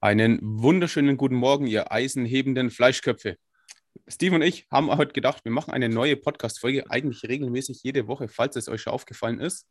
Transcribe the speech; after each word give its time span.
Einen 0.00 0.38
wunderschönen 0.40 1.16
guten 1.16 1.34
Morgen, 1.34 1.66
ihr 1.66 1.90
eisenhebenden 1.90 2.70
Fleischköpfe. 2.70 3.36
Steve 4.06 4.36
und 4.36 4.42
ich 4.42 4.68
haben 4.70 4.96
heute 4.96 5.12
gedacht, 5.12 5.44
wir 5.44 5.50
machen 5.50 5.72
eine 5.72 5.88
neue 5.88 6.16
Podcast-Folge, 6.16 6.88
eigentlich 6.88 7.24
regelmäßig 7.24 7.82
jede 7.82 8.06
Woche, 8.06 8.28
falls 8.28 8.54
es 8.54 8.68
euch 8.68 8.82
schon 8.82 8.92
aufgefallen 8.92 9.40
ist. 9.40 9.66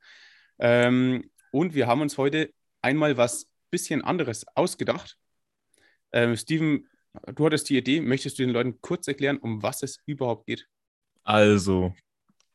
Ähm, 0.60 1.32
und 1.52 1.76
wir 1.76 1.88
haben 1.88 2.02
uns 2.02 2.18
heute 2.18 2.54
einmal 2.82 3.16
was 3.16 3.48
bisschen 3.72 4.02
anderes 4.02 4.46
ausgedacht. 4.54 5.18
Ähm, 6.12 6.36
Steven, 6.36 6.90
du 7.34 7.46
hattest 7.46 7.70
die 7.70 7.78
Idee, 7.78 8.02
möchtest 8.02 8.38
du 8.38 8.44
den 8.44 8.52
Leuten 8.52 8.82
kurz 8.82 9.08
erklären, 9.08 9.38
um 9.38 9.64
was 9.64 9.82
es 9.82 10.02
überhaupt 10.06 10.46
geht? 10.46 10.68
Also, 11.24 11.96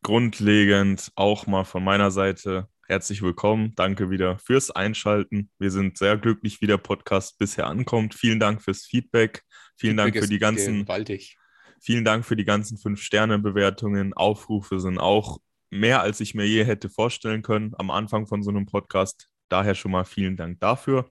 grundlegend 0.03 1.11
auch 1.15 1.47
mal 1.47 1.65
von 1.65 1.83
meiner 1.83 2.11
Seite 2.11 2.69
herzlich 2.89 3.23
willkommen. 3.23 3.75
Danke 3.77 4.11
wieder 4.11 4.39
fürs 4.39 4.71
Einschalten. 4.71 5.51
Wir 5.59 5.71
sind 5.71 5.99
sehr 5.99 6.17
glücklich, 6.17 6.61
wie 6.61 6.67
der 6.67 6.79
Podcast 6.79 7.39
bisher 7.39 7.67
ankommt. 7.67 8.15
Vielen 8.15 8.41
Dank 8.41 8.63
fürs 8.63 8.85
Feedback. 8.85 9.43
Vielen 9.77 9.97
Feedback 9.97 10.15
Dank 10.15 10.25
für 10.25 10.31
die 10.31 10.39
ganzen. 10.39 10.81
Gewaltig. 10.81 11.37
Vielen 11.81 12.05
Dank 12.05 12.25
für 12.25 12.37
die 12.37 12.45
ganzen 12.45 12.79
Fünf-Sterne-Bewertungen. 12.79 14.13
Aufrufe 14.15 14.79
sind 14.79 14.99
auch 14.99 15.39
mehr, 15.71 16.03
als 16.03 16.21
ich 16.21 16.35
mir 16.35 16.47
je 16.47 16.65
hätte 16.65 16.89
vorstellen 16.89 17.43
können 17.43 17.75
am 17.79 17.91
Anfang 17.91 18.27
von 18.27 18.43
so 18.43 18.51
einem 18.51 18.67
Podcast. 18.67 19.29
Daher 19.49 19.75
schon 19.75 19.91
mal 19.91 20.05
vielen 20.05 20.37
Dank 20.37 20.61
dafür. 20.61 21.11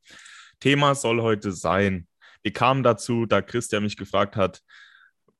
Thema 0.59 0.95
soll 0.95 1.21
heute 1.21 1.51
sein. 1.51 2.07
Wir 2.43 2.53
kamen 2.53 2.83
dazu, 2.83 3.25
da 3.25 3.41
Christian 3.41 3.83
mich 3.83 3.97
gefragt 3.97 4.35
hat, 4.35 4.61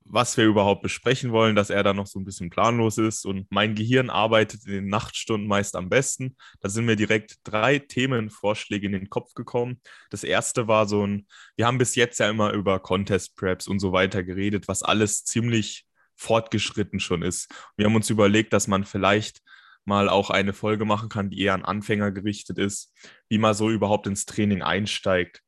was 0.05 0.35
wir 0.35 0.45
überhaupt 0.45 0.81
besprechen 0.81 1.31
wollen, 1.31 1.55
dass 1.55 1.69
er 1.69 1.83
da 1.83 1.93
noch 1.93 2.07
so 2.07 2.19
ein 2.19 2.25
bisschen 2.25 2.49
planlos 2.49 2.97
ist. 2.97 3.25
Und 3.25 3.47
mein 3.49 3.75
Gehirn 3.75 4.09
arbeitet 4.09 4.65
in 4.65 4.73
den 4.73 4.87
Nachtstunden 4.87 5.47
meist 5.47 5.75
am 5.75 5.89
besten. 5.89 6.35
Da 6.59 6.69
sind 6.69 6.85
mir 6.85 6.95
direkt 6.95 7.37
drei 7.43 7.79
Themenvorschläge 7.79 8.85
in 8.85 8.91
den 8.91 9.09
Kopf 9.09 9.33
gekommen. 9.33 9.81
Das 10.09 10.23
erste 10.23 10.67
war 10.67 10.87
so 10.87 11.05
ein, 11.05 11.27
wir 11.55 11.65
haben 11.65 11.77
bis 11.77 11.95
jetzt 11.95 12.19
ja 12.19 12.29
immer 12.29 12.51
über 12.51 12.79
Contest 12.79 13.35
Preps 13.35 13.67
und 13.67 13.79
so 13.79 13.91
weiter 13.91 14.23
geredet, 14.23 14.67
was 14.67 14.83
alles 14.83 15.23
ziemlich 15.23 15.85
fortgeschritten 16.15 16.99
schon 16.99 17.21
ist. 17.21 17.49
Wir 17.77 17.85
haben 17.85 17.95
uns 17.95 18.09
überlegt, 18.09 18.53
dass 18.53 18.67
man 18.67 18.83
vielleicht 18.83 19.41
mal 19.85 20.09
auch 20.09 20.29
eine 20.29 20.53
Folge 20.53 20.85
machen 20.85 21.09
kann, 21.09 21.29
die 21.29 21.41
eher 21.41 21.55
an 21.55 21.65
Anfänger 21.65 22.11
gerichtet 22.11 22.59
ist, 22.59 22.93
wie 23.29 23.39
man 23.39 23.53
so 23.53 23.69
überhaupt 23.69 24.07
ins 24.07 24.25
Training 24.25 24.61
einsteigt 24.61 25.41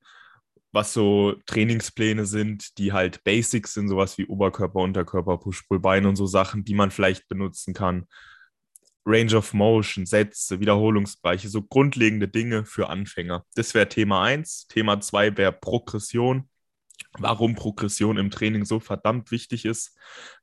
was 0.74 0.92
so 0.92 1.36
Trainingspläne 1.46 2.26
sind, 2.26 2.78
die 2.80 2.92
halt 2.92 3.24
Basics 3.24 3.74
sind, 3.76 3.88
sowas 3.88 4.18
wie 4.18 4.26
Oberkörper, 4.26 4.80
Unterkörper, 4.80 5.38
Push-Pull-Bein 5.38 6.08
und 6.08 6.16
so 6.16 6.26
Sachen, 6.26 6.66
die 6.66 6.74
man 6.74 6.92
vielleicht 6.92 7.28
benutzen 7.28 7.74
kann. 7.74 8.08
Range 9.06 9.36
of 9.36 9.54
Motion, 9.54 10.06
Sätze, 10.06 10.60
Wiederholungsbereiche, 10.60 11.50
so 11.50 11.62
grundlegende 11.62 12.28
Dinge 12.28 12.66
für 12.66 12.90
Anfänger. 12.90 13.46
Das 13.56 13.74
wäre 13.74 13.88
Thema 13.88 14.24
1. 14.24 14.68
Thema 14.68 15.00
2 15.00 15.38
wäre 15.38 15.52
Progression. 15.52 16.50
Warum 17.20 17.54
Progression 17.54 18.18
im 18.18 18.32
Training 18.32 18.66
so 18.66 18.80
verdammt 18.80 19.30
wichtig 19.30 19.66
ist, 19.66 19.96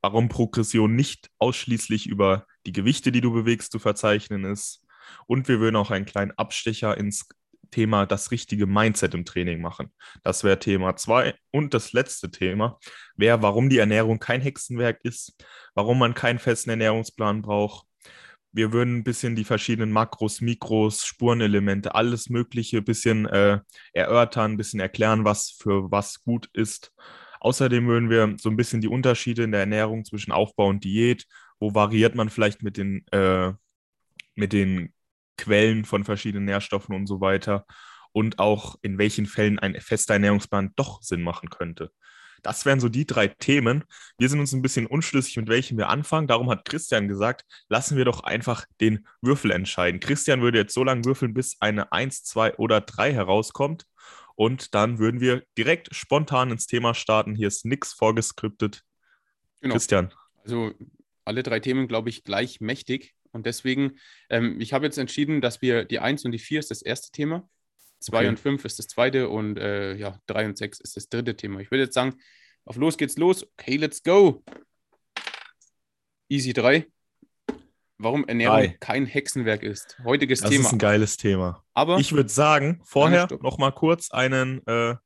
warum 0.02 0.28
Progression 0.28 0.94
nicht 0.94 1.30
ausschließlich 1.38 2.06
über 2.06 2.46
die 2.66 2.72
Gewichte, 2.72 3.10
die 3.10 3.20
du 3.20 3.32
bewegst, 3.32 3.72
zu 3.72 3.80
verzeichnen 3.80 4.44
ist. 4.44 4.84
Und 5.26 5.48
wir 5.48 5.58
würden 5.58 5.76
auch 5.76 5.90
einen 5.90 6.04
kleinen 6.04 6.30
Abstecher 6.32 6.96
ins 6.96 7.28
Thema 7.70 8.06
das 8.06 8.30
richtige 8.30 8.66
Mindset 8.66 9.14
im 9.14 9.24
Training 9.24 9.60
machen. 9.60 9.92
Das 10.22 10.44
wäre 10.44 10.58
Thema 10.58 10.96
zwei. 10.96 11.34
Und 11.50 11.74
das 11.74 11.92
letzte 11.92 12.30
Thema 12.30 12.78
wäre, 13.16 13.42
warum 13.42 13.68
die 13.68 13.78
Ernährung 13.78 14.18
kein 14.18 14.40
Hexenwerk 14.40 15.00
ist, 15.02 15.34
warum 15.74 15.98
man 15.98 16.14
keinen 16.14 16.38
festen 16.38 16.70
Ernährungsplan 16.70 17.42
braucht. 17.42 17.86
Wir 18.52 18.72
würden 18.72 18.98
ein 18.98 19.04
bisschen 19.04 19.36
die 19.36 19.44
verschiedenen 19.44 19.92
Makros, 19.92 20.41
Mikros, 20.41 21.04
Spurenelemente, 21.04 21.94
alles 21.94 22.30
Mögliche 22.30 22.78
ein 22.78 22.84
bisschen 22.84 23.26
äh, 23.26 23.60
erörtern, 23.92 24.52
ein 24.52 24.56
bisschen 24.56 24.80
erklären, 24.80 25.24
was 25.24 25.50
für 25.50 25.91
was 25.91 26.22
gut 26.24 26.48
ist. 26.52 26.92
Außerdem 27.41 27.86
würden 27.86 28.10
wir 28.10 28.36
so 28.38 28.50
ein 28.50 28.56
bisschen 28.56 28.80
die 28.80 28.88
Unterschiede 28.88 29.44
in 29.44 29.52
der 29.52 29.60
Ernährung 29.60 30.04
zwischen 30.04 30.32
Aufbau 30.32 30.68
und 30.68 30.84
Diät, 30.84 31.26
wo 31.58 31.75
variiert 31.75 32.14
man 32.14 32.28
vielleicht 32.28 32.62
mit 32.62 32.76
den, 32.76 33.06
äh, 33.12 33.52
mit 34.34 34.52
den 34.52 34.92
Quellen 35.40 35.84
von 35.84 36.04
verschiedenen 36.04 36.44
Nährstoffen 36.44 36.94
und 36.94 37.06
so 37.06 37.20
weiter 37.20 37.66
und 38.12 38.38
auch 38.38 38.76
in 38.82 38.98
welchen 38.98 39.26
Fällen 39.26 39.58
ein 39.58 39.80
fester 39.80 40.14
Ernährungsplan 40.14 40.72
doch 40.76 41.02
Sinn 41.02 41.22
machen 41.22 41.50
könnte. 41.50 41.90
Das 42.42 42.64
wären 42.64 42.80
so 42.80 42.88
die 42.88 43.06
drei 43.06 43.28
Themen. 43.28 43.84
Wir 44.18 44.28
sind 44.28 44.40
uns 44.40 44.52
ein 44.52 44.62
bisschen 44.62 44.86
unschlüssig, 44.86 45.36
mit 45.36 45.48
welchen 45.48 45.76
wir 45.76 45.88
anfangen. 45.88 46.26
Darum 46.26 46.48
hat 46.50 46.64
Christian 46.64 47.06
gesagt, 47.06 47.44
lassen 47.68 47.96
wir 47.96 48.04
doch 48.04 48.24
einfach 48.24 48.64
den 48.80 49.06
Würfel 49.20 49.50
entscheiden. 49.50 50.00
Christian 50.00 50.40
würde 50.40 50.58
jetzt 50.58 50.74
so 50.74 50.82
lange 50.82 51.04
würfeln, 51.04 51.34
bis 51.34 51.56
eine 51.60 51.92
1, 51.92 52.24
2 52.24 52.56
oder 52.56 52.80
3 52.80 53.12
herauskommt. 53.12 53.84
Und 54.36 54.74
dann 54.74 54.98
würden 54.98 55.20
wir 55.20 55.42
direkt 55.58 55.94
spontan 55.94 56.50
ins 56.50 56.66
Thema 56.66 56.94
starten. 56.94 57.34
Hier 57.34 57.48
ist 57.48 57.66
nichts 57.66 57.92
vorgeskriptet. 57.92 58.84
Genau. 59.60 59.74
Christian. 59.74 60.14
Also 60.42 60.72
alle 61.26 61.42
drei 61.42 61.60
Themen, 61.60 61.88
glaube 61.88 62.08
ich, 62.08 62.24
gleich 62.24 62.60
mächtig. 62.60 63.14
Und 63.32 63.46
deswegen, 63.46 63.98
ähm, 64.28 64.60
ich 64.60 64.72
habe 64.72 64.86
jetzt 64.86 64.98
entschieden, 64.98 65.41
dass 65.41 65.62
wir 65.62 65.84
die 65.84 65.98
1 65.98 66.24
und 66.24 66.32
die 66.32 66.38
4 66.38 66.60
ist 66.60 66.70
das 66.70 66.82
erste 66.82 67.12
Thema, 67.12 67.48
2 68.00 68.18
okay. 68.18 68.28
und 68.28 68.41
5 68.41 68.64
ist 68.64 68.78
das 68.78 68.88
zweite 68.88 69.28
und 69.28 69.58
äh, 69.58 69.94
ja, 69.94 70.18
3 70.26 70.46
und 70.46 70.58
6 70.58 70.80
ist 70.80 70.96
das 70.96 71.08
dritte 71.08 71.36
Thema. 71.36 71.60
Ich 71.60 71.70
würde 71.70 71.84
jetzt 71.84 71.94
sagen, 71.94 72.16
auf 72.64 72.76
los 72.76 72.96
geht's 72.96 73.16
los. 73.16 73.46
Okay, 73.58 73.76
let's 73.76 74.02
go. 74.02 74.42
Easy 76.28 76.52
3. 76.52 76.86
Warum 77.98 78.26
Ernährung 78.26 78.56
Drei. 78.56 78.76
kein 78.80 79.04
Hexenwerk 79.04 79.62
ist. 79.62 79.98
Heutiges 80.04 80.40
das 80.40 80.50
Thema. 80.50 80.62
Das 80.62 80.69
ist 80.69 80.72
ein 80.72 80.78
geiles 80.78 81.16
Thema. 81.19 81.62
Aber 81.74 81.98
ich 81.98 82.12
würde 82.12 82.30
sagen, 82.30 82.80
vorher 82.84 83.28
noch 83.42 83.58
mal 83.58 83.72
kurz 83.72 84.10
einen 84.10 84.66
äh, 84.66 84.96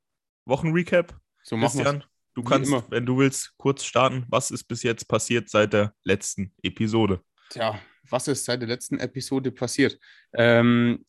Wochenrecap. 0.44 1.18
So 1.42 1.56
machen 1.56 1.80
Christian, 1.80 2.04
du 2.34 2.44
kannst, 2.44 2.72
wenn 2.90 3.04
du 3.04 3.18
willst, 3.18 3.52
kurz 3.56 3.84
starten. 3.84 4.26
Was 4.28 4.52
ist 4.52 4.64
bis 4.64 4.84
jetzt 4.84 5.08
passiert 5.08 5.50
seit 5.50 5.72
der 5.72 5.92
letzten 6.04 6.52
Episode? 6.62 7.20
Tja, 7.50 7.80
was 8.08 8.28
ist 8.28 8.44
seit 8.44 8.60
der 8.60 8.68
letzten 8.68 8.98
Episode 8.98 9.50
passiert. 9.50 9.98
Ähm, 10.32 11.04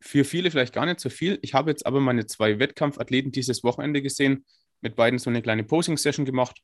für 0.00 0.24
viele 0.24 0.50
vielleicht 0.50 0.74
gar 0.74 0.86
nicht 0.86 1.00
so 1.00 1.08
viel. 1.08 1.38
Ich 1.42 1.54
habe 1.54 1.70
jetzt 1.70 1.86
aber 1.86 2.00
meine 2.00 2.26
zwei 2.26 2.58
Wettkampfathleten 2.58 3.32
dieses 3.32 3.64
Wochenende 3.64 4.02
gesehen, 4.02 4.44
mit 4.80 4.94
beiden 4.94 5.18
so 5.18 5.30
eine 5.30 5.42
kleine 5.42 5.64
Posing-Session 5.64 6.24
gemacht. 6.24 6.60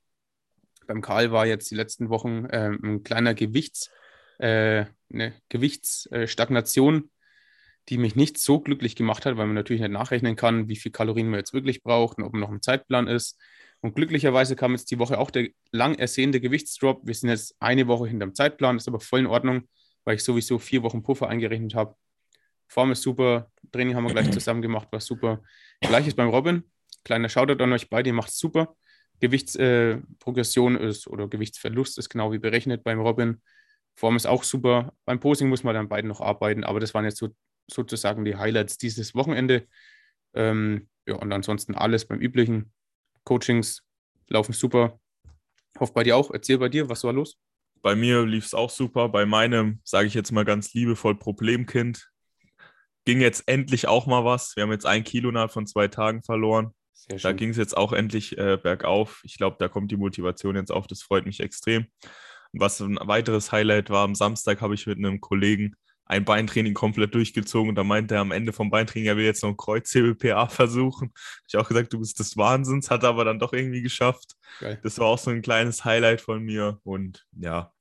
Beim 0.86 1.00
Karl 1.00 1.32
war 1.32 1.46
jetzt 1.46 1.70
die 1.70 1.74
letzten 1.74 2.08
Wochen 2.08 2.46
äh, 2.46 2.70
ein 2.70 3.02
kleiner 3.02 3.34
Gewichts, 3.34 3.90
äh, 4.38 4.86
eine 5.12 5.34
Gewichtsstagnation, 5.48 7.10
die 7.88 7.98
mich 7.98 8.14
nicht 8.14 8.38
so 8.38 8.60
glücklich 8.60 8.96
gemacht 8.96 9.26
hat, 9.26 9.36
weil 9.36 9.46
man 9.46 9.54
natürlich 9.54 9.82
nicht 9.82 9.92
nachrechnen 9.92 10.36
kann, 10.36 10.68
wie 10.68 10.76
viel 10.76 10.92
Kalorien 10.92 11.28
man 11.28 11.40
jetzt 11.40 11.52
wirklich 11.52 11.82
braucht 11.82 12.18
und 12.18 12.24
ob 12.24 12.32
man 12.32 12.40
noch 12.40 12.50
im 12.50 12.62
Zeitplan 12.62 13.08
ist. 13.08 13.40
Und 13.82 13.96
glücklicherweise 13.96 14.54
kam 14.54 14.72
jetzt 14.72 14.90
die 14.92 14.98
Woche 15.00 15.18
auch 15.18 15.30
der 15.30 15.48
lang 15.72 15.96
ersehnte 15.96 16.40
Gewichtsdrop. 16.40 17.00
Wir 17.04 17.14
sind 17.14 17.30
jetzt 17.30 17.56
eine 17.58 17.88
Woche 17.88 18.06
hinterm 18.06 18.34
Zeitplan, 18.34 18.76
ist 18.76 18.86
aber 18.86 19.00
voll 19.00 19.20
in 19.20 19.26
Ordnung, 19.26 19.68
weil 20.04 20.14
ich 20.14 20.22
sowieso 20.22 20.58
vier 20.60 20.84
Wochen 20.84 21.02
Puffer 21.02 21.28
eingerechnet 21.28 21.74
habe. 21.74 21.96
Form 22.68 22.92
ist 22.92 23.02
super, 23.02 23.50
Training 23.72 23.96
haben 23.96 24.04
wir 24.04 24.12
gleich 24.12 24.30
zusammen 24.30 24.62
gemacht, 24.62 24.88
war 24.92 25.00
super. 25.00 25.42
Gleiches 25.80 26.14
beim 26.14 26.28
Robin. 26.28 26.62
Kleiner 27.04 27.28
Shoutout 27.28 27.62
an 27.62 27.72
euch 27.72 27.90
beide, 27.90 28.10
ihr 28.10 28.14
macht 28.14 28.32
super. 28.32 28.76
Gewichtsprogression 29.20 30.76
äh, 30.76 30.88
ist 30.88 31.08
oder 31.08 31.28
Gewichtsverlust 31.28 31.98
ist 31.98 32.08
genau 32.08 32.32
wie 32.32 32.38
berechnet 32.38 32.84
beim 32.84 33.00
Robin. 33.00 33.42
Form 33.96 34.16
ist 34.16 34.26
auch 34.26 34.44
super. 34.44 34.94
Beim 35.04 35.20
Posing 35.20 35.48
muss 35.48 35.64
man 35.64 35.74
dann 35.74 35.88
beiden 35.88 36.08
noch 36.08 36.20
arbeiten, 36.20 36.64
aber 36.64 36.80
das 36.80 36.94
waren 36.94 37.04
jetzt 37.04 37.18
so, 37.18 37.28
sozusagen 37.68 38.24
die 38.24 38.36
Highlights 38.36 38.78
dieses 38.78 39.14
Wochenende. 39.14 39.66
Ähm, 40.34 40.88
ja, 41.06 41.16
und 41.16 41.32
ansonsten 41.32 41.74
alles 41.74 42.06
beim 42.06 42.20
Üblichen. 42.20 42.72
Coachings 43.24 43.82
laufen 44.28 44.52
super. 44.52 44.98
Hoffe 45.78 45.92
bei 45.92 46.04
dir 46.04 46.16
auch. 46.16 46.30
Erzähl 46.30 46.58
bei 46.58 46.68
dir, 46.68 46.88
was 46.88 47.04
war 47.04 47.12
los? 47.12 47.38
Bei 47.80 47.96
mir 47.96 48.24
lief 48.24 48.46
es 48.46 48.54
auch 48.54 48.70
super. 48.70 49.08
Bei 49.08 49.26
meinem, 49.26 49.80
sage 49.84 50.06
ich 50.06 50.14
jetzt 50.14 50.32
mal 50.32 50.44
ganz 50.44 50.72
liebevoll, 50.74 51.18
Problemkind 51.18 52.08
ging 53.04 53.20
jetzt 53.20 53.48
endlich 53.48 53.88
auch 53.88 54.06
mal 54.06 54.24
was. 54.24 54.54
Wir 54.56 54.62
haben 54.62 54.70
jetzt 54.70 54.86
ein 54.86 55.04
Kilo 55.04 55.30
innerhalb 55.30 55.50
von 55.50 55.66
zwei 55.66 55.88
Tagen 55.88 56.22
verloren. 56.22 56.72
Da 57.20 57.32
ging 57.32 57.50
es 57.50 57.56
jetzt 57.56 57.76
auch 57.76 57.92
endlich 57.92 58.38
äh, 58.38 58.58
bergauf. 58.62 59.22
Ich 59.24 59.36
glaube, 59.36 59.56
da 59.58 59.68
kommt 59.68 59.90
die 59.90 59.96
Motivation 59.96 60.54
jetzt 60.54 60.70
auf. 60.70 60.86
Das 60.86 61.02
freut 61.02 61.26
mich 61.26 61.40
extrem. 61.40 61.86
Was 62.52 62.80
ein 62.80 62.98
weiteres 63.00 63.50
Highlight 63.50 63.90
war, 63.90 64.04
am 64.04 64.14
Samstag 64.14 64.60
habe 64.60 64.74
ich 64.74 64.86
mit 64.86 64.98
einem 64.98 65.20
Kollegen 65.20 65.74
ein 66.12 66.26
Beintraining 66.26 66.74
komplett 66.74 67.14
durchgezogen 67.14 67.70
und 67.70 67.74
da 67.74 67.84
meinte 67.84 68.16
er 68.16 68.20
am 68.20 68.32
Ende 68.32 68.52
vom 68.52 68.68
Beintraining, 68.68 69.08
er 69.08 69.16
will 69.16 69.24
jetzt 69.24 69.42
noch 69.42 69.48
ein 69.48 69.56
Kreuzhebel-PA 69.56 70.46
versuchen. 70.48 71.10
Ich 71.48 71.54
habe 71.54 71.64
auch 71.64 71.68
gesagt, 71.68 71.90
du 71.92 71.98
bist 71.98 72.18
des 72.18 72.36
Wahnsinns, 72.36 72.90
hat 72.90 73.02
er 73.02 73.08
aber 73.08 73.24
dann 73.24 73.38
doch 73.38 73.54
irgendwie 73.54 73.80
geschafft. 73.80 74.34
Geil. 74.60 74.78
Das 74.82 74.98
war 74.98 75.06
auch 75.06 75.18
so 75.18 75.30
ein 75.30 75.40
kleines 75.40 75.86
Highlight 75.86 76.20
von 76.20 76.42
mir 76.42 76.78
und 76.84 77.24
ja, 77.32 77.72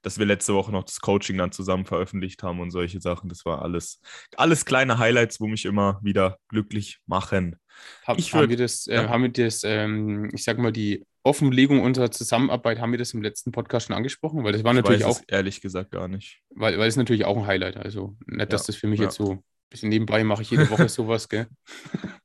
dass 0.00 0.18
wir 0.18 0.24
letzte 0.24 0.54
Woche 0.54 0.72
noch 0.72 0.84
das 0.84 1.00
Coaching 1.00 1.36
dann 1.36 1.52
zusammen 1.52 1.84
veröffentlicht 1.84 2.42
haben 2.42 2.60
und 2.60 2.70
solche 2.70 3.02
Sachen. 3.02 3.28
Das 3.28 3.44
war 3.44 3.60
alles, 3.60 4.00
alles 4.36 4.64
kleine 4.64 4.98
Highlights, 4.98 5.38
wo 5.38 5.46
mich 5.46 5.66
immer 5.66 6.00
wieder 6.02 6.38
glücklich 6.48 7.00
machen. 7.06 7.56
Hab, 8.06 8.18
ich 8.18 8.32
würd, 8.32 8.44
haben 8.44 8.50
wir 8.50 8.56
das, 8.56 8.86
äh, 8.86 8.94
ja. 8.94 9.08
haben 9.10 9.22
wir 9.22 9.32
das 9.32 9.62
ähm, 9.62 10.30
ich 10.32 10.42
sag 10.44 10.56
mal, 10.56 10.72
die 10.72 11.04
Offenlegung 11.24 11.80
unserer 11.80 12.10
Zusammenarbeit, 12.10 12.78
haben 12.78 12.92
wir 12.92 12.98
das 12.98 13.14
im 13.14 13.22
letzten 13.22 13.50
Podcast 13.50 13.86
schon 13.86 13.96
angesprochen? 13.96 14.44
Weil 14.44 14.52
das 14.52 14.62
war 14.62 14.72
ich 14.72 14.82
natürlich 14.82 15.04
auch. 15.04 15.20
ehrlich 15.26 15.62
gesagt 15.62 15.90
gar 15.90 16.06
nicht. 16.06 16.42
Weil, 16.50 16.78
weil 16.78 16.86
es 16.86 16.96
natürlich 16.96 17.24
auch 17.24 17.36
ein 17.36 17.46
Highlight. 17.46 17.78
Also 17.78 18.16
nicht, 18.26 18.52
dass 18.52 18.62
ja, 18.62 18.66
das 18.68 18.76
für 18.76 18.86
mich 18.86 19.00
ja. 19.00 19.06
jetzt 19.06 19.16
so 19.16 19.32
ein 19.32 19.44
bisschen 19.70 19.88
nebenbei 19.88 20.22
mache 20.22 20.42
ich 20.42 20.50
jede 20.50 20.68
Woche 20.70 20.88
sowas, 20.90 21.28
gell? 21.28 21.48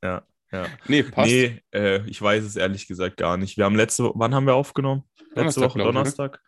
Ja. 0.04 0.24
Ja. 0.52 0.66
Nee, 0.88 1.04
passt. 1.04 1.30
Nee, 1.30 1.62
äh, 1.74 2.06
ich 2.10 2.22
weiß 2.22 2.44
es 2.44 2.56
ehrlich 2.56 2.88
gesagt 2.88 3.18
gar 3.18 3.38
nicht. 3.38 3.58
Wir 3.58 3.66
haben 3.66 3.76
letzte 3.76 4.12
wann 4.16 4.34
haben 4.34 4.48
wir 4.48 4.56
aufgenommen? 4.56 5.04
Letzte 5.18 5.36
Donnerstag, 5.36 5.64
Woche 5.70 5.80
Donnerstag. 5.80 6.42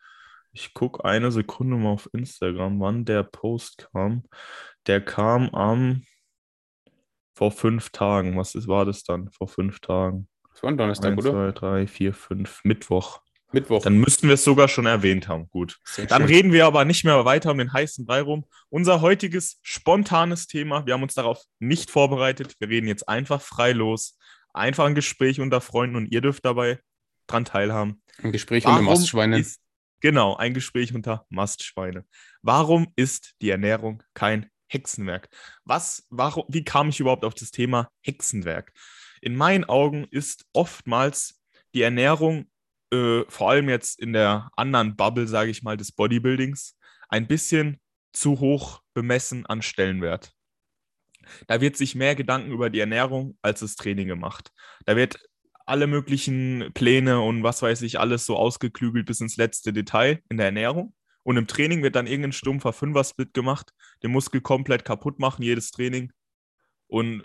Ich, 0.52 0.66
ich 0.66 0.74
gucke 0.74 1.06
eine 1.06 1.32
Sekunde 1.32 1.78
mal 1.78 1.92
auf 1.92 2.10
Instagram, 2.12 2.80
wann 2.80 3.06
der 3.06 3.24
Post 3.24 3.90
kam. 3.94 4.24
Der 4.88 5.02
kam 5.02 5.50
am 5.50 6.04
vor 7.36 7.52
fünf 7.52 7.92
Tagen. 7.92 8.38
Was 8.38 8.56
ist, 8.56 8.68
war 8.68 8.86
das 8.86 9.04
dann? 9.04 9.30
Vor 9.32 9.48
fünf 9.48 9.80
Tagen. 9.80 10.28
Ein 10.64 10.78
Donnerstag, 10.78 11.12
Eins, 11.12 11.26
oder? 11.26 11.32
Zwei, 11.32 11.52
drei, 11.60 11.88
vier, 11.88 12.14
fünf. 12.14 12.62
Mittwoch. 12.64 13.22
Mittwoch. 13.54 13.84
Dann 13.84 13.98
müssten 13.98 14.28
wir 14.28 14.36
es 14.36 14.44
sogar 14.44 14.68
schon 14.68 14.86
erwähnt 14.86 15.28
haben. 15.28 15.50
Gut. 15.50 15.80
Sehr 15.84 16.06
Dann 16.06 16.22
schön. 16.22 16.32
reden 16.32 16.54
wir 16.54 16.66
aber 16.66 16.86
nicht 16.86 17.04
mehr 17.04 17.26
weiter 17.26 17.52
um 17.52 17.58
den 17.58 17.74
heißen 17.74 18.06
Brei 18.06 18.22
rum. 18.22 18.46
Unser 18.70 19.02
heutiges 19.02 19.60
spontanes 19.62 20.48
Thema, 20.48 20.86
wir 20.86 20.94
haben 20.94 21.04
uns 21.04 21.14
darauf 21.14 21.44
nicht 21.60 21.92
vorbereitet. 21.92 22.56
Wir 22.60 22.70
reden 22.70 22.88
jetzt 22.88 23.10
einfach 23.10 23.42
frei 23.42 23.74
los. 23.74 24.18
Einfach 24.54 24.86
ein 24.86 24.96
Gespräch 24.96 25.40
unter 25.40 25.62
Freunden 25.62 25.96
und 25.96 26.08
ihr 26.08 26.22
dürft 26.22 26.46
dabei 26.46 26.80
dran 27.28 27.46
teilhaben. 27.46 28.02
Ein 28.22 28.32
Gespräch 28.32 28.66
Warum 28.66 28.80
unter 28.80 28.92
Mastschweine. 28.92 29.40
Ist, 29.40 29.62
genau, 30.00 30.36
ein 30.36 30.54
Gespräch 30.54 30.94
unter 30.94 31.26
Mastschweine. 31.30 32.06
Warum 32.42 32.92
ist 32.96 33.34
die 33.42 33.50
Ernährung 33.50 34.04
kein 34.14 34.50
Hexenwerk? 34.68 35.30
Was, 35.64 36.06
warum, 36.10 36.46
wie 36.48 36.64
kam 36.64 36.90
ich 36.90 37.00
überhaupt 37.00 37.26
auf 37.26 37.34
das 37.34 37.52
Thema 37.52 37.90
Hexenwerk? 38.02 38.74
In 39.22 39.36
meinen 39.36 39.64
Augen 39.64 40.06
ist 40.12 40.46
oftmals 40.54 41.42
die 41.74 41.84
Ernährung 41.84 42.48
äh, 42.92 43.24
vor 43.30 43.52
allem 43.52 43.70
jetzt 43.70 44.00
in 44.00 44.14
der 44.14 44.52
anderen 44.56 44.96
Bubble, 44.96 45.28
sage 45.28 45.52
ich 45.52 45.64
mal, 45.64 45.78
des 45.78 45.92
Bodybuildings, 45.92 46.78
ein 47.10 47.28
bisschen 47.28 47.80
zu 48.14 48.40
hoch 48.40 48.82
bemessen 48.94 49.46
an 49.46 49.62
Stellenwert. 49.62 50.34
Da 51.48 51.62
wird 51.62 51.78
sich 51.78 51.96
mehr 51.96 52.16
Gedanken 52.16 52.52
über 52.52 52.70
die 52.70 52.80
Ernährung 52.80 53.38
als 53.42 53.62
das 53.62 53.76
Training 53.76 54.08
gemacht. 54.08 54.52
Da 54.86 54.96
wird 54.96 55.20
alle 55.66 55.88
möglichen 55.88 56.72
Pläne 56.74 57.22
und 57.22 57.44
was 57.44 57.62
weiß 57.62 57.84
ich, 57.84 58.00
alles 58.00 58.26
so 58.26 58.36
ausgeklügelt 58.36 59.06
bis 59.06 59.22
ins 59.22 59.38
letzte 59.38 59.72
Detail 59.72 60.22
in 60.30 60.38
der 60.38 60.48
Ernährung. 60.48 60.94
Und 61.24 61.38
im 61.38 61.48
Training 61.48 61.84
wird 61.84 61.96
dann 61.96 62.08
irgendein 62.08 62.32
stumpfer 62.32 62.74
Fünfer-Split 62.74 63.34
gemacht, 63.34 63.72
den 64.02 64.12
Muskel 64.12 64.42
komplett 64.42 64.84
kaputt 64.84 65.20
machen, 65.20 65.44
jedes 65.44 65.72
Training. 65.72 66.12
Und 66.88 67.24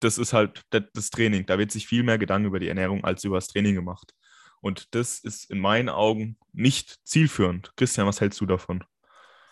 das 0.00 0.18
ist 0.18 0.32
halt 0.32 0.62
das 0.70 1.10
Training. 1.10 1.46
Da 1.46 1.58
wird 1.58 1.70
sich 1.70 1.86
viel 1.86 2.02
mehr 2.02 2.18
Gedanken 2.18 2.46
über 2.46 2.58
die 2.58 2.68
Ernährung 2.68 3.04
als 3.04 3.24
über 3.24 3.36
das 3.36 3.48
Training 3.48 3.74
gemacht. 3.74 4.12
Und 4.60 4.94
das 4.94 5.20
ist 5.20 5.50
in 5.50 5.58
meinen 5.58 5.88
Augen 5.88 6.36
nicht 6.52 6.98
zielführend. 7.04 7.72
Christian, 7.76 8.06
was 8.06 8.20
hältst 8.20 8.40
du 8.40 8.46
davon? 8.46 8.84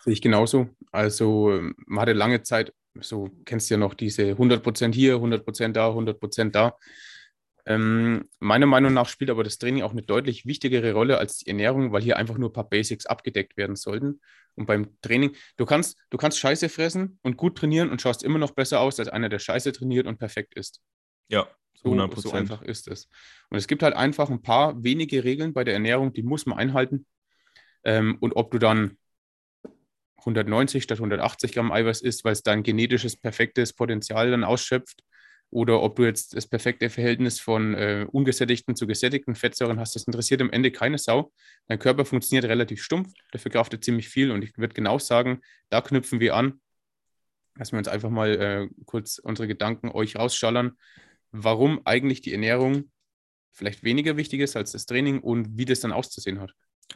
Sehe 0.03 0.13
ich 0.13 0.21
genauso. 0.21 0.69
Also 0.91 1.61
man 1.85 2.01
hatte 2.01 2.13
lange 2.13 2.43
Zeit, 2.43 2.73
so 2.99 3.29
kennst 3.45 3.69
du 3.69 3.75
ja 3.75 3.79
noch 3.79 3.93
diese 3.93 4.31
100% 4.33 4.93
hier, 4.93 5.15
100% 5.15 5.71
da, 5.71 5.89
100% 5.89 6.51
da. 6.51 6.75
Ähm, 7.65 8.29
meiner 8.39 8.65
Meinung 8.65 8.93
nach 8.93 9.07
spielt 9.07 9.29
aber 9.29 9.43
das 9.43 9.57
Training 9.57 9.83
auch 9.83 9.91
eine 9.91 10.01
deutlich 10.01 10.45
wichtigere 10.45 10.93
Rolle 10.93 11.17
als 11.17 11.37
die 11.37 11.47
Ernährung, 11.47 11.91
weil 11.91 12.01
hier 12.01 12.17
einfach 12.17 12.37
nur 12.37 12.49
ein 12.49 12.53
paar 12.53 12.69
Basics 12.69 13.05
abgedeckt 13.05 13.57
werden 13.57 13.75
sollten. 13.75 14.21
Und 14.55 14.65
beim 14.65 14.99
Training, 15.01 15.35
du 15.57 15.65
kannst, 15.65 15.97
du 16.09 16.17
kannst 16.17 16.39
Scheiße 16.39 16.69
fressen 16.69 17.19
und 17.21 17.37
gut 17.37 17.57
trainieren 17.57 17.89
und 17.89 18.01
schaust 18.01 18.23
immer 18.23 18.39
noch 18.39 18.51
besser 18.51 18.79
aus 18.79 18.99
als 18.99 19.09
einer, 19.09 19.29
der 19.29 19.39
Scheiße 19.39 19.71
trainiert 19.71 20.07
und 20.07 20.17
perfekt 20.17 20.55
ist. 20.55 20.81
Ja, 21.27 21.47
so, 21.75 21.91
100%. 21.91 22.19
so 22.19 22.31
einfach 22.31 22.61
ist 22.61 22.87
es. 22.87 23.07
Und 23.49 23.57
es 23.57 23.67
gibt 23.67 23.83
halt 23.83 23.95
einfach 23.95 24.29
ein 24.29 24.41
paar 24.41 24.83
wenige 24.83 25.23
Regeln 25.23 25.53
bei 25.53 25.63
der 25.63 25.75
Ernährung, 25.75 26.13
die 26.13 26.23
muss 26.23 26.45
man 26.45 26.57
einhalten. 26.57 27.05
Ähm, 27.83 28.17
und 28.19 28.35
ob 28.35 28.51
du 28.51 28.59
dann 28.59 28.97
190 30.17 30.83
statt 30.83 30.97
180 30.97 31.53
Gramm 31.53 31.71
Eiweiß 31.71 32.01
isst, 32.01 32.25
weil 32.25 32.33
es 32.33 32.43
dein 32.43 32.63
genetisches, 32.63 33.15
perfektes 33.15 33.73
Potenzial 33.73 34.31
dann 34.31 34.43
ausschöpft, 34.43 35.03
oder 35.51 35.81
ob 35.81 35.95
du 35.95 36.03
jetzt 36.03 36.35
das 36.35 36.47
perfekte 36.47 36.89
Verhältnis 36.89 37.39
von 37.39 37.73
äh, 37.73 38.05
ungesättigten 38.11 38.75
zu 38.75 38.87
gesättigten 38.87 39.35
Fettsäuren 39.35 39.79
hast, 39.79 39.95
das 39.95 40.03
interessiert 40.03 40.41
am 40.41 40.51
Ende 40.51 40.71
keine 40.71 40.97
Sau. 40.97 41.31
Dein 41.67 41.79
Körper 41.79 42.05
funktioniert 42.05 42.45
relativ 42.45 42.83
stumpf, 42.83 43.11
der 43.33 43.39
verkraftet 43.39 43.83
ziemlich 43.83 44.09
viel 44.09 44.31
und 44.31 44.43
ich 44.43 44.57
würde 44.57 44.73
genau 44.73 44.99
sagen, 44.99 45.41
da 45.69 45.81
knüpfen 45.81 46.19
wir 46.19 46.35
an. 46.35 46.61
Lassen 47.55 47.73
wir 47.73 47.79
uns 47.79 47.87
einfach 47.87 48.09
mal 48.09 48.29
äh, 48.29 48.69
kurz 48.85 49.17
unsere 49.17 49.47
Gedanken 49.47 49.89
euch 49.89 50.15
rausschallern 50.15 50.77
warum 51.31 51.81
eigentlich 51.85 52.21
die 52.21 52.31
Ernährung 52.33 52.91
vielleicht 53.51 53.83
weniger 53.83 54.17
wichtig 54.17 54.41
ist 54.41 54.55
als 54.55 54.71
das 54.71 54.85
Training 54.85 55.19
und 55.19 55.57
wie 55.57 55.65
das 55.65 55.81
dann 55.81 55.91
auszusehen 55.91 56.39
hat. 56.39 56.53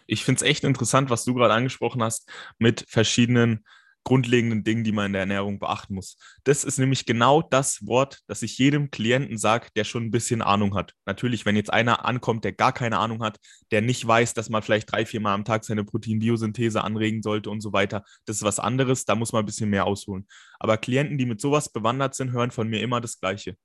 Ich 0.08 0.26
finde 0.26 0.44
es 0.44 0.50
echt 0.50 0.64
interessant, 0.64 1.10
was 1.10 1.26
du 1.26 1.34
gerade 1.34 1.54
angesprochen 1.54 2.02
hast 2.02 2.30
mit 2.58 2.86
verschiedenen 2.88 3.66
grundlegenden 4.04 4.64
Dingen, 4.64 4.84
die 4.84 4.92
man 4.92 5.08
in 5.08 5.14
der 5.14 5.22
Ernährung 5.22 5.60
beachten 5.60 5.96
muss. 5.96 6.18
Das 6.44 6.64
ist 6.64 6.78
nämlich 6.78 7.06
genau 7.06 7.42
das 7.42 7.86
Wort, 7.86 8.20
das 8.28 8.42
ich 8.42 8.58
jedem 8.58 8.92
Klienten 8.92 9.38
sage, 9.38 9.68
der 9.76 9.84
schon 9.84 10.06
ein 10.06 10.12
bisschen 10.12 10.42
Ahnung 10.42 10.76
hat. 10.76 10.94
Natürlich, 11.06 11.46
wenn 11.46 11.56
jetzt 11.56 11.72
einer 11.72 12.06
ankommt, 12.06 12.44
der 12.44 12.54
gar 12.54 12.74
keine 12.74 13.00
Ahnung 13.00 13.24
hat, 13.24 13.40
der 13.72 13.82
nicht 13.82 14.06
weiß, 14.06 14.34
dass 14.34 14.50
man 14.50 14.62
vielleicht 14.62 14.92
drei, 14.92 15.06
vier 15.06 15.22
Mal 15.22 15.34
am 15.34 15.46
Tag 15.46 15.64
seine 15.64 15.84
Proteinbiosynthese 15.84 16.84
anregen 16.84 17.22
sollte 17.22 17.50
und 17.50 17.62
so 17.62 17.74
weiter, 17.74 18.04
das 18.26 18.38
ist 18.38 18.44
was 18.44 18.60
anderes, 18.60 19.06
da 19.06 19.16
muss 19.16 19.32
man 19.32 19.44
ein 19.44 19.46
bisschen 19.46 19.70
mehr 19.70 19.86
ausholen. 19.86 20.28
Aber 20.60 20.78
Klienten, 20.78 21.18
die 21.18 21.26
mit 21.26 21.40
sowas 21.40 21.72
bewandert 21.72 22.16
sind, 22.16 22.32
hören 22.32 22.52
von 22.52 22.68
mir 22.68 22.82
immer 22.82 23.02
das 23.02 23.20
Gleiche. 23.20 23.58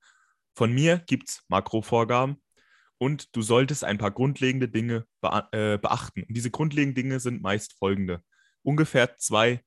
Von 0.55 0.73
mir 0.73 0.97
gibt 1.07 1.29
es 1.29 1.43
Makrovorgaben 1.47 2.37
und 2.97 3.35
du 3.35 3.41
solltest 3.41 3.83
ein 3.83 3.97
paar 3.97 4.11
grundlegende 4.11 4.67
Dinge 4.67 5.05
be 5.21 5.47
äh, 5.51 5.77
beachten. 5.77 6.23
Und 6.23 6.35
diese 6.35 6.51
grundlegenden 6.51 6.95
Dinge 6.95 7.19
sind 7.19 7.41
meist 7.41 7.73
folgende. 7.77 8.21
Ungefähr 8.61 9.17
zwei 9.17 9.63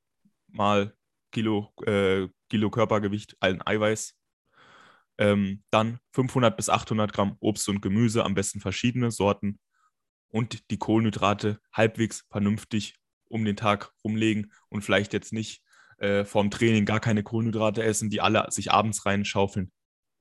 mal 0.52 0.94
Kilo, 1.32 1.72
äh, 1.86 2.28
Kilo 2.48 2.70
Körpergewicht 2.70 3.36
allen 3.40 3.66
Eiweiß. 3.66 4.14
Ähm, 5.18 5.62
dann 5.70 5.98
500 6.12 6.56
bis 6.56 6.68
800 6.68 7.12
Gramm 7.12 7.36
Obst 7.40 7.68
und 7.68 7.80
Gemüse, 7.80 8.24
am 8.24 8.34
besten 8.34 8.60
verschiedene 8.60 9.10
Sorten. 9.10 9.58
Und 10.28 10.70
die 10.70 10.78
Kohlenhydrate 10.78 11.60
halbwegs 11.72 12.24
vernünftig 12.30 12.96
um 13.28 13.44
den 13.44 13.56
Tag 13.56 13.92
rumlegen 14.04 14.52
und 14.68 14.82
vielleicht 14.82 15.12
jetzt 15.12 15.32
nicht 15.32 15.62
äh, 15.98 16.24
vorm 16.24 16.50
Training 16.50 16.84
gar 16.84 17.00
keine 17.00 17.22
Kohlenhydrate 17.22 17.82
essen, 17.82 18.10
die 18.10 18.20
alle 18.20 18.46
sich 18.50 18.70
abends 18.72 19.06
reinschaufeln. 19.06 19.70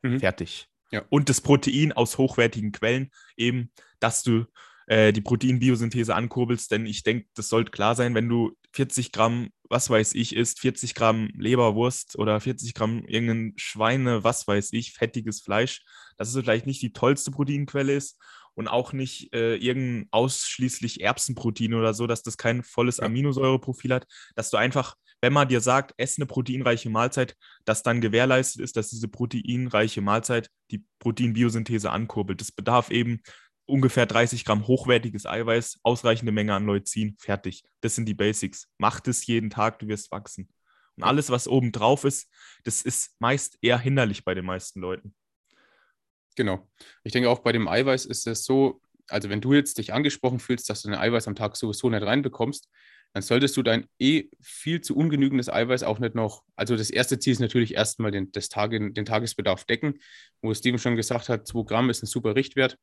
Mhm. 0.02 0.20
Fertig. 0.20 0.68
Ja. 0.92 1.04
Und 1.10 1.30
das 1.30 1.42
Protein 1.42 1.94
aus 1.94 2.18
hochwertigen 2.18 2.72
Quellen, 2.72 3.12
eben, 3.38 3.72
dass 4.00 4.24
du 4.24 4.46
äh, 4.92 5.14
die 5.14 5.22
Proteinbiosynthese 5.22 6.14
ankurbelst, 6.14 6.70
denn 6.70 6.86
ich 6.86 7.04
denke, 7.04 7.26
das 7.34 7.48
sollte 7.48 7.72
klar 7.72 7.96
sein, 7.96 8.14
wenn 8.14 8.28
du 8.28 8.58
40 8.74 9.14
Gramm, 9.14 9.52
was 9.70 9.90
weiß 9.90 10.14
ich, 10.16 10.36
isst, 10.36 10.60
40 10.60 10.96
Gramm 10.96 11.30
Leberwurst 11.34 12.20
oder 12.20 12.42
40 12.42 12.74
Gramm 12.74 13.06
irgendein 13.06 13.54
Schweine, 13.56 14.26
was 14.26 14.46
weiß 14.50 14.74
ich, 14.74 14.92
fettiges 14.92 15.40
Fleisch, 15.40 15.86
dass 16.18 16.28
es 16.28 16.36
vielleicht 16.36 16.66
nicht 16.66 16.82
die 16.82 16.92
tollste 16.92 17.32
Proteinquelle 17.32 17.96
ist 17.96 18.20
und 18.54 18.68
auch 18.68 18.92
nicht 18.92 19.34
äh, 19.34 19.56
irgendein 19.56 20.10
ausschließlich 20.12 21.00
Erbsenprotein 21.00 21.74
oder 21.74 21.94
so, 21.94 22.06
dass 22.06 22.22
das 22.22 22.36
kein 22.36 22.62
volles 22.62 23.00
Aminosäureprofil 23.00 23.94
hat, 23.94 24.08
dass 24.36 24.50
du 24.50 24.58
einfach 24.58 24.98
wenn 25.24 25.34
man 25.34 25.48
dir 25.48 25.62
sagt, 25.62 25.94
ess 25.98 26.18
eine 26.18 26.26
proteinreiche 26.26 26.90
Mahlzeit, 26.90 27.36
dass 27.64 27.84
dann 27.84 28.02
gewährleistet 28.02 28.62
ist, 28.62 28.76
dass 28.76 28.90
diese 28.90 29.08
proteinreiche 29.08 30.02
Mahlzeit 30.02 30.50
die 30.72 30.84
Proteinbiosynthese 30.98 31.92
ankurbelt. 31.92 32.42
Das 32.42 32.52
bedarf 32.52 32.90
eben 32.90 33.22
ungefähr 33.72 34.06
30 34.06 34.46
Gramm 34.46 34.68
hochwertiges 34.68 35.26
Eiweiß, 35.26 35.80
ausreichende 35.84 36.32
Menge 36.32 36.54
an 36.54 36.66
Leucin, 36.66 37.16
fertig. 37.18 37.64
Das 37.82 37.96
sind 37.96 38.06
die 38.06 38.14
Basics. 38.14 38.68
Mach 38.78 39.00
das 39.00 39.26
jeden 39.26 39.50
Tag, 39.50 39.80
du 39.80 39.88
wirst 39.88 40.12
wachsen. 40.12 40.50
Und 40.98 41.04
alles, 41.04 41.30
was 41.30 41.48
oben 41.48 41.72
drauf 41.72 42.04
ist, 42.04 42.30
das 42.64 42.82
ist 42.82 43.16
meist 43.20 43.58
eher 43.62 43.80
hinderlich 43.80 44.24
bei 44.24 44.34
den 44.34 44.46
meisten 44.46 44.82
Leuten. 44.82 45.16
Genau. 46.36 46.70
Ich 47.04 47.14
denke 47.14 47.30
auch 47.30 47.40
bei 47.40 47.52
dem 47.52 47.68
Eiweiß 47.68 48.06
ist 48.06 48.28
es 48.28 48.46
so, 48.46 48.82
also 49.08 49.30
wenn 49.30 49.42
du 49.42 49.54
jetzt 49.54 49.78
dich 49.78 49.94
angesprochen 49.94 50.40
fühlst, 50.40 50.70
dass 50.70 50.84
du 50.84 50.90
ein 50.90 50.96
Eiweiß 50.96 51.28
am 51.28 51.36
Tag 51.36 51.56
sowieso 51.56 51.90
nicht 51.90 52.04
reinbekommst, 52.04 52.70
dann 53.14 53.24
solltest 53.24 53.58
du 53.58 53.64
dein 53.64 53.88
eh 54.00 54.30
viel 54.42 54.82
zu 54.82 54.96
ungenügendes 54.96 55.50
Eiweiß 55.50 55.84
auch 55.84 56.00
nicht 56.00 56.16
noch, 56.16 56.44
also 56.56 56.78
das 56.78 56.90
erste 56.90 57.20
Ziel 57.20 57.34
ist 57.34 57.40
natürlich 57.40 57.74
erstmal 57.74 58.12
den, 58.12 58.32
das 58.32 58.48
Tage, 58.48 58.92
den 58.92 59.06
Tagesbedarf 59.06 59.66
decken, 59.66 60.00
wo 60.42 60.54
Steven 60.54 60.80
schon 60.80 60.96
gesagt 60.96 61.28
hat, 61.28 61.46
2 61.46 61.64
Gramm 61.66 61.90
ist 61.90 62.04
ein 62.04 62.08
super 62.08 62.36
Richtwert. 62.36 62.78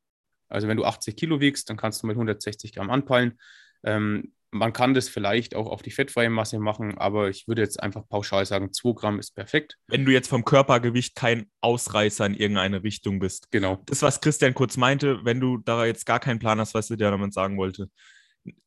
Also 0.49 0.67
wenn 0.67 0.77
du 0.77 0.85
80 0.85 1.15
Kilo 1.15 1.39
wiegst, 1.39 1.69
dann 1.69 1.77
kannst 1.77 2.03
du 2.03 2.07
mit 2.07 2.15
160 2.15 2.73
Gramm 2.73 2.89
anpeilen. 2.89 3.39
Ähm, 3.83 4.33
man 4.51 4.73
kann 4.73 4.93
das 4.93 5.09
vielleicht 5.09 5.55
auch 5.55 5.67
auf 5.67 5.81
die 5.81 5.91
fettfreie 5.91 6.29
Masse 6.29 6.59
machen, 6.59 6.97
aber 6.97 7.29
ich 7.29 7.47
würde 7.47 7.61
jetzt 7.61 7.81
einfach 7.81 8.07
pauschal 8.07 8.45
sagen, 8.45 8.73
2 8.73 8.93
Gramm 8.93 9.19
ist 9.19 9.35
perfekt. 9.35 9.77
Wenn 9.87 10.05
du 10.05 10.11
jetzt 10.11 10.27
vom 10.27 10.43
Körpergewicht 10.43 11.15
kein 11.15 11.49
Ausreißer 11.61 12.25
in 12.25 12.33
irgendeine 12.33 12.83
Richtung 12.83 13.19
bist. 13.19 13.51
Genau. 13.51 13.81
Das, 13.85 14.01
was 14.01 14.21
Christian 14.21 14.53
kurz 14.53 14.75
meinte, 14.77 15.23
wenn 15.23 15.39
du 15.39 15.57
da 15.57 15.85
jetzt 15.85 16.05
gar 16.05 16.19
keinen 16.19 16.39
Plan 16.39 16.59
hast, 16.59 16.73
was 16.73 16.89
er 16.89 16.97
dir 16.97 17.11
damit 17.11 17.33
sagen 17.33 17.57
wollte. 17.57 17.89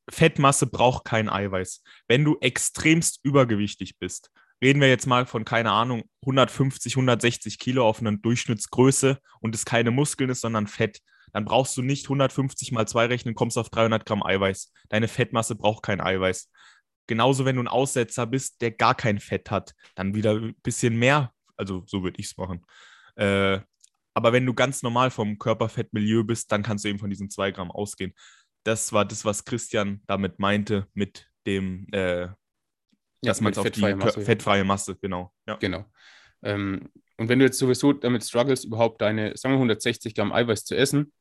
Fettmasse 0.08 0.66
braucht 0.66 1.04
kein 1.04 1.28
Eiweiß. 1.28 1.82
Wenn 2.06 2.24
du 2.24 2.38
extremst 2.40 3.20
übergewichtig 3.24 3.98
bist, 3.98 4.30
reden 4.62 4.80
wir 4.80 4.88
jetzt 4.88 5.06
mal 5.06 5.26
von, 5.26 5.44
keine 5.44 5.72
Ahnung, 5.72 6.04
150, 6.22 6.94
160 6.94 7.58
Kilo 7.58 7.86
auf 7.86 8.00
einer 8.00 8.16
Durchschnittsgröße 8.16 9.18
und 9.40 9.54
es 9.54 9.64
keine 9.64 9.90
Muskeln 9.90 10.30
ist, 10.30 10.42
sondern 10.42 10.68
Fett, 10.68 11.00
dann 11.32 11.44
brauchst 11.44 11.76
du 11.76 11.82
nicht 11.82 12.06
150 12.06 12.72
mal 12.72 12.86
2 12.86 13.06
rechnen, 13.06 13.34
kommst 13.34 13.58
auf 13.58 13.70
300 13.70 14.04
Gramm 14.06 14.22
Eiweiß. 14.22 14.72
Deine 14.88 15.08
Fettmasse 15.08 15.56
braucht 15.56 15.82
kein 15.82 16.00
Eiweiß. 16.00 16.50
Genauso, 17.06 17.44
wenn 17.44 17.56
du 17.56 17.62
ein 17.62 17.68
Aussetzer 17.68 18.26
bist, 18.26 18.60
der 18.60 18.70
gar 18.70 18.94
kein 18.94 19.18
Fett 19.18 19.50
hat, 19.50 19.74
dann 19.94 20.14
wieder 20.14 20.34
ein 20.34 20.54
bisschen 20.62 20.96
mehr, 20.96 21.32
also 21.56 21.82
so 21.86 22.02
würde 22.02 22.20
ich 22.20 22.26
es 22.26 22.36
machen. 22.36 22.64
Äh, 23.16 23.60
Aber 24.14 24.32
wenn 24.32 24.46
du 24.46 24.54
ganz 24.54 24.82
normal 24.82 25.10
vom 25.10 25.38
Körperfettmilieu 25.38 26.22
bist, 26.22 26.52
dann 26.52 26.62
kannst 26.62 26.84
du 26.84 26.88
eben 26.88 26.98
von 26.98 27.10
diesen 27.10 27.30
2 27.30 27.50
Gramm 27.50 27.70
ausgehen. 27.70 28.14
Das 28.64 28.92
war 28.92 29.04
das, 29.04 29.24
was 29.24 29.44
Christian 29.44 30.02
damit 30.06 30.38
meinte, 30.38 30.86
mit 30.94 31.26
dem, 31.46 31.86
äh, 31.92 32.28
dass 33.22 33.40
man 33.40 33.52
es 33.52 33.58
auf 33.58 33.70
die 33.70 33.80
Masse, 33.94 34.20
fettfreie 34.20 34.64
Masse, 34.64 34.96
genau. 34.96 35.32
Ja. 35.46 35.56
Genau. 35.56 35.84
Ähm, 36.42 36.88
und 37.16 37.28
wenn 37.28 37.38
du 37.38 37.44
jetzt 37.44 37.58
sowieso 37.58 37.92
damit 37.92 38.24
struggles, 38.24 38.64
überhaupt 38.64 39.00
deine, 39.00 39.36
sagen 39.36 39.54
wir 39.54 39.58
160 39.58 40.14
Gramm 40.14 40.32
Eiweiß 40.32 40.64
zu 40.64 40.76
essen, 40.76 41.12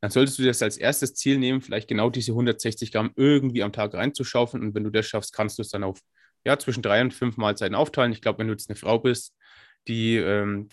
dann 0.00 0.10
solltest 0.10 0.38
du 0.38 0.44
das 0.44 0.62
als 0.62 0.76
erstes 0.76 1.14
Ziel 1.14 1.38
nehmen, 1.38 1.60
vielleicht 1.60 1.88
genau 1.88 2.10
diese 2.10 2.32
160 2.32 2.92
Gramm 2.92 3.10
irgendwie 3.16 3.62
am 3.62 3.72
Tag 3.72 3.94
reinzuschaufeln. 3.94 4.62
Und 4.62 4.74
wenn 4.74 4.84
du 4.84 4.90
das 4.90 5.06
schaffst, 5.06 5.32
kannst 5.32 5.58
du 5.58 5.62
es 5.62 5.70
dann 5.70 5.84
auf 5.84 6.00
ja, 6.44 6.58
zwischen 6.58 6.82
drei 6.82 7.00
und 7.00 7.12
fünf 7.12 7.36
Mahlzeiten 7.36 7.74
aufteilen. 7.74 8.12
Ich 8.12 8.22
glaube, 8.22 8.38
wenn 8.38 8.46
du 8.46 8.52
jetzt 8.52 8.70
eine 8.70 8.76
Frau 8.76 8.98
bist, 8.98 9.34
die, 9.88 10.16
ähm, 10.16 10.68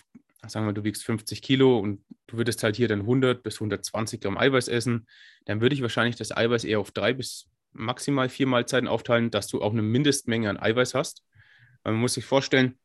sagen 0.46 0.66
wir, 0.66 0.72
du 0.72 0.84
wiegst 0.84 1.04
50 1.04 1.42
Kilo 1.42 1.78
und 1.78 2.04
du 2.28 2.36
würdest 2.36 2.62
halt 2.62 2.76
hier 2.76 2.88
dann 2.88 3.00
100 3.00 3.42
bis 3.42 3.56
120 3.56 4.20
Gramm 4.20 4.38
Eiweiß 4.38 4.68
essen, 4.68 5.06
dann 5.44 5.60
würde 5.60 5.74
ich 5.74 5.82
wahrscheinlich 5.82 6.16
das 6.16 6.36
Eiweiß 6.36 6.64
eher 6.64 6.80
auf 6.80 6.92
drei 6.92 7.12
bis 7.12 7.48
maximal 7.72 8.28
vier 8.28 8.46
Mahlzeiten 8.46 8.88
aufteilen, 8.88 9.30
dass 9.30 9.48
du 9.48 9.60
auch 9.60 9.72
eine 9.72 9.82
Mindestmenge 9.82 10.48
an 10.48 10.56
Eiweiß 10.56 10.94
hast. 10.94 11.24
Man 11.84 11.96
muss 11.96 12.14
sich 12.14 12.24
vorstellen, 12.24 12.78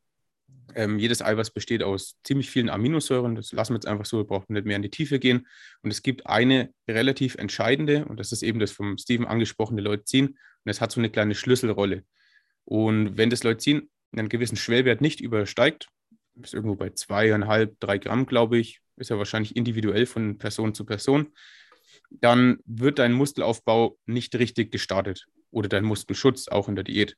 ähm, 0.76 1.00
jedes 1.00 1.22
Eiweiß 1.22 1.52
besteht 1.52 1.84
aus 1.84 2.18
ziemlich 2.24 2.50
vielen 2.50 2.70
Aminosäuren. 2.70 3.36
Das 3.36 3.52
lassen 3.52 3.74
wir 3.74 3.78
jetzt 3.78 3.88
einfach 3.88 4.06
so, 4.06 4.18
wir 4.18 4.26
brauchen 4.26 4.54
nicht 4.54 4.66
mehr 4.66 4.76
in 4.76 4.82
die 4.82 4.90
Tiefe 4.90 5.20
gehen. 5.20 5.48
Und 5.82 5.92
es 5.92 6.02
gibt 6.02 6.28
eine 6.28 6.74
relativ 6.88 7.36
entscheidende, 7.36 8.06
und 8.06 8.20
das 8.20 8.32
ist 8.32 8.44
eben 8.44 8.60
das 8.60 8.72
vom 8.72 8.98
Steven 8.98 9.26
angesprochene 9.26 9.82
Leucin. 9.82 10.28
Und 10.28 10.70
es 10.70 10.82
hat 10.82 10.92
so 10.92 11.00
eine 11.00 11.10
kleine 11.10 11.36
Schlüsselrolle. 11.36 12.04
Und 12.66 13.18
wenn 13.18 13.30
das 13.30 13.44
Leucin 13.44 13.90
einen 14.12 14.30
gewissen 14.30 14.58
Schwellwert 14.58 15.02
nicht 15.02 15.22
übersteigt, 15.22 15.88
ist 16.42 16.54
irgendwo 16.54 16.76
bei 16.76 16.92
zweieinhalb, 16.92 17.80
drei 17.80 17.98
Gramm, 17.98 18.26
glaube 18.26 18.58
ich, 18.58 18.80
ist 18.98 19.10
ja 19.10 19.18
wahrscheinlich 19.18 19.56
individuell 19.56 20.06
von 20.06 20.38
Person 20.38 20.74
zu 20.74 20.86
Person, 20.86 21.34
dann 22.10 22.60
wird 22.66 23.00
dein 23.00 23.14
Muskelaufbau 23.14 23.98
nicht 24.06 24.36
richtig 24.36 24.72
gestartet 24.72 25.28
oder 25.50 25.70
dein 25.70 25.84
Muskelschutz 25.84 26.48
auch 26.48 26.68
in 26.70 26.76
der 26.76 26.84
Diät. 26.84 27.18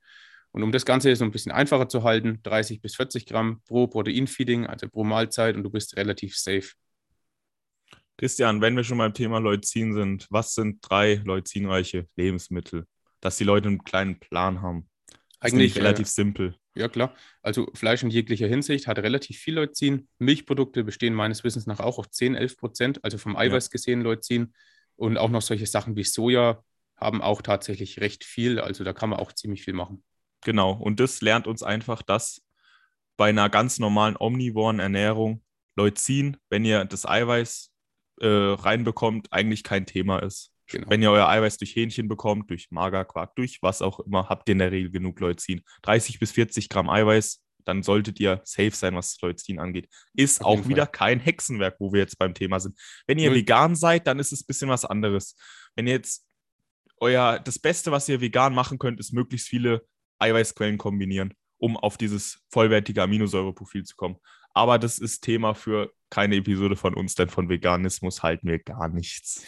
Und 0.54 0.62
um 0.62 0.72
das 0.72 0.86
Ganze 0.86 1.16
so 1.16 1.26
ein 1.26 1.32
bisschen 1.32 1.52
einfacher 1.52 1.90
zu 1.90 2.04
halten, 2.04 2.40
30 2.44 2.80
bis 2.80 2.96
40 2.96 3.26
Gramm 3.26 3.62
pro 3.66 3.88
Proteinfeeding, 3.88 4.68
also 4.68 4.88
pro 4.88 5.04
Mahlzeit, 5.04 5.56
und 5.56 5.64
du 5.64 5.72
bist 5.72 5.98
relativ 5.98 6.38
safe. 6.38 6.74
Christian, 8.18 8.62
wenn 8.62 8.76
wir 8.76 8.84
schon 8.84 9.00
beim 9.00 9.16
Thema 9.16 9.40
Leucin 9.40 9.94
sind, 9.94 10.28
was 10.30 10.54
sind 10.54 10.78
drei 10.88 11.16
leucinreiche 11.26 12.08
Lebensmittel, 12.16 12.86
dass 13.20 13.38
die 13.38 13.44
Leute 13.44 13.68
einen 13.68 13.84
kleinen 13.84 14.20
Plan 14.20 14.62
haben? 14.62 14.88
Eigentlich 15.40 15.76
relativ 15.76 16.06
äh, 16.06 16.10
simpel. 16.10 16.56
Ja, 16.76 16.88
klar. 16.88 17.16
Also 17.42 17.68
Fleisch 17.74 18.04
in 18.04 18.12
jeglicher 18.12 18.48
Hinsicht 18.48 18.86
hat 18.86 19.00
relativ 19.00 19.40
viel 19.40 19.56
Leucin. 19.56 20.08
Milchprodukte 20.20 20.84
bestehen 20.84 21.16
meines 21.16 21.44
Wissens 21.44 21.66
nach 21.66 21.80
auch 21.80 21.98
auf 21.98 22.12
10, 22.12 22.36
11 22.36 22.58
Prozent, 22.58 23.04
also 23.04 23.18
vom 23.18 23.36
Eiweiß 23.36 23.66
ja. 23.66 23.72
gesehen 23.72 24.02
Leucin. 24.02 24.54
Und 24.96 25.18
auch 25.18 25.30
noch 25.30 25.42
solche 25.42 25.66
Sachen 25.66 25.96
wie 25.96 26.04
Soja 26.04 26.64
haben 26.96 27.24
auch 27.24 27.42
tatsächlich 27.42 28.00
recht 28.00 28.24
viel. 28.24 28.60
Also 28.60 28.84
da 28.84 28.94
kann 28.94 29.10
man 29.10 29.20
auch 29.20 29.34
ziemlich 29.34 29.64
viel 29.64 29.74
machen. 29.74 30.04
Genau. 30.44 30.74
Und 30.74 31.00
das 31.00 31.22
lernt 31.22 31.48
uns 31.48 31.64
einfach, 31.64 32.02
dass 32.02 32.42
bei 33.18 33.30
einer 33.30 33.50
ganz 33.50 33.80
normalen 33.80 34.16
omnivoren 34.20 34.80
Ernährung 34.80 35.44
Leucin, 35.76 36.38
wenn 36.50 36.66
ihr 36.66 36.86
das 36.86 37.06
Eiweiß 37.06 37.72
äh, 38.22 38.28
reinbekommt, 38.28 39.32
eigentlich 39.32 39.64
kein 39.64 39.86
Thema 39.86 40.20
ist. 40.20 40.52
Genau. 40.68 40.90
Wenn 40.90 41.02
ihr 41.02 41.12
euer 41.12 41.28
Eiweiß 41.28 41.58
durch 41.58 41.76
Hähnchen 41.76 42.08
bekommt, 42.08 42.50
durch 42.50 42.72
Magerquark, 42.72 43.36
durch 43.36 43.60
was 43.62 43.82
auch 43.82 44.00
immer, 44.00 44.30
habt 44.30 44.48
ihr 44.50 44.54
in 44.54 44.60
der 44.60 44.72
Regel 44.72 44.92
genug 44.92 45.20
Leucin. 45.20 45.62
30 45.82 46.20
bis 46.20 46.32
40 46.32 46.70
Gramm 46.70 46.90
Eiweiß, 46.90 47.44
dann 47.66 47.84
solltet 47.84 48.20
ihr 48.20 48.42
safe 48.44 48.72
sein, 48.72 48.96
was 48.96 49.20
Leucin 49.22 49.60
angeht. 49.60 49.90
Ist 50.14 50.44
Auf 50.44 50.60
auch 50.60 50.68
wieder 50.68 50.86
Fall. 50.86 50.92
kein 50.92 51.20
Hexenwerk, 51.20 51.76
wo 51.80 51.92
wir 51.92 52.00
jetzt 52.02 52.18
beim 52.18 52.34
Thema 52.34 52.60
sind. 52.60 52.80
Wenn 53.08 53.20
ihr 53.20 53.30
Null. 53.30 53.40
vegan 53.40 53.76
seid, 53.76 54.08
dann 54.08 54.20
ist 54.20 54.32
es 54.32 54.42
ein 54.42 54.48
bisschen 54.48 54.70
was 54.70 54.86
anderes. 54.86 55.36
Wenn 55.76 55.88
ihr 55.88 55.94
jetzt 55.94 56.26
euer, 57.00 57.40
das 57.40 57.60
Beste, 57.60 57.92
was 57.92 58.08
ihr 58.08 58.22
vegan 58.22 58.54
machen 58.54 58.80
könnt, 58.80 59.00
ist 59.00 59.14
möglichst 59.14 59.48
viele 59.48 59.86
Eiweißquellen 60.20 60.78
kombinieren, 60.78 61.34
um 61.58 61.78
auf 61.78 61.98
dieses 61.98 62.42
vollwertige 62.50 63.02
Aminosäureprofil 63.04 63.84
zu 63.84 63.96
kommen. 63.96 64.18
Aber 64.54 64.78
das 64.78 65.00
ist 65.00 65.22
Thema 65.22 65.56
für 65.56 65.92
keine 66.10 66.36
Episode 66.36 66.76
von 66.76 66.94
uns, 66.94 67.16
denn 67.16 67.30
von 67.30 67.50
Veganismus 67.50 68.22
halten 68.22 68.48
wir 68.48 68.60
gar 68.60 68.88
nichts. 68.88 69.46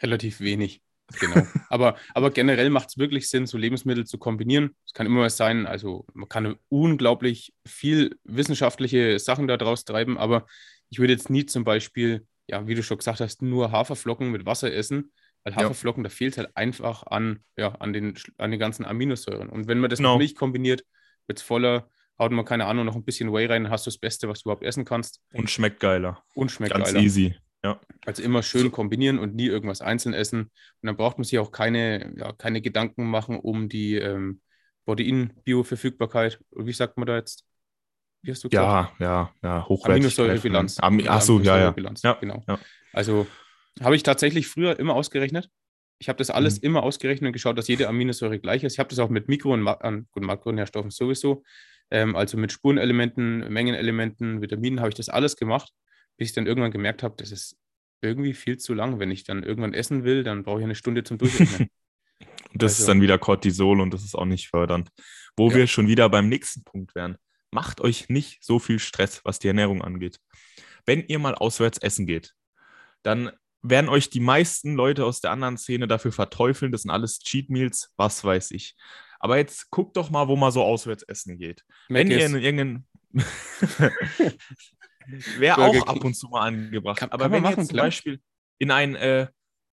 Relativ 0.00 0.40
wenig. 0.40 0.82
Genau. 1.20 1.46
aber, 1.68 1.96
aber 2.14 2.30
generell 2.30 2.70
macht 2.70 2.88
es 2.88 2.98
wirklich 2.98 3.28
Sinn, 3.28 3.46
so 3.46 3.58
Lebensmittel 3.58 4.06
zu 4.06 4.18
kombinieren. 4.18 4.74
Es 4.86 4.94
kann 4.94 5.06
immer 5.06 5.22
was 5.22 5.36
sein, 5.36 5.66
also 5.66 6.06
man 6.14 6.28
kann 6.28 6.56
unglaublich 6.68 7.52
viel 7.66 8.16
wissenschaftliche 8.24 9.18
Sachen 9.18 9.46
daraus 9.48 9.84
treiben, 9.84 10.16
aber 10.18 10.46
ich 10.88 10.98
würde 10.98 11.12
jetzt 11.12 11.30
nie 11.30 11.46
zum 11.46 11.64
Beispiel, 11.64 12.26
ja, 12.46 12.66
wie 12.66 12.74
du 12.74 12.82
schon 12.82 12.98
gesagt 12.98 13.20
hast, 13.20 13.42
nur 13.42 13.72
Haferflocken 13.72 14.30
mit 14.30 14.46
Wasser 14.46 14.72
essen, 14.72 15.12
weil 15.44 15.56
Haferflocken, 15.56 16.04
ja. 16.04 16.08
da 16.08 16.14
fehlt 16.14 16.36
halt 16.38 16.56
einfach 16.56 17.04
an, 17.04 17.40
ja, 17.56 17.68
an, 17.76 17.92
den, 17.92 18.14
an 18.38 18.50
den 18.50 18.60
ganzen 18.60 18.84
Aminosäuren. 18.84 19.48
Und 19.48 19.66
wenn 19.66 19.78
man 19.78 19.90
das 19.90 19.98
genau. 19.98 20.14
mit 20.14 20.20
Milch 20.20 20.34
kombiniert, 20.36 20.84
wird 21.26 21.38
es 21.38 21.44
voller, 21.44 21.88
haut 22.18 22.32
man 22.32 22.44
keine 22.44 22.66
Ahnung, 22.66 22.86
noch 22.86 22.94
ein 22.94 23.04
bisschen 23.04 23.32
Whey 23.32 23.46
rein, 23.46 23.70
hast 23.70 23.86
du 23.86 23.90
das 23.90 23.98
Beste, 23.98 24.28
was 24.28 24.42
du 24.42 24.48
überhaupt 24.48 24.64
essen 24.64 24.84
kannst. 24.84 25.20
Und 25.32 25.50
schmeckt 25.50 25.80
geiler. 25.80 26.22
Und 26.34 26.50
schmeckt 26.50 26.74
Ganz 26.74 26.86
geiler. 26.86 27.00
easy. 27.00 27.34
Ja. 27.64 27.80
Also 28.04 28.22
immer 28.22 28.42
schön 28.42 28.72
kombinieren 28.72 29.18
und 29.18 29.34
nie 29.34 29.46
irgendwas 29.46 29.80
einzeln 29.80 30.14
essen. 30.14 30.42
Und 30.42 30.50
dann 30.82 30.96
braucht 30.96 31.18
man 31.18 31.24
sich 31.24 31.38
auch 31.38 31.52
keine, 31.52 32.12
ja, 32.16 32.32
keine 32.32 32.60
Gedanken 32.60 33.04
machen 33.04 33.38
um 33.38 33.68
die 33.68 33.96
ähm, 33.96 34.40
Protein-Bioverfügbarkeit. 34.84 36.40
Wie 36.56 36.72
sagt 36.72 36.96
man 36.96 37.06
da 37.06 37.16
jetzt? 37.16 37.44
Wie 38.22 38.30
hast 38.30 38.42
du 38.44 38.48
gesagt? 38.48 39.00
Ja, 39.00 39.06
ja, 39.06 39.32
ja, 39.42 39.68
Hochwertigkeitsbilanz. 39.68 40.78
Achso, 40.80 41.40
ja, 41.40 41.58
ja. 41.58 41.74
ja. 42.02 42.14
Genau. 42.14 42.42
Ja. 42.46 42.58
Also 42.92 43.26
habe 43.80 43.96
ich 43.96 44.02
tatsächlich 44.02 44.46
früher 44.48 44.78
immer 44.78 44.94
ausgerechnet. 44.94 45.48
Ich 45.98 46.08
habe 46.08 46.18
das 46.18 46.30
alles 46.30 46.56
mhm. 46.56 46.66
immer 46.66 46.82
ausgerechnet 46.82 47.28
und 47.28 47.32
geschaut, 47.32 47.56
dass 47.56 47.68
jede 47.68 47.88
Aminosäure 47.88 48.38
gleich 48.38 48.64
ist. 48.64 48.74
Ich 48.74 48.78
habe 48.78 48.88
das 48.88 48.98
auch 48.98 49.08
mit 49.08 49.28
Mikro- 49.28 49.52
und, 49.54 49.62
Ma 49.62 49.72
und 49.72 50.08
Makronährstoffen 50.16 50.90
sowieso. 50.90 51.44
Ähm, 51.90 52.16
also 52.16 52.36
mit 52.36 52.52
Spurenelementen, 52.52 53.52
Mengenelementen, 53.52 54.40
Vitaminen 54.40 54.80
habe 54.80 54.88
ich 54.88 54.94
das 54.94 55.08
alles 55.08 55.36
gemacht, 55.36 55.70
bis 56.16 56.30
ich 56.30 56.34
dann 56.34 56.46
irgendwann 56.46 56.72
gemerkt 56.72 57.02
habe, 57.02 57.14
das 57.18 57.30
ist 57.30 57.56
irgendwie 58.00 58.34
viel 58.34 58.58
zu 58.58 58.74
lang. 58.74 58.98
Wenn 58.98 59.10
ich 59.10 59.24
dann 59.24 59.42
irgendwann 59.42 59.74
essen 59.74 60.04
will, 60.04 60.24
dann 60.24 60.42
brauche 60.42 60.58
ich 60.58 60.64
eine 60.64 60.74
Stunde 60.74 61.04
zum 61.04 61.18
Durchrechnen. 61.18 61.68
das 62.54 62.72
also, 62.72 62.82
ist 62.82 62.88
dann 62.88 63.00
wieder 63.00 63.18
Cortisol 63.18 63.80
und 63.80 63.94
das 63.94 64.04
ist 64.04 64.14
auch 64.14 64.24
nicht 64.24 64.48
fördernd. 64.48 64.88
Wo 65.36 65.50
ja. 65.50 65.56
wir 65.56 65.66
schon 65.66 65.86
wieder 65.86 66.08
beim 66.08 66.28
nächsten 66.28 66.64
Punkt 66.64 66.94
wären. 66.94 67.16
Macht 67.50 67.80
euch 67.80 68.08
nicht 68.08 68.42
so 68.42 68.58
viel 68.58 68.78
Stress, 68.78 69.20
was 69.24 69.38
die 69.38 69.48
Ernährung 69.48 69.82
angeht. 69.82 70.18
Wenn 70.86 71.04
ihr 71.06 71.18
mal 71.18 71.34
auswärts 71.34 71.78
essen 71.78 72.06
geht, 72.06 72.34
dann 73.02 73.30
werden 73.62 73.88
euch 73.88 74.10
die 74.10 74.20
meisten 74.20 74.74
Leute 74.74 75.04
aus 75.04 75.20
der 75.20 75.30
anderen 75.30 75.56
Szene 75.56 75.86
dafür 75.86 76.12
verteufeln. 76.12 76.72
Das 76.72 76.82
sind 76.82 76.90
alles 76.90 77.20
Cheat 77.20 77.48
Meals, 77.48 77.92
was 77.96 78.24
weiß 78.24 78.50
ich. 78.50 78.76
Aber 79.20 79.36
jetzt 79.36 79.70
guckt 79.70 79.96
doch 79.96 80.10
mal, 80.10 80.28
wo 80.28 80.36
man 80.36 80.50
so 80.50 80.62
auswärts 80.62 81.04
essen 81.04 81.38
geht. 81.38 81.64
Wenn 81.88 82.10
ihr 82.10 82.26
in 82.26 82.34
irgendeinen. 82.34 82.86
Wäre 85.38 85.58
auch 85.58 85.86
ab 85.86 86.04
und 86.04 86.14
zu 86.14 86.28
mal 86.28 86.42
angebracht. 86.42 86.98
Kann, 86.98 87.10
Aber 87.10 87.24
kann 87.24 87.32
wenn 87.32 87.44
ihr 87.44 87.54
zum 87.54 87.68
klar. 87.68 87.86
Beispiel 87.86 88.20
in 88.58 88.70
ein 88.70 88.94
äh, 88.96 89.28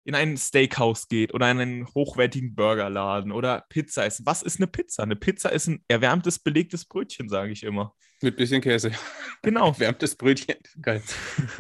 in 0.07 0.14
ein 0.14 0.37
Steakhouse 0.37 1.09
geht 1.09 1.35
oder 1.35 1.50
in 1.50 1.59
einen 1.61 1.87
hochwertigen 1.88 2.55
Burgerladen 2.55 3.33
oder 3.33 3.66
Pizza 3.69 4.07
essen. 4.07 4.25
Was 4.25 4.43
ist 4.43 4.61
eine 4.61 4.69
Pizza? 4.69 5.02
Eine 5.02 5.16
Pizza 5.16 5.50
ist 5.50 5.66
ein 5.66 5.85
erwärmtes, 5.88 6.38
belegtes 6.38 6.85
Brötchen, 6.85 7.28
sage 7.28 7.50
ich 7.50 7.64
immer. 7.64 7.93
Mit 8.23 8.37
bisschen 8.37 8.62
Käse. 8.62 8.92
Genau. 9.42 9.68
Erwärmtes 9.73 10.16
Brötchen. 10.16 10.56
Geil. 10.80 11.02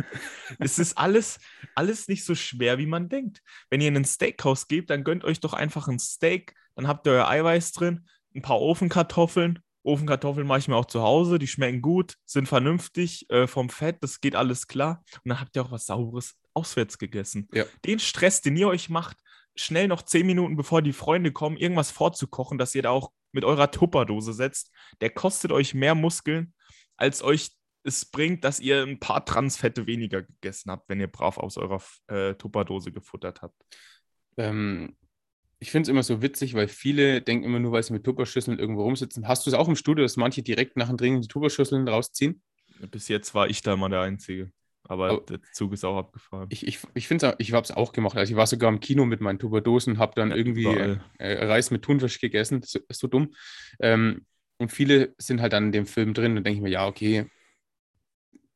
es 0.58 0.78
ist 0.78 0.96
alles, 0.96 1.38
alles 1.74 2.08
nicht 2.08 2.24
so 2.24 2.34
schwer, 2.34 2.78
wie 2.78 2.86
man 2.86 3.08
denkt. 3.08 3.42
Wenn 3.70 3.80
ihr 3.80 3.88
in 3.88 3.96
ein 3.96 4.04
Steakhouse 4.04 4.68
geht, 4.68 4.90
dann 4.90 5.04
gönnt 5.04 5.24
euch 5.24 5.40
doch 5.40 5.52
einfach 5.52 5.88
ein 5.88 5.98
Steak, 5.98 6.54
dann 6.74 6.88
habt 6.88 7.06
ihr 7.06 7.12
euer 7.12 7.28
Eiweiß 7.28 7.72
drin, 7.72 8.06
ein 8.34 8.42
paar 8.42 8.60
Ofenkartoffeln. 8.60 9.60
Ofenkartoffeln 9.82 10.46
mache 10.46 10.58
ich 10.60 10.68
mir 10.68 10.76
auch 10.76 10.86
zu 10.86 11.02
Hause, 11.02 11.38
die 11.38 11.46
schmecken 11.46 11.80
gut, 11.80 12.16
sind 12.24 12.48
vernünftig 12.48 13.30
äh, 13.30 13.46
vom 13.46 13.70
Fett, 13.70 13.98
das 14.00 14.20
geht 14.20 14.34
alles 14.34 14.66
klar. 14.66 15.04
Und 15.22 15.28
dann 15.28 15.40
habt 15.40 15.54
ihr 15.54 15.62
auch 15.62 15.70
was 15.70 15.86
Saures 15.86 16.34
auswärts 16.54 16.98
gegessen. 16.98 17.48
Ja. 17.52 17.64
Den 17.84 18.00
Stress, 18.00 18.40
den 18.40 18.56
ihr 18.56 18.66
euch 18.66 18.88
macht, 18.88 19.18
schnell 19.54 19.88
noch 19.88 20.02
zehn 20.02 20.26
Minuten 20.26 20.56
bevor 20.56 20.82
die 20.82 20.92
Freunde 20.92 21.32
kommen, 21.32 21.56
irgendwas 21.56 21.90
vorzukochen, 21.90 22.58
dass 22.58 22.74
ihr 22.74 22.82
da 22.82 22.90
auch 22.90 23.12
mit 23.36 23.44
eurer 23.44 23.70
Tupperdose 23.70 24.32
setzt, 24.32 24.72
der 25.00 25.10
kostet 25.10 25.52
euch 25.52 25.74
mehr 25.74 25.94
Muskeln, 25.94 26.52
als 26.96 27.22
euch 27.22 27.50
es 27.84 28.04
bringt, 28.04 28.42
dass 28.42 28.58
ihr 28.58 28.82
ein 28.82 28.98
paar 28.98 29.24
Transfette 29.24 29.86
weniger 29.86 30.22
gegessen 30.22 30.72
habt, 30.72 30.88
wenn 30.88 30.98
ihr 30.98 31.06
brav 31.06 31.38
aus 31.38 31.56
eurer 31.56 31.80
äh, 32.08 32.34
Tupperdose 32.34 32.90
gefuttert 32.90 33.42
habt. 33.42 33.54
Ähm, 34.36 34.96
ich 35.60 35.70
finde 35.70 35.82
es 35.82 35.88
immer 35.88 36.02
so 36.02 36.20
witzig, 36.20 36.54
weil 36.54 36.68
viele 36.68 37.22
denken 37.22 37.44
immer 37.44 37.60
nur, 37.60 37.72
weil 37.72 37.82
sie 37.82 37.92
mit 37.92 38.04
Tupperschüsseln 38.04 38.58
irgendwo 38.58 38.82
rumsitzen. 38.82 39.28
Hast 39.28 39.46
du 39.46 39.50
es 39.50 39.54
auch 39.54 39.68
im 39.68 39.76
Studio, 39.76 40.04
dass 40.04 40.16
manche 40.16 40.42
direkt 40.42 40.76
nach 40.76 40.88
dem 40.88 40.98
Training 40.98 41.22
die 41.22 41.28
Tupperschüsseln 41.28 41.86
rausziehen? 41.88 42.42
Bis 42.90 43.08
jetzt 43.08 43.34
war 43.34 43.48
ich 43.48 43.62
da 43.62 43.76
mal 43.76 43.88
der 43.88 44.00
Einzige. 44.00 44.50
Aber 44.88 45.14
oh, 45.14 45.20
der 45.20 45.40
Zug 45.52 45.72
ist 45.72 45.84
auch 45.84 45.98
abgefahren. 45.98 46.46
Ich, 46.50 46.66
ich, 46.66 46.78
ich 46.94 47.08
finde 47.08 47.34
ich 47.38 47.52
habe 47.52 47.64
es 47.64 47.72
auch 47.72 47.92
gemacht. 47.92 48.16
Also 48.16 48.32
ich 48.32 48.36
war 48.36 48.46
sogar 48.46 48.70
im 48.70 48.80
Kino 48.80 49.04
mit 49.04 49.20
meinen 49.20 49.38
Tupperdosen, 49.38 49.98
habe 49.98 50.12
dann 50.14 50.30
ja, 50.30 50.36
irgendwie 50.36 50.66
äh, 51.18 51.44
Reis 51.46 51.70
mit 51.70 51.82
Thunfisch 51.82 52.20
gegessen. 52.20 52.60
Das 52.60 52.74
ist 52.74 53.00
so 53.00 53.08
dumm. 53.08 53.34
Ähm, 53.80 54.26
und 54.58 54.72
viele 54.72 55.14
sind 55.18 55.40
halt 55.40 55.52
dann 55.52 55.66
in 55.66 55.72
dem 55.72 55.86
Film 55.86 56.14
drin 56.14 56.36
und 56.36 56.44
denke 56.44 56.56
ich 56.56 56.62
mir, 56.62 56.70
ja, 56.70 56.86
okay, 56.86 57.26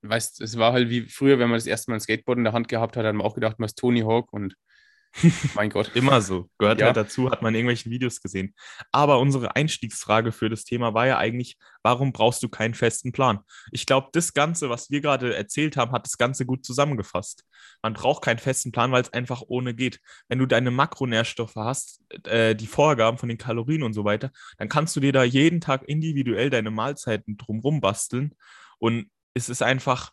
weißt, 0.02 0.40
es 0.40 0.56
war 0.58 0.72
halt 0.72 0.88
wie 0.88 1.02
früher, 1.02 1.38
wenn 1.38 1.50
man 1.50 1.58
das 1.58 1.66
erste 1.66 1.90
Mal 1.90 1.96
ein 1.96 2.00
Skateboard 2.00 2.38
in 2.38 2.44
der 2.44 2.52
Hand 2.52 2.68
gehabt 2.68 2.96
hat, 2.96 3.04
hat 3.04 3.14
man 3.14 3.26
auch 3.26 3.34
gedacht, 3.34 3.58
man 3.58 3.66
ist 3.66 3.78
Tony 3.78 4.00
Hawk 4.00 4.32
und 4.32 4.56
mein 5.54 5.70
Gott. 5.70 5.90
Immer 5.94 6.20
so. 6.20 6.48
Gehört 6.58 6.80
ja. 6.80 6.86
halt 6.86 6.96
dazu, 6.96 7.30
hat 7.30 7.42
man 7.42 7.54
in 7.54 7.60
irgendwelchen 7.60 7.90
Videos 7.90 8.20
gesehen. 8.20 8.54
Aber 8.92 9.18
unsere 9.18 9.56
Einstiegsfrage 9.56 10.32
für 10.32 10.48
das 10.48 10.64
Thema 10.64 10.94
war 10.94 11.06
ja 11.06 11.18
eigentlich, 11.18 11.58
warum 11.82 12.12
brauchst 12.12 12.42
du 12.42 12.48
keinen 12.48 12.74
festen 12.74 13.12
Plan? 13.12 13.40
Ich 13.72 13.86
glaube, 13.86 14.08
das 14.12 14.32
Ganze, 14.34 14.70
was 14.70 14.90
wir 14.90 15.00
gerade 15.00 15.34
erzählt 15.34 15.76
haben, 15.76 15.92
hat 15.92 16.06
das 16.06 16.16
Ganze 16.16 16.46
gut 16.46 16.64
zusammengefasst. 16.64 17.44
Man 17.82 17.94
braucht 17.94 18.22
keinen 18.22 18.38
festen 18.38 18.72
Plan, 18.72 18.92
weil 18.92 19.02
es 19.02 19.12
einfach 19.12 19.42
ohne 19.48 19.74
geht. 19.74 20.00
Wenn 20.28 20.38
du 20.38 20.46
deine 20.46 20.70
Makronährstoffe 20.70 21.56
hast, 21.56 22.02
äh, 22.24 22.54
die 22.54 22.66
Vorgaben 22.66 23.18
von 23.18 23.28
den 23.28 23.38
Kalorien 23.38 23.82
und 23.82 23.94
so 23.94 24.04
weiter, 24.04 24.30
dann 24.58 24.68
kannst 24.68 24.94
du 24.96 25.00
dir 25.00 25.12
da 25.12 25.24
jeden 25.24 25.60
Tag 25.60 25.82
individuell 25.88 26.50
deine 26.50 26.70
Mahlzeiten 26.70 27.36
drumrum 27.36 27.80
basteln. 27.80 28.34
Und 28.78 29.10
es 29.34 29.48
ist 29.48 29.62
einfach 29.62 30.12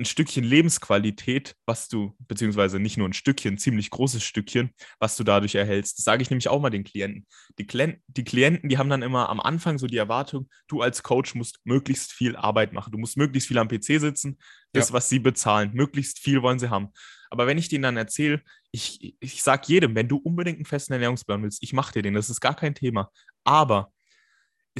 ein 0.00 0.06
Stückchen 0.06 0.44
Lebensqualität, 0.44 1.54
was 1.66 1.88
du, 1.88 2.16
beziehungsweise 2.20 2.80
nicht 2.80 2.96
nur 2.96 3.06
ein 3.06 3.12
Stückchen, 3.12 3.54
ein 3.54 3.58
ziemlich 3.58 3.90
großes 3.90 4.24
Stückchen, 4.24 4.70
was 4.98 5.16
du 5.16 5.24
dadurch 5.24 5.54
erhältst. 5.54 5.98
Das 5.98 6.04
sage 6.04 6.22
ich 6.22 6.30
nämlich 6.30 6.48
auch 6.48 6.60
mal 6.60 6.70
den 6.70 6.84
Klienten. 6.84 7.26
Die, 7.58 7.66
Klen 7.66 8.02
die 8.06 8.24
Klienten, 8.24 8.70
die 8.70 8.78
haben 8.78 8.88
dann 8.88 9.02
immer 9.02 9.28
am 9.28 9.40
Anfang 9.40 9.78
so 9.78 9.86
die 9.86 9.98
Erwartung, 9.98 10.48
du 10.68 10.80
als 10.80 11.02
Coach 11.02 11.34
musst 11.34 11.60
möglichst 11.64 12.12
viel 12.12 12.34
Arbeit 12.34 12.72
machen. 12.72 12.92
Du 12.92 12.98
musst 12.98 13.18
möglichst 13.18 13.48
viel 13.48 13.58
am 13.58 13.68
PC 13.68 14.00
sitzen, 14.00 14.38
das, 14.72 14.88
ja. 14.88 14.94
was 14.94 15.10
sie 15.10 15.18
bezahlen. 15.18 15.70
Möglichst 15.74 16.18
viel 16.18 16.40
wollen 16.42 16.58
sie 16.58 16.70
haben. 16.70 16.88
Aber 17.28 17.46
wenn 17.46 17.58
ich 17.58 17.68
denen 17.68 17.82
dann 17.82 17.96
erzähle, 17.98 18.42
ich, 18.72 19.16
ich 19.20 19.42
sage 19.42 19.64
jedem, 19.66 19.94
wenn 19.94 20.08
du 20.08 20.16
unbedingt 20.16 20.56
einen 20.56 20.64
festen 20.64 20.94
Ernährungsplan 20.94 21.42
willst, 21.42 21.62
ich 21.62 21.74
mache 21.74 21.92
dir 21.92 22.02
den, 22.02 22.14
das 22.14 22.30
ist 22.30 22.40
gar 22.40 22.56
kein 22.56 22.74
Thema. 22.74 23.10
Aber 23.44 23.92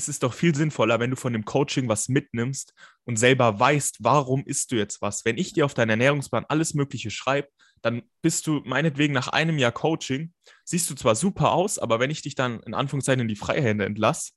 es 0.00 0.08
ist 0.08 0.22
doch 0.22 0.32
viel 0.32 0.54
sinnvoller, 0.54 0.98
wenn 0.98 1.10
du 1.10 1.16
von 1.16 1.34
dem 1.34 1.44
Coaching 1.44 1.88
was 1.88 2.08
mitnimmst 2.08 2.72
und 3.04 3.16
selber 3.16 3.60
weißt, 3.60 3.98
warum 4.00 4.44
isst 4.46 4.72
du 4.72 4.76
jetzt 4.76 5.02
was. 5.02 5.26
Wenn 5.26 5.36
ich 5.36 5.52
dir 5.52 5.66
auf 5.66 5.74
deinen 5.74 5.90
Ernährungsplan 5.90 6.46
alles 6.48 6.72
Mögliche 6.72 7.10
schreibe, 7.10 7.48
dann 7.82 8.02
bist 8.22 8.46
du 8.46 8.62
meinetwegen 8.64 9.12
nach 9.12 9.28
einem 9.28 9.58
Jahr 9.58 9.72
Coaching, 9.72 10.32
siehst 10.64 10.88
du 10.88 10.94
zwar 10.94 11.14
super 11.14 11.52
aus, 11.52 11.78
aber 11.78 12.00
wenn 12.00 12.10
ich 12.10 12.22
dich 12.22 12.34
dann 12.34 12.60
in 12.60 12.72
Anführungszeichen 12.72 13.20
in 13.20 13.28
die 13.28 13.36
Freihände 13.36 13.84
entlasse, 13.84 14.32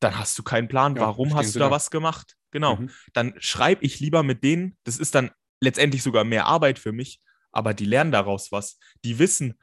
dann 0.00 0.18
hast 0.18 0.38
du 0.38 0.42
keinen 0.42 0.68
Plan, 0.68 0.96
ja, 0.96 1.02
warum 1.02 1.34
hast 1.34 1.54
du 1.54 1.58
da 1.58 1.70
was 1.70 1.90
gemacht. 1.90 2.36
Genau. 2.50 2.76
Mhm. 2.76 2.90
Dann 3.14 3.34
schreibe 3.38 3.84
ich 3.84 4.00
lieber 4.00 4.22
mit 4.22 4.44
denen, 4.44 4.76
das 4.84 4.98
ist 4.98 5.14
dann 5.14 5.30
letztendlich 5.60 6.02
sogar 6.02 6.24
mehr 6.24 6.46
Arbeit 6.46 6.78
für 6.78 6.92
mich, 6.92 7.20
aber 7.52 7.74
die 7.74 7.84
lernen 7.86 8.12
daraus 8.12 8.52
was. 8.52 8.78
Die 9.04 9.18
wissen, 9.18 9.58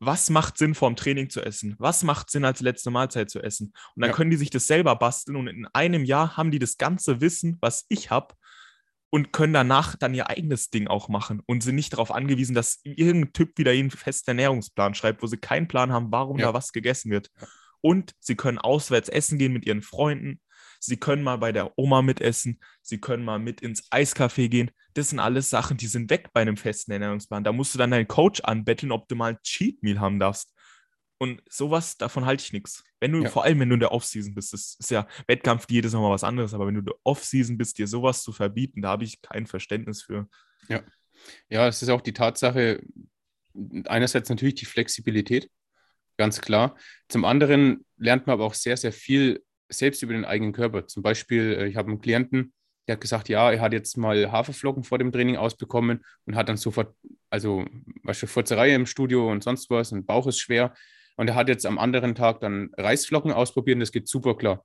was 0.00 0.30
macht 0.30 0.58
Sinn 0.58 0.74
vorm 0.74 0.96
Training 0.96 1.28
zu 1.28 1.42
essen? 1.42 1.74
Was 1.78 2.02
macht 2.02 2.30
Sinn 2.30 2.44
als 2.44 2.60
letzte 2.60 2.90
Mahlzeit 2.90 3.30
zu 3.30 3.40
essen? 3.42 3.72
Und 3.94 4.02
dann 4.02 4.10
ja. 4.10 4.16
können 4.16 4.30
die 4.30 4.36
sich 4.36 4.50
das 4.50 4.66
selber 4.66 4.94
basteln 4.96 5.36
und 5.36 5.48
in 5.48 5.66
einem 5.72 6.04
Jahr 6.04 6.36
haben 6.36 6.50
die 6.50 6.58
das 6.58 6.78
ganze 6.78 7.20
Wissen, 7.20 7.58
was 7.60 7.84
ich 7.88 8.10
habe 8.10 8.34
und 9.10 9.32
können 9.32 9.52
danach 9.52 9.96
dann 9.96 10.14
ihr 10.14 10.28
eigenes 10.28 10.70
Ding 10.70 10.86
auch 10.86 11.08
machen 11.08 11.42
und 11.46 11.62
sind 11.62 11.76
nicht 11.76 11.94
darauf 11.94 12.12
angewiesen, 12.12 12.54
dass 12.54 12.80
irgendein 12.84 13.32
Typ 13.32 13.58
wieder 13.58 13.72
ihnen 13.72 13.90
einen 13.90 13.98
festen 13.98 14.30
Ernährungsplan 14.30 14.94
schreibt, 14.94 15.22
wo 15.22 15.26
sie 15.26 15.38
keinen 15.38 15.68
Plan 15.68 15.92
haben, 15.92 16.12
warum 16.12 16.38
ja. 16.38 16.46
da 16.46 16.54
was 16.54 16.72
gegessen 16.72 17.10
wird. 17.10 17.30
Und 17.80 18.12
sie 18.20 18.36
können 18.36 18.58
auswärts 18.58 19.08
essen 19.08 19.38
gehen 19.38 19.52
mit 19.52 19.66
ihren 19.66 19.82
Freunden. 19.82 20.40
Sie 20.78 20.96
können 20.96 21.22
mal 21.22 21.38
bei 21.38 21.52
der 21.52 21.78
Oma 21.78 22.02
mitessen. 22.02 22.60
Sie 22.82 22.98
können 22.98 23.24
mal 23.24 23.38
mit 23.38 23.60
ins 23.60 23.90
Eiscafé 23.90 24.48
gehen. 24.48 24.70
Das 24.94 25.10
sind 25.10 25.18
alles 25.18 25.50
Sachen, 25.50 25.76
die 25.76 25.86
sind 25.86 26.10
weg 26.10 26.30
bei 26.32 26.42
einem 26.42 26.56
festen 26.56 26.92
Ernährungsplan. 26.92 27.44
Da 27.44 27.52
musst 27.52 27.74
du 27.74 27.78
dann 27.78 27.90
deinen 27.90 28.08
Coach 28.08 28.40
anbetteln, 28.42 28.92
ob 28.92 29.08
du 29.08 29.16
mal 29.16 29.32
ein 29.32 29.42
Cheat 29.42 29.82
Meal 29.82 30.00
haben 30.00 30.18
darfst. 30.18 30.52
Und 31.18 31.42
sowas, 31.50 31.96
davon 31.96 32.26
halte 32.26 32.44
ich 32.44 32.52
nichts. 32.52 32.84
Wenn 33.00 33.12
du, 33.12 33.22
ja. 33.22 33.28
vor 33.28 33.44
allem 33.44 33.58
wenn 33.58 33.68
du 33.68 33.74
in 33.74 33.80
der 33.80 33.92
Offseason 33.92 34.34
bist, 34.34 34.52
das 34.52 34.76
ist 34.78 34.90
ja 34.90 35.06
Wettkampf, 35.26 35.66
jedes 35.68 35.92
Mal 35.92 36.10
was 36.10 36.24
anderes, 36.24 36.54
aber 36.54 36.66
wenn 36.66 36.74
du 36.74 36.80
in 36.80 36.86
der 36.86 36.96
Offseason 37.02 37.58
bist, 37.58 37.78
dir 37.78 37.88
sowas 37.88 38.22
zu 38.22 38.32
verbieten, 38.32 38.82
da 38.82 38.90
habe 38.90 39.04
ich 39.04 39.20
kein 39.20 39.46
Verständnis 39.46 40.02
für. 40.02 40.28
Ja. 40.68 40.82
Ja, 41.48 41.66
es 41.66 41.82
ist 41.82 41.88
auch 41.88 42.00
die 42.00 42.12
Tatsache, 42.12 42.80
einerseits 43.86 44.28
natürlich 44.28 44.54
die 44.54 44.66
Flexibilität, 44.66 45.50
ganz 46.16 46.40
klar. 46.40 46.76
Zum 47.08 47.24
anderen 47.24 47.84
lernt 47.96 48.26
man 48.26 48.34
aber 48.34 48.44
auch 48.44 48.54
sehr, 48.54 48.76
sehr 48.76 48.92
viel 48.92 49.42
selbst 49.68 50.02
über 50.02 50.12
den 50.12 50.24
eigenen 50.24 50.52
Körper. 50.52 50.86
Zum 50.86 51.02
Beispiel, 51.02 51.52
äh, 51.52 51.66
ich 51.66 51.76
habe 51.76 51.88
einen 51.88 52.00
Klienten, 52.00 52.52
der 52.86 52.94
hat 52.94 53.00
gesagt, 53.02 53.28
ja, 53.28 53.52
er 53.52 53.60
hat 53.60 53.72
jetzt 53.72 53.96
mal 53.98 54.32
Haferflocken 54.32 54.82
vor 54.82 54.98
dem 54.98 55.12
Training 55.12 55.36
ausbekommen 55.36 56.04
und 56.24 56.36
hat 56.36 56.48
dann 56.48 56.56
sofort, 56.56 56.94
also 57.28 57.66
weißt 58.02 58.22
du, 58.22 58.26
Furzerei 58.26 58.74
im 58.74 58.86
Studio 58.86 59.30
und 59.30 59.44
sonst 59.44 59.68
was 59.68 59.92
und 59.92 60.06
Bauch 60.06 60.26
ist 60.26 60.38
schwer. 60.38 60.74
Und 61.16 61.28
er 61.28 61.34
hat 61.34 61.48
jetzt 61.48 61.66
am 61.66 61.78
anderen 61.78 62.14
Tag 62.14 62.40
dann 62.40 62.70
Reisflocken 62.76 63.32
ausprobiert 63.32 63.76
und 63.76 63.80
das 63.80 63.92
geht 63.92 64.08
super 64.08 64.36
klar. 64.36 64.64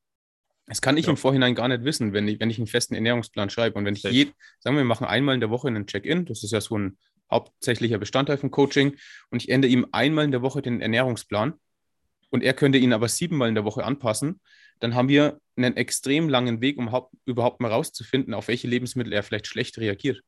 Das 0.67 0.81
kann 0.81 0.95
ich 0.95 1.07
ja. 1.07 1.11
im 1.11 1.17
Vorhinein 1.17 1.55
gar 1.55 1.67
nicht 1.67 1.83
wissen, 1.83 2.13
wenn 2.13 2.27
ich, 2.27 2.39
wenn 2.39 2.49
ich 2.49 2.57
einen 2.57 2.67
festen 2.67 2.95
Ernährungsplan 2.95 3.49
schreibe. 3.49 3.77
Und 3.77 3.85
wenn 3.85 3.95
ich 3.95 4.03
je, 4.03 4.27
sagen 4.59 4.77
wir, 4.77 4.83
wir 4.83 4.87
machen 4.87 5.05
einmal 5.05 5.35
in 5.35 5.41
der 5.41 5.49
Woche 5.49 5.67
einen 5.67 5.87
Check-in, 5.87 6.25
das 6.25 6.43
ist 6.43 6.51
ja 6.51 6.61
so 6.61 6.77
ein 6.77 6.97
hauptsächlicher 7.29 7.97
Bestandteil 7.97 8.37
vom 8.37 8.51
Coaching, 8.51 8.95
und 9.31 9.41
ich 9.41 9.49
ändere 9.49 9.71
ihm 9.71 9.87
einmal 9.91 10.23
in 10.23 10.31
der 10.31 10.41
Woche 10.41 10.61
den 10.61 10.79
Ernährungsplan 10.79 11.55
und 12.33 12.41
er 12.41 12.55
könnte 12.55 12.79
ihn 12.79 12.93
aber 12.93 13.07
siebenmal 13.09 13.47
in 13.47 13.53
der 13.53 13.63
Woche 13.63 13.83
anpassen, 13.83 14.41
dann 14.79 14.95
haben 14.95 15.07
wir 15.07 15.39
einen 15.55 15.77
extrem 15.77 16.27
langen 16.27 16.61
Weg, 16.61 16.79
um 16.79 16.89
überhaupt 17.25 17.61
mal 17.61 17.69
rauszufinden, 17.69 18.33
auf 18.33 18.47
welche 18.47 18.67
Lebensmittel 18.67 19.13
er 19.13 19.21
vielleicht 19.21 19.45
schlecht 19.45 19.77
reagiert. 19.77 20.19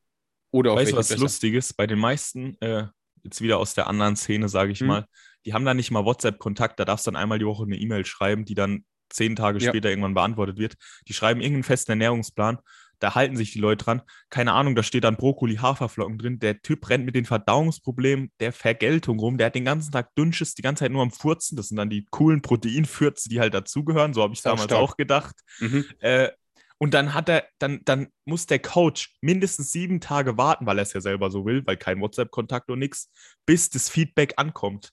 Oder 0.52 0.70
auf 0.70 0.78
weißt 0.78 0.92
du, 0.92 0.96
was 0.96 1.08
besser. 1.08 1.20
Lustiges? 1.20 1.74
Bei 1.74 1.88
den 1.88 1.98
meisten, 1.98 2.56
äh, 2.60 2.84
jetzt 3.24 3.42
wieder 3.42 3.58
aus 3.58 3.74
der 3.74 3.88
anderen 3.88 4.14
Szene, 4.14 4.48
sage 4.48 4.70
ich 4.70 4.78
hm. 4.78 4.86
mal, 4.86 5.06
die 5.44 5.52
haben 5.52 5.64
da 5.64 5.74
nicht 5.74 5.90
mal 5.90 6.04
WhatsApp-Kontakt, 6.04 6.78
da 6.78 6.84
darfst 6.84 7.08
du 7.08 7.10
dann 7.10 7.20
einmal 7.20 7.40
die 7.40 7.44
Woche 7.44 7.64
eine 7.64 7.76
E-Mail 7.76 8.06
schreiben, 8.06 8.44
die 8.44 8.54
dann 8.54 8.84
zehn 9.10 9.34
Tage 9.34 9.58
ja. 9.58 9.70
später 9.70 9.90
irgendwann 9.90 10.14
beantwortet 10.14 10.58
wird. 10.58 10.74
Die 11.08 11.12
schreiben 11.12 11.40
irgendeinen 11.40 11.64
festen 11.64 11.90
Ernährungsplan 11.90 12.58
da 12.98 13.14
halten 13.14 13.36
sich 13.36 13.52
die 13.52 13.58
Leute 13.58 13.84
dran. 13.84 14.02
Keine 14.30 14.52
Ahnung, 14.52 14.74
da 14.74 14.82
steht 14.82 15.04
dann 15.04 15.16
Brokkoli, 15.16 15.56
Haferflocken 15.56 16.18
drin. 16.18 16.38
Der 16.38 16.62
Typ 16.62 16.88
rennt 16.88 17.04
mit 17.04 17.14
den 17.14 17.24
Verdauungsproblemen 17.24 18.30
der 18.40 18.52
Vergeltung 18.52 19.18
rum. 19.18 19.38
Der 19.38 19.46
hat 19.46 19.54
den 19.54 19.64
ganzen 19.64 19.92
Tag 19.92 20.14
Dünnschiss, 20.14 20.54
die 20.54 20.62
ganze 20.62 20.84
Zeit 20.84 20.92
nur 20.92 21.02
am 21.02 21.10
Furzen. 21.10 21.56
Das 21.56 21.68
sind 21.68 21.76
dann 21.76 21.90
die 21.90 22.06
coolen 22.10 22.42
Proteinfürze, 22.42 23.28
die 23.28 23.40
halt 23.40 23.54
dazugehören. 23.54 24.14
So 24.14 24.22
habe 24.22 24.34
ich 24.34 24.42
damals 24.42 24.64
stark. 24.64 24.80
auch 24.80 24.96
gedacht. 24.96 25.36
Mhm. 25.60 25.84
Äh, 26.00 26.30
und 26.78 26.92
dann 26.92 27.14
hat 27.14 27.28
er, 27.28 27.46
dann, 27.58 27.80
dann 27.84 28.08
muss 28.24 28.46
der 28.46 28.58
Coach 28.58 29.16
mindestens 29.20 29.72
sieben 29.72 30.00
Tage 30.00 30.36
warten, 30.36 30.66
weil 30.66 30.78
er 30.78 30.82
es 30.82 30.92
ja 30.92 31.00
selber 31.00 31.30
so 31.30 31.46
will, 31.46 31.66
weil 31.66 31.76
kein 31.76 32.00
WhatsApp-Kontakt 32.00 32.70
und 32.70 32.78
nichts, 32.78 33.10
bis 33.46 33.70
das 33.70 33.88
Feedback 33.88 34.34
ankommt. 34.36 34.92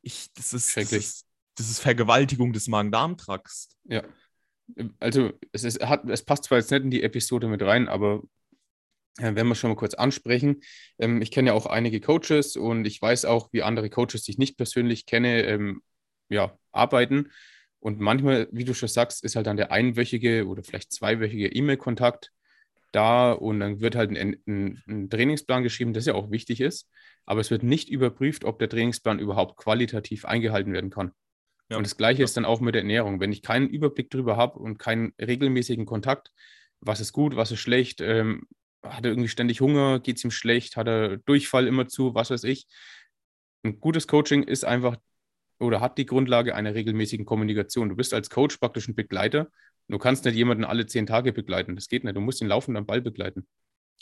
Ich, 0.00 0.32
das 0.34 0.52
ist, 0.52 0.76
das 0.76 0.90
ist, 0.90 1.26
das 1.54 1.70
ist 1.70 1.78
Vergewaltigung 1.78 2.52
des 2.52 2.66
Magen-Darm-Trakts. 2.66 3.68
Ja 3.84 4.02
also 4.98 5.32
es, 5.52 5.64
ist, 5.64 5.84
hat, 5.84 6.08
es 6.08 6.24
passt 6.24 6.44
zwar 6.44 6.58
jetzt 6.58 6.70
nicht 6.70 6.82
in 6.82 6.90
die 6.90 7.02
Episode 7.02 7.48
mit 7.48 7.62
rein, 7.62 7.88
aber 7.88 8.22
äh, 9.18 9.34
wenn 9.34 9.46
wir 9.46 9.54
schon 9.54 9.70
mal 9.70 9.76
kurz 9.76 9.94
ansprechen, 9.94 10.62
ähm, 10.98 11.22
ich 11.22 11.30
kenne 11.30 11.48
ja 11.48 11.54
auch 11.54 11.66
einige 11.66 12.00
Coaches 12.00 12.56
und 12.56 12.86
ich 12.86 13.00
weiß 13.00 13.24
auch, 13.24 13.52
wie 13.52 13.62
andere 13.62 13.90
Coaches, 13.90 14.22
die 14.24 14.32
ich 14.32 14.38
nicht 14.38 14.56
persönlich 14.56 15.06
kenne, 15.06 15.42
ähm, 15.44 15.82
ja, 16.28 16.56
arbeiten. 16.72 17.30
Und 17.80 18.00
manchmal, 18.00 18.48
wie 18.52 18.64
du 18.64 18.74
schon 18.74 18.88
sagst, 18.88 19.24
ist 19.24 19.36
halt 19.36 19.46
dann 19.46 19.56
der 19.56 19.72
einwöchige 19.72 20.46
oder 20.46 20.62
vielleicht 20.62 20.92
zweiwöchige 20.92 21.48
E-Mail-Kontakt 21.48 22.32
da 22.92 23.32
und 23.32 23.60
dann 23.60 23.80
wird 23.80 23.96
halt 23.96 24.16
ein, 24.16 24.36
ein, 24.46 24.82
ein, 24.86 25.10
Trainingsplan 25.10 25.62
geschrieben, 25.62 25.92
das 25.92 26.06
ja 26.06 26.14
auch 26.14 26.30
wichtig 26.30 26.60
ist, 26.60 26.88
aber 27.26 27.40
es 27.40 27.50
wird 27.50 27.62
nicht 27.62 27.88
überprüft, 27.88 28.44
ob 28.44 28.58
der 28.58 28.68
Trainingsplan 28.68 29.18
überhaupt 29.18 29.56
qualitativ 29.56 30.24
eingehalten 30.24 30.72
werden 30.72 30.90
kann. 30.90 31.12
Ja. 31.72 31.78
Und 31.78 31.86
das 31.86 31.96
Gleiche 31.96 32.20
ja. 32.20 32.24
ist 32.24 32.36
dann 32.36 32.44
auch 32.44 32.60
mit 32.60 32.74
der 32.74 32.82
Ernährung. 32.82 33.18
Wenn 33.18 33.32
ich 33.32 33.42
keinen 33.42 33.68
Überblick 33.68 34.10
darüber 34.10 34.36
habe 34.36 34.58
und 34.58 34.78
keinen 34.78 35.14
regelmäßigen 35.20 35.86
Kontakt, 35.86 36.30
was 36.80 37.00
ist 37.00 37.12
gut, 37.12 37.34
was 37.34 37.50
ist 37.50 37.60
schlecht, 37.60 38.00
ähm, 38.00 38.46
hat 38.82 39.04
er 39.04 39.12
irgendwie 39.12 39.28
ständig 39.28 39.60
Hunger, 39.60 40.00
geht 40.00 40.18
es 40.18 40.24
ihm 40.24 40.30
schlecht, 40.30 40.76
hat 40.76 40.86
er 40.86 41.16
Durchfall 41.18 41.66
immer 41.66 41.88
zu, 41.88 42.14
was 42.14 42.30
weiß 42.30 42.44
ich. 42.44 42.66
Ein 43.64 43.80
gutes 43.80 44.06
Coaching 44.06 44.42
ist 44.42 44.64
einfach 44.64 44.96
oder 45.60 45.80
hat 45.80 45.96
die 45.96 46.06
Grundlage 46.06 46.54
einer 46.54 46.74
regelmäßigen 46.74 47.24
Kommunikation. 47.24 47.88
Du 47.88 47.96
bist 47.96 48.12
als 48.12 48.28
Coach 48.28 48.58
praktisch 48.58 48.88
ein 48.88 48.94
Begleiter. 48.94 49.48
Du 49.88 49.98
kannst 49.98 50.24
nicht 50.24 50.34
jemanden 50.34 50.64
alle 50.64 50.86
zehn 50.86 51.06
Tage 51.06 51.32
begleiten. 51.32 51.74
Das 51.74 51.88
geht 51.88 52.04
nicht. 52.04 52.16
Du 52.16 52.20
musst 52.20 52.42
ihn 52.42 52.48
laufend 52.48 52.76
am 52.76 52.84
Ball 52.84 53.00
begleiten. 53.00 53.46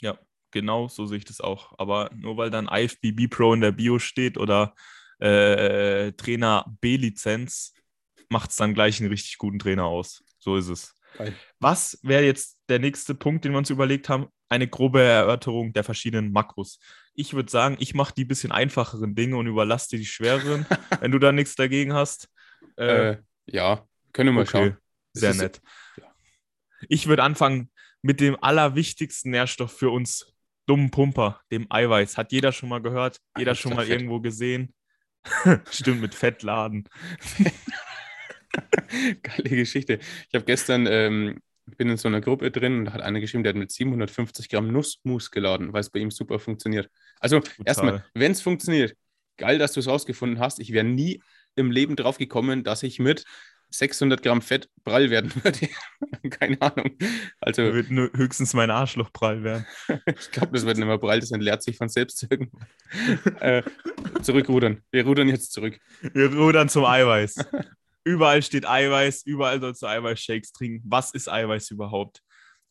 Ja, 0.01 0.17
genau 0.49 0.87
so 0.87 1.05
sehe 1.05 1.19
ich 1.19 1.25
das 1.25 1.39
auch. 1.39 1.77
Aber 1.77 2.09
nur 2.15 2.35
weil 2.35 2.49
dann 2.49 2.67
IFBB 2.67 3.29
Pro 3.29 3.53
in 3.53 3.61
der 3.61 3.71
Bio 3.71 3.97
steht 3.99 4.37
oder 4.37 4.73
äh, 5.21 6.11
Trainer 6.13 6.65
B-Lizenz 6.81 7.73
macht 8.29 8.51
es 8.51 8.55
dann 8.55 8.73
gleich 8.73 8.99
einen 8.99 9.09
richtig 9.09 9.37
guten 9.37 9.59
Trainer 9.59 9.85
aus. 9.85 10.23
So 10.39 10.55
ist 10.55 10.69
es. 10.69 10.95
Geil. 11.17 11.35
Was 11.59 11.99
wäre 12.01 12.23
jetzt 12.23 12.57
der 12.69 12.79
nächste 12.79 13.13
Punkt, 13.13 13.45
den 13.45 13.51
wir 13.51 13.57
uns 13.57 13.69
überlegt 13.69 14.09
haben? 14.09 14.27
Eine 14.49 14.67
grobe 14.67 15.01
Erörterung 15.01 15.73
der 15.73 15.83
verschiedenen 15.83 16.31
Makros. 16.31 16.79
Ich 17.13 17.33
würde 17.33 17.51
sagen, 17.51 17.77
ich 17.79 17.93
mache 17.93 18.13
die 18.15 18.25
bisschen 18.25 18.51
einfacheren 18.51 19.15
Dinge 19.15 19.37
und 19.37 19.47
überlasse 19.47 19.89
dir 19.89 19.99
die 19.99 20.05
schwereren, 20.05 20.65
wenn 20.99 21.11
du 21.11 21.19
da 21.19 21.31
nichts 21.31 21.55
dagegen 21.55 21.93
hast. 21.93 22.29
Äh, 22.77 23.11
äh, 23.11 23.17
ja, 23.45 23.85
können 24.13 24.29
wir 24.29 24.33
mal 24.33 24.41
okay. 24.41 24.51
schauen. 24.51 24.77
Sehr 25.13 25.33
nett. 25.33 25.61
Ja. 25.97 26.05
Ich 26.87 27.07
würde 27.07 27.23
anfangen 27.23 27.69
mit 28.01 28.19
dem 28.19 28.41
allerwichtigsten 28.41 29.31
Nährstoff 29.31 29.77
für 29.77 29.89
uns 29.89 30.33
dummen 30.65 30.89
Pumper, 30.89 31.41
dem 31.51 31.67
Eiweiß. 31.69 32.17
Hat 32.17 32.31
jeder 32.31 32.51
schon 32.51 32.69
mal 32.69 32.81
gehört, 32.81 33.19
jeder 33.37 33.55
schon 33.55 33.73
mal 33.73 33.87
irgendwo 33.87 34.21
gesehen. 34.21 34.73
Stimmt, 35.71 36.01
mit 36.01 36.15
Fettladen. 36.15 36.87
Geile 39.23 39.49
Geschichte. 39.49 39.99
Ich 40.27 40.35
habe 40.35 40.45
gestern 40.45 40.87
ähm, 40.87 41.39
bin 41.77 41.89
in 41.89 41.97
so 41.97 42.07
einer 42.07 42.21
Gruppe 42.21 42.51
drin 42.51 42.79
und 42.79 42.85
da 42.85 42.93
hat 42.93 43.01
einer 43.01 43.19
geschrieben, 43.19 43.43
der 43.43 43.51
hat 43.51 43.57
mit 43.57 43.71
750 43.71 44.49
Gramm 44.49 44.71
Nussmus 44.71 45.31
geladen, 45.31 45.73
weil 45.73 45.81
es 45.81 45.89
bei 45.89 45.99
ihm 45.99 46.11
super 46.11 46.39
funktioniert. 46.39 46.89
Also 47.19 47.41
erstmal, 47.65 48.05
wenn 48.13 48.31
es 48.31 48.41
funktioniert, 48.41 48.95
geil, 49.37 49.57
dass 49.57 49.73
du 49.73 49.79
es 49.79 49.87
rausgefunden 49.87 50.39
hast. 50.39 50.59
Ich 50.59 50.71
wäre 50.73 50.85
nie 50.85 51.21
im 51.55 51.71
Leben 51.71 51.95
drauf 51.95 52.17
gekommen, 52.17 52.63
dass 52.63 52.83
ich 52.83 52.99
mit 52.99 53.25
600 53.71 54.21
Gramm 54.21 54.41
Fett 54.41 54.69
prall 54.83 55.09
werden 55.09 55.33
würde. 55.43 55.69
Keine 56.29 56.61
Ahnung. 56.61 56.97
Also 57.39 57.63
da 57.63 57.73
wird 57.73 57.89
nur 57.89 58.11
höchstens 58.13 58.53
mein 58.53 58.69
Arschloch 58.69 59.11
prall 59.11 59.43
werden. 59.43 59.65
ich 60.05 60.31
glaube, 60.31 60.51
das 60.53 60.65
wird 60.65 60.77
nicht 60.77 60.85
mehr 60.85 60.97
prall, 60.97 61.19
das 61.19 61.31
entleert 61.31 61.63
sich 61.63 61.77
von 61.77 61.89
selbst 61.89 62.25
irgendwann. 62.29 62.67
äh, 63.39 63.63
zurückrudern. 64.21 64.83
Wir 64.91 65.05
rudern 65.05 65.29
jetzt 65.29 65.53
zurück. 65.53 65.79
Wir 66.01 66.33
rudern 66.33 66.69
zum 66.69 66.85
Eiweiß. 66.85 67.35
Überall 68.03 68.41
steht 68.41 68.67
Eiweiß, 68.67 69.23
überall 69.25 69.61
sollst 69.61 69.83
du 69.83 69.87
Eiweißshakes 69.87 70.51
trinken. 70.53 70.83
Was 70.87 71.13
ist 71.13 71.29
Eiweiß 71.29 71.71
überhaupt? 71.71 72.21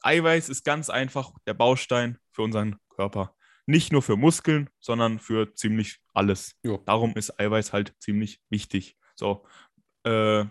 Eiweiß 0.02 0.48
ist 0.48 0.64
ganz 0.64 0.90
einfach 0.90 1.32
der 1.46 1.54
Baustein 1.54 2.18
für 2.32 2.42
unseren 2.42 2.76
Körper. 2.88 3.34
Nicht 3.66 3.92
nur 3.92 4.02
für 4.02 4.16
Muskeln, 4.16 4.68
sondern 4.80 5.20
für 5.20 5.54
ziemlich 5.54 6.00
alles. 6.14 6.56
Jo. 6.62 6.82
Darum 6.86 7.14
ist 7.14 7.38
Eiweiß 7.38 7.72
halt 7.72 7.94
ziemlich 8.00 8.40
wichtig. 8.50 8.96
So, 9.14 9.46
äh, 10.04 10.44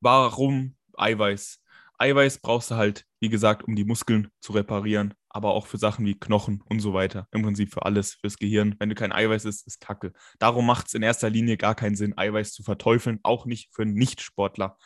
warum 0.00 0.76
Eiweiß? 0.96 1.60
Eiweiß 1.98 2.38
brauchst 2.38 2.70
du 2.70 2.76
halt, 2.76 3.04
wie 3.20 3.28
gesagt, 3.28 3.64
um 3.64 3.74
die 3.74 3.84
Muskeln 3.84 4.28
zu 4.40 4.52
reparieren, 4.52 5.14
aber 5.28 5.52
auch 5.52 5.66
für 5.66 5.78
Sachen 5.78 6.06
wie 6.06 6.18
Knochen 6.18 6.62
und 6.64 6.80
so 6.80 6.94
weiter. 6.94 7.26
Im 7.32 7.42
Prinzip 7.42 7.72
für 7.72 7.84
alles, 7.84 8.14
fürs 8.14 8.38
Gehirn. 8.38 8.76
Wenn 8.78 8.88
du 8.88 8.94
kein 8.94 9.12
Eiweiß 9.12 9.44
isst, 9.44 9.66
ist 9.66 9.80
Kacke. 9.80 10.12
Darum 10.38 10.66
macht 10.66 10.86
es 10.86 10.94
in 10.94 11.02
erster 11.02 11.28
Linie 11.28 11.56
gar 11.56 11.74
keinen 11.74 11.96
Sinn, 11.96 12.16
Eiweiß 12.16 12.52
zu 12.52 12.62
verteufeln, 12.62 13.18
auch 13.24 13.46
nicht 13.46 13.70
für 13.74 13.84
Nichtsportler. 13.84 14.76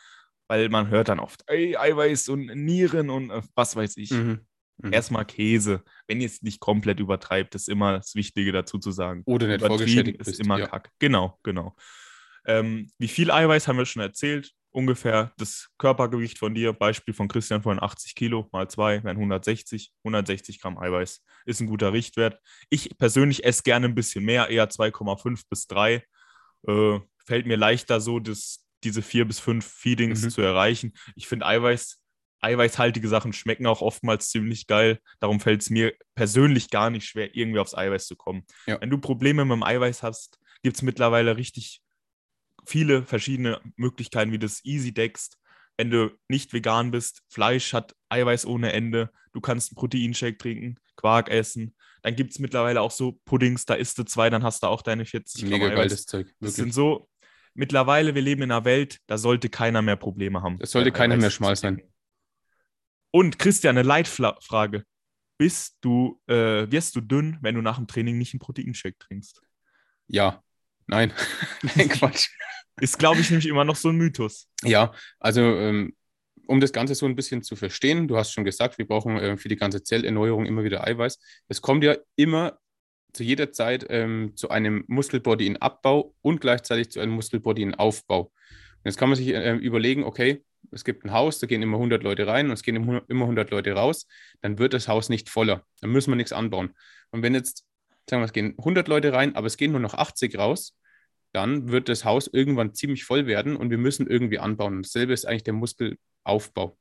Weil 0.47 0.69
man 0.69 0.89
hört 0.89 1.09
dann 1.09 1.19
oft, 1.19 1.43
ey, 1.47 1.77
Eiweiß 1.77 2.29
und 2.29 2.47
Nieren 2.47 3.09
und 3.09 3.29
äh, 3.29 3.41
was 3.55 3.75
weiß 3.75 3.97
ich. 3.97 4.11
Mhm. 4.11 4.41
Mhm. 4.77 4.93
Erstmal 4.93 5.25
Käse, 5.25 5.83
wenn 6.07 6.19
ihr 6.19 6.27
es 6.27 6.41
nicht 6.41 6.59
komplett 6.59 6.99
übertreibt, 6.99 7.55
ist 7.55 7.69
immer 7.69 7.93
das 7.93 8.15
Wichtige 8.15 8.51
dazu 8.51 8.79
zu 8.79 8.91
sagen. 8.91 9.23
Oder 9.25 9.47
nicht 9.47 9.65
vorgeschädigt 9.65 10.19
ist 10.19 10.39
immer 10.39 10.59
ja. 10.59 10.67
Kack. 10.67 10.91
Genau, 10.99 11.39
genau. 11.43 11.75
Ähm, 12.45 12.91
wie 12.97 13.07
viel 13.07 13.31
Eiweiß 13.31 13.67
haben 13.67 13.77
wir 13.77 13.85
schon 13.85 14.01
erzählt? 14.01 14.51
Ungefähr 14.73 15.31
das 15.37 15.69
Körpergewicht 15.77 16.39
von 16.39 16.53
dir, 16.53 16.73
Beispiel 16.73 17.13
von 17.13 17.27
Christian 17.27 17.61
vorhin 17.61 17.81
80 17.81 18.15
Kilo 18.15 18.49
mal 18.51 18.69
2 18.69 19.03
wären 19.03 19.17
160, 19.17 19.93
160 20.03 20.59
Gramm 20.59 20.77
Eiweiß 20.77 21.23
ist 21.45 21.61
ein 21.61 21.67
guter 21.67 21.93
Richtwert. 21.93 22.39
Ich 22.69 22.97
persönlich 22.97 23.43
esse 23.43 23.63
gerne 23.63 23.87
ein 23.87 23.95
bisschen 23.95 24.23
mehr, 24.25 24.49
eher 24.49 24.69
2,5 24.69 25.43
bis 25.49 25.67
3. 25.67 26.03
Äh, 26.67 26.99
fällt 27.25 27.45
mir 27.45 27.57
leichter 27.57 28.01
so, 28.01 28.19
das, 28.19 28.65
diese 28.83 29.01
4 29.01 29.25
bis 29.25 29.39
5 29.39 29.65
Feedings 29.65 30.23
mhm. 30.23 30.29
zu 30.29 30.41
erreichen. 30.41 30.93
Ich 31.15 31.27
finde 31.27 31.45
Eiweiß, 31.45 31.99
eiweißhaltige 32.41 33.07
Sachen 33.07 33.33
schmecken 33.33 33.65
auch 33.65 33.81
oftmals 33.81 34.29
ziemlich 34.29 34.67
geil. 34.67 34.99
Darum 35.19 35.39
fällt 35.39 35.61
es 35.61 35.69
mir 35.69 35.93
persönlich 36.15 36.69
gar 36.69 36.89
nicht 36.89 37.05
schwer, 37.05 37.35
irgendwie 37.35 37.59
aufs 37.59 37.75
Eiweiß 37.75 38.07
zu 38.07 38.15
kommen. 38.15 38.45
Ja. 38.65 38.79
Wenn 38.81 38.89
du 38.89 38.97
Probleme 38.97 39.45
mit 39.45 39.53
dem 39.53 39.63
Eiweiß 39.63 40.03
hast, 40.03 40.39
gibt 40.61 40.77
es 40.77 40.81
mittlerweile 40.81 41.37
richtig 41.37 41.82
viele 42.65 43.03
verschiedene 43.03 43.59
Möglichkeiten, 43.75 44.31
wie 44.31 44.39
du 44.39 44.45
es 44.45 44.63
easy 44.65 44.93
deckst. 44.93 45.37
Wenn 45.77 45.89
du 45.89 46.11
nicht 46.27 46.53
vegan 46.53 46.91
bist, 46.91 47.23
Fleisch 47.29 47.73
hat 47.73 47.95
Eiweiß 48.09 48.45
ohne 48.45 48.73
Ende, 48.73 49.11
du 49.33 49.41
kannst 49.41 49.71
einen 49.71 49.75
Proteinshake 49.75 50.37
trinken, 50.37 50.77
Quark 50.95 51.29
essen. 51.29 51.75
Dann 52.03 52.15
gibt 52.15 52.31
es 52.31 52.39
mittlerweile 52.39 52.81
auch 52.81 52.91
so 52.91 53.19
Puddings, 53.25 53.65
da 53.65 53.73
isst 53.73 53.97
du 53.97 54.03
zwei, 54.03 54.29
dann 54.29 54.43
hast 54.43 54.63
du 54.63 54.67
auch 54.67 54.81
deine 54.81 55.05
40 55.05 55.43
Mega 55.43 55.67
Gramm 55.67 55.77
geiles 55.77 56.05
Zeug. 56.05 56.27
Wirklich. 56.27 56.39
Das 56.41 56.55
sind 56.55 56.73
so, 56.73 57.09
mittlerweile, 57.53 58.13
wir 58.13 58.21
leben 58.21 58.43
in 58.43 58.51
einer 58.51 58.65
Welt, 58.65 58.99
da 59.07 59.17
sollte 59.17 59.49
keiner 59.49 59.81
mehr 59.81 59.95
Probleme 59.95 60.41
haben. 60.41 60.57
Es 60.59 60.71
sollte 60.71 60.91
keiner 60.91 61.17
mehr 61.17 61.31
schmal 61.31 61.55
sein. 61.55 61.81
Und 63.11 63.39
Christian, 63.39 63.77
eine 63.77 63.87
Leitfrage. 63.87 64.85
Bist 65.37 65.77
du, 65.81 66.21
äh, 66.27 66.69
wirst 66.71 66.95
du 66.95 67.01
dünn, 67.01 67.37
wenn 67.41 67.55
du 67.55 67.61
nach 67.61 67.77
dem 67.77 67.87
Training 67.87 68.17
nicht 68.17 68.33
einen 68.33 68.39
Proteinshake 68.39 68.97
trinkst? 68.99 69.41
Ja. 70.07 70.43
Nein. 70.87 71.13
Nein, 71.75 71.89
Quatsch. 71.89 72.29
Ist, 72.79 72.97
glaube 72.99 73.21
ich, 73.21 73.29
nämlich 73.29 73.47
immer 73.47 73.65
noch 73.65 73.75
so 73.75 73.89
ein 73.89 73.95
Mythos. 73.95 74.47
Ja, 74.63 74.93
also 75.19 75.41
ähm, 75.41 75.93
um 76.47 76.59
das 76.59 76.73
Ganze 76.73 76.95
so 76.95 77.05
ein 77.05 77.15
bisschen 77.15 77.43
zu 77.43 77.55
verstehen, 77.55 78.07
du 78.07 78.17
hast 78.17 78.31
schon 78.31 78.43
gesagt, 78.43 78.77
wir 78.77 78.87
brauchen 78.87 79.17
äh, 79.17 79.37
für 79.37 79.49
die 79.49 79.55
ganze 79.55 79.83
Zellerneuerung 79.83 80.45
immer 80.45 80.63
wieder 80.63 80.85
Eiweiß. 80.85 81.19
Es 81.47 81.61
kommt 81.61 81.83
ja 81.83 81.95
immer 82.15 82.57
zu 83.13 83.23
jeder 83.23 83.51
Zeit 83.51 83.85
ähm, 83.89 84.33
zu 84.35 84.49
einem 84.49 84.83
Muskelbody 84.87 85.45
in 85.45 85.57
Abbau 85.57 86.15
und 86.21 86.41
gleichzeitig 86.41 86.89
zu 86.91 86.99
einem 86.99 87.13
Muskelbody 87.13 87.61
in 87.61 87.75
Aufbau. 87.75 88.21
Und 88.21 88.85
jetzt 88.85 88.97
kann 88.97 89.09
man 89.09 89.17
sich 89.17 89.29
äh, 89.29 89.53
überlegen, 89.55 90.03
okay, 90.03 90.43
es 90.71 90.83
gibt 90.83 91.05
ein 91.05 91.11
Haus, 91.11 91.39
da 91.39 91.47
gehen 91.47 91.61
immer 91.61 91.77
100 91.77 92.03
Leute 92.03 92.25
rein 92.25 92.47
und 92.47 92.53
es 92.53 92.63
gehen 92.63 92.75
immer 92.75 93.25
100 93.25 93.51
Leute 93.51 93.73
raus, 93.73 94.07
dann 94.41 94.57
wird 94.57 94.73
das 94.73 94.87
Haus 94.87 95.09
nicht 95.09 95.29
voller. 95.29 95.63
Dann 95.81 95.91
müssen 95.91 96.11
wir 96.11 96.15
nichts 96.15 96.33
anbauen. 96.33 96.73
Und 97.11 97.21
wenn 97.21 97.35
jetzt, 97.35 97.65
sagen 98.09 98.21
wir, 98.21 98.25
es 98.25 98.33
gehen 98.33 98.55
100 98.57 98.87
Leute 98.87 99.13
rein, 99.13 99.35
aber 99.35 99.47
es 99.47 99.57
gehen 99.57 99.71
nur 99.71 99.79
noch 99.79 99.93
80 99.93 100.37
raus, 100.37 100.75
dann 101.33 101.69
wird 101.69 101.89
das 101.89 102.05
Haus 102.05 102.27
irgendwann 102.27 102.73
ziemlich 102.73 103.03
voll 103.03 103.25
werden 103.25 103.55
und 103.55 103.69
wir 103.69 103.77
müssen 103.77 104.07
irgendwie 104.07 104.39
anbauen. 104.39 104.83
Dasselbe 104.83 105.13
ist 105.13 105.25
eigentlich 105.25 105.43
der 105.43 105.53
Muskelaufbau. 105.53 106.77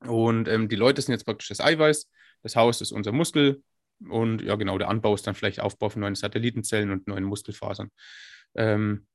Und 0.00 0.48
ähm, 0.48 0.68
die 0.68 0.76
Leute 0.76 1.00
sind 1.02 1.12
jetzt 1.12 1.24
praktisch 1.24 1.48
das 1.48 1.60
Eiweiß, 1.60 2.10
das 2.42 2.56
Haus 2.56 2.80
ist 2.80 2.92
unser 2.92 3.12
Muskel 3.12 3.62
und 4.00 4.42
ja, 4.42 4.56
genau, 4.56 4.78
der 4.78 4.88
Anbau 4.88 5.14
ist 5.14 5.26
dann 5.26 5.34
vielleicht 5.34 5.60
Aufbau 5.60 5.88
von 5.88 6.00
neuen 6.00 6.14
Satellitenzellen 6.14 6.90
und 6.90 7.06
neuen 7.06 7.24
Muskelfasern. 7.24 7.90
Ähm, 8.54 9.06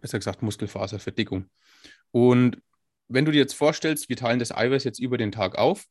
besser 0.00 0.18
gesagt, 0.18 0.42
Muskelfaserverdickung. 0.42 1.50
Und 2.10 2.62
wenn 3.08 3.24
du 3.24 3.32
dir 3.32 3.38
jetzt 3.38 3.54
vorstellst, 3.54 4.08
wir 4.08 4.16
teilen 4.16 4.38
das 4.38 4.52
Eiweiß 4.52 4.84
jetzt 4.84 4.98
über 4.98 5.18
den 5.18 5.32
Tag 5.32 5.56
auf, 5.56 5.84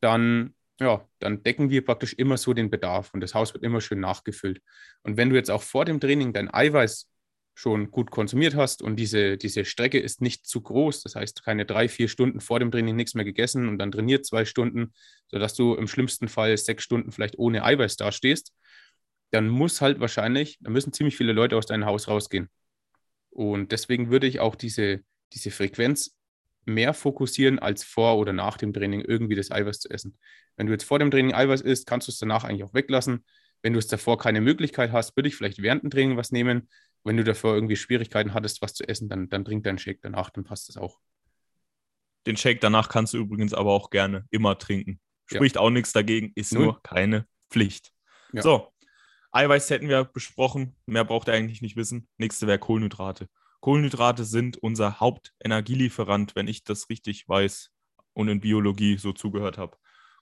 dann 0.00 0.54
ja, 0.80 1.08
dann 1.20 1.42
decken 1.42 1.70
wir 1.70 1.84
praktisch 1.84 2.12
immer 2.14 2.36
so 2.36 2.52
den 2.52 2.70
Bedarf 2.70 3.14
und 3.14 3.20
das 3.20 3.34
Haus 3.34 3.54
wird 3.54 3.64
immer 3.64 3.80
schön 3.80 4.00
nachgefüllt. 4.00 4.60
Und 5.02 5.16
wenn 5.16 5.30
du 5.30 5.36
jetzt 5.36 5.50
auch 5.50 5.62
vor 5.62 5.84
dem 5.84 6.00
Training 6.00 6.32
dein 6.32 6.52
Eiweiß 6.52 7.08
schon 7.54 7.90
gut 7.90 8.10
konsumiert 8.10 8.54
hast 8.54 8.82
und 8.82 8.96
diese, 8.96 9.38
diese 9.38 9.64
Strecke 9.64 9.98
ist 9.98 10.20
nicht 10.20 10.46
zu 10.46 10.60
groß, 10.60 11.02
das 11.02 11.14
heißt 11.14 11.42
keine 11.42 11.64
drei, 11.64 11.88
vier 11.88 12.08
Stunden 12.08 12.40
vor 12.40 12.60
dem 12.60 12.70
Training 12.70 12.96
nichts 12.96 13.14
mehr 13.14 13.24
gegessen 13.24 13.68
und 13.68 13.78
dann 13.78 13.90
trainiert 13.90 14.26
zwei 14.26 14.44
Stunden, 14.44 14.92
sodass 15.28 15.54
du 15.54 15.74
im 15.74 15.88
schlimmsten 15.88 16.28
Fall 16.28 16.56
sechs 16.58 16.84
Stunden 16.84 17.12
vielleicht 17.12 17.38
ohne 17.38 17.64
Eiweiß 17.64 17.96
dastehst, 17.96 18.52
dann 19.30 19.48
muss 19.48 19.80
halt 19.80 20.00
wahrscheinlich, 20.00 20.58
da 20.60 20.70
müssen 20.70 20.92
ziemlich 20.92 21.16
viele 21.16 21.32
Leute 21.32 21.56
aus 21.56 21.66
deinem 21.66 21.86
Haus 21.86 22.08
rausgehen. 22.08 22.50
Und 23.30 23.72
deswegen 23.72 24.10
würde 24.10 24.26
ich 24.26 24.40
auch 24.40 24.54
diese, 24.54 25.00
diese 25.32 25.50
Frequenz 25.50 26.14
mehr 26.66 26.94
fokussieren, 26.94 27.58
als 27.58 27.84
vor 27.84 28.18
oder 28.18 28.32
nach 28.32 28.56
dem 28.56 28.72
Training 28.72 29.00
irgendwie 29.00 29.34
das 29.34 29.50
Eiweiß 29.50 29.80
zu 29.80 29.90
essen. 29.90 30.18
Wenn 30.56 30.66
du 30.66 30.72
jetzt 30.72 30.84
vor 30.84 30.98
dem 30.98 31.10
Training 31.10 31.34
Eiweiß 31.34 31.60
isst, 31.60 31.86
kannst 31.86 32.08
du 32.08 32.12
es 32.12 32.18
danach 32.18 32.44
eigentlich 32.44 32.64
auch 32.64 32.74
weglassen. 32.74 33.24
Wenn 33.62 33.72
du 33.72 33.78
es 33.78 33.86
davor 33.86 34.18
keine 34.18 34.40
Möglichkeit 34.40 34.92
hast, 34.92 35.16
würde 35.16 35.28
ich 35.28 35.36
vielleicht 35.36 35.62
während 35.62 35.82
dem 35.82 35.90
Training 35.90 36.16
was 36.16 36.32
nehmen. 36.32 36.68
Wenn 37.04 37.16
du 37.16 37.24
davor 37.24 37.54
irgendwie 37.54 37.76
Schwierigkeiten 37.76 38.34
hattest, 38.34 38.62
was 38.62 38.74
zu 38.74 38.88
essen, 38.88 39.08
dann, 39.08 39.28
dann 39.28 39.44
trink 39.44 39.64
deinen 39.64 39.78
Shake 39.78 40.02
danach, 40.02 40.30
dann 40.30 40.44
passt 40.44 40.68
das 40.68 40.76
auch. 40.76 40.98
Den 42.26 42.36
Shake 42.36 42.60
danach 42.60 42.88
kannst 42.88 43.14
du 43.14 43.18
übrigens 43.18 43.54
aber 43.54 43.70
auch 43.70 43.90
gerne 43.90 44.26
immer 44.30 44.58
trinken. 44.58 45.00
Spricht 45.26 45.54
ja. 45.56 45.60
auch 45.60 45.70
nichts 45.70 45.92
dagegen, 45.92 46.32
ist 46.34 46.52
Null. 46.52 46.64
nur 46.64 46.82
keine 46.82 47.26
Pflicht. 47.50 47.92
Ja. 48.32 48.42
So, 48.42 48.72
Eiweiß 49.32 49.70
hätten 49.70 49.88
wir 49.88 50.04
besprochen. 50.04 50.74
Mehr 50.86 51.04
braucht 51.04 51.28
ihr 51.28 51.34
eigentlich 51.34 51.62
nicht 51.62 51.76
wissen. 51.76 52.08
Nächste 52.16 52.46
wäre 52.46 52.58
Kohlenhydrate. 52.58 53.28
Kohlenhydrate 53.66 54.24
sind 54.24 54.58
unser 54.58 55.00
Hauptenergielieferant, 55.00 56.36
wenn 56.36 56.46
ich 56.46 56.62
das 56.62 56.88
richtig 56.88 57.28
weiß 57.28 57.72
und 58.12 58.28
in 58.28 58.38
Biologie 58.38 58.96
so 58.96 59.12
zugehört 59.12 59.58
habe. 59.58 59.76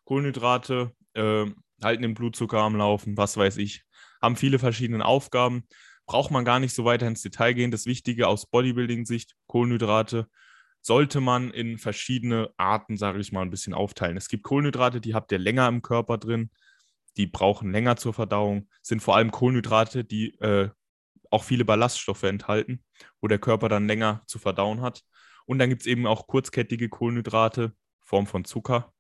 Kohlenhydrate 0.05 0.93
äh, 1.13 1.45
halten 1.83 2.03
den 2.03 2.15
Blutzucker 2.15 2.61
am 2.61 2.75
Laufen, 2.75 3.19
was 3.19 3.37
weiß 3.37 3.59
ich, 3.59 3.85
haben 4.23 4.37
viele 4.37 4.59
verschiedene 4.59 5.05
Aufgaben. 5.05 5.69
Braucht 6.07 6.31
man 6.31 6.47
gar 6.47 6.59
nicht 6.59 6.75
so 6.75 6.87
weiter 6.87 7.07
ins 7.07 7.21
Detail 7.21 7.53
gehen. 7.53 7.71
Das 7.71 7.85
Wichtige 7.85 8.29
aus 8.29 8.47
Bodybuilding-Sicht, 8.47 9.35
Kohlenhydrate, 9.47 10.27
sollte 10.81 11.21
man 11.21 11.51
in 11.51 11.77
verschiedene 11.77 12.49
Arten, 12.57 12.97
sage 12.97 13.21
ich 13.21 13.31
mal, 13.31 13.43
ein 13.43 13.51
bisschen 13.51 13.75
aufteilen. 13.75 14.17
Es 14.17 14.29
gibt 14.29 14.45
Kohlenhydrate, 14.45 15.03
die 15.03 15.13
habt 15.13 15.31
ihr 15.33 15.39
länger 15.39 15.69
im 15.69 15.83
Körper 15.83 16.17
drin, 16.17 16.51
die 17.19 17.27
brauchen 17.27 17.73
länger 17.73 17.97
zur 17.97 18.15
Verdauung, 18.15 18.71
sind 18.81 19.03
vor 19.03 19.17
allem 19.17 19.31
Kohlenhydrate, 19.31 20.03
die 20.03 20.35
äh, 20.41 20.71
auch 21.35 21.45
viele 21.45 21.65
Ballaststoffe 21.65 22.23
enthalten, 22.23 22.83
wo 23.21 23.29
der 23.29 23.39
Körper 23.39 23.69
dann 23.69 23.89
länger 23.89 24.23
zu 24.27 24.39
verdauen 24.39 24.81
hat. 24.81 25.03
Und 25.47 25.59
dann 25.59 25.69
gibt 25.69 25.83
es 25.83 25.87
eben 25.87 26.07
auch 26.07 26.27
kurzkettige 26.27 26.89
Kohlenhydrate, 26.89 27.73
Form 28.03 28.27
von 28.27 28.45
Zucker. 28.45 28.93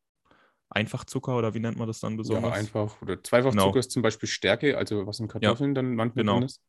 Einfachzucker 0.68 1.36
oder 1.36 1.54
wie 1.54 1.60
nennt 1.60 1.78
man 1.78 1.86
das 1.86 2.00
dann 2.00 2.16
besonders? 2.16 2.50
Ja, 2.50 2.58
einfach. 2.58 3.00
Oder 3.00 3.22
Zweifachzucker 3.22 3.66
genau. 3.66 3.78
ist 3.78 3.92
zum 3.92 4.02
Beispiel 4.02 4.28
Stärke, 4.28 4.76
also 4.76 5.06
was 5.06 5.20
in 5.20 5.28
Kartoffeln 5.28 5.70
ja, 5.70 5.74
dann 5.74 5.94
manchmal 5.94 6.24
genau. 6.24 6.34
drin 6.38 6.42
ist. 6.42 6.60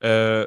Äh, 0.00 0.46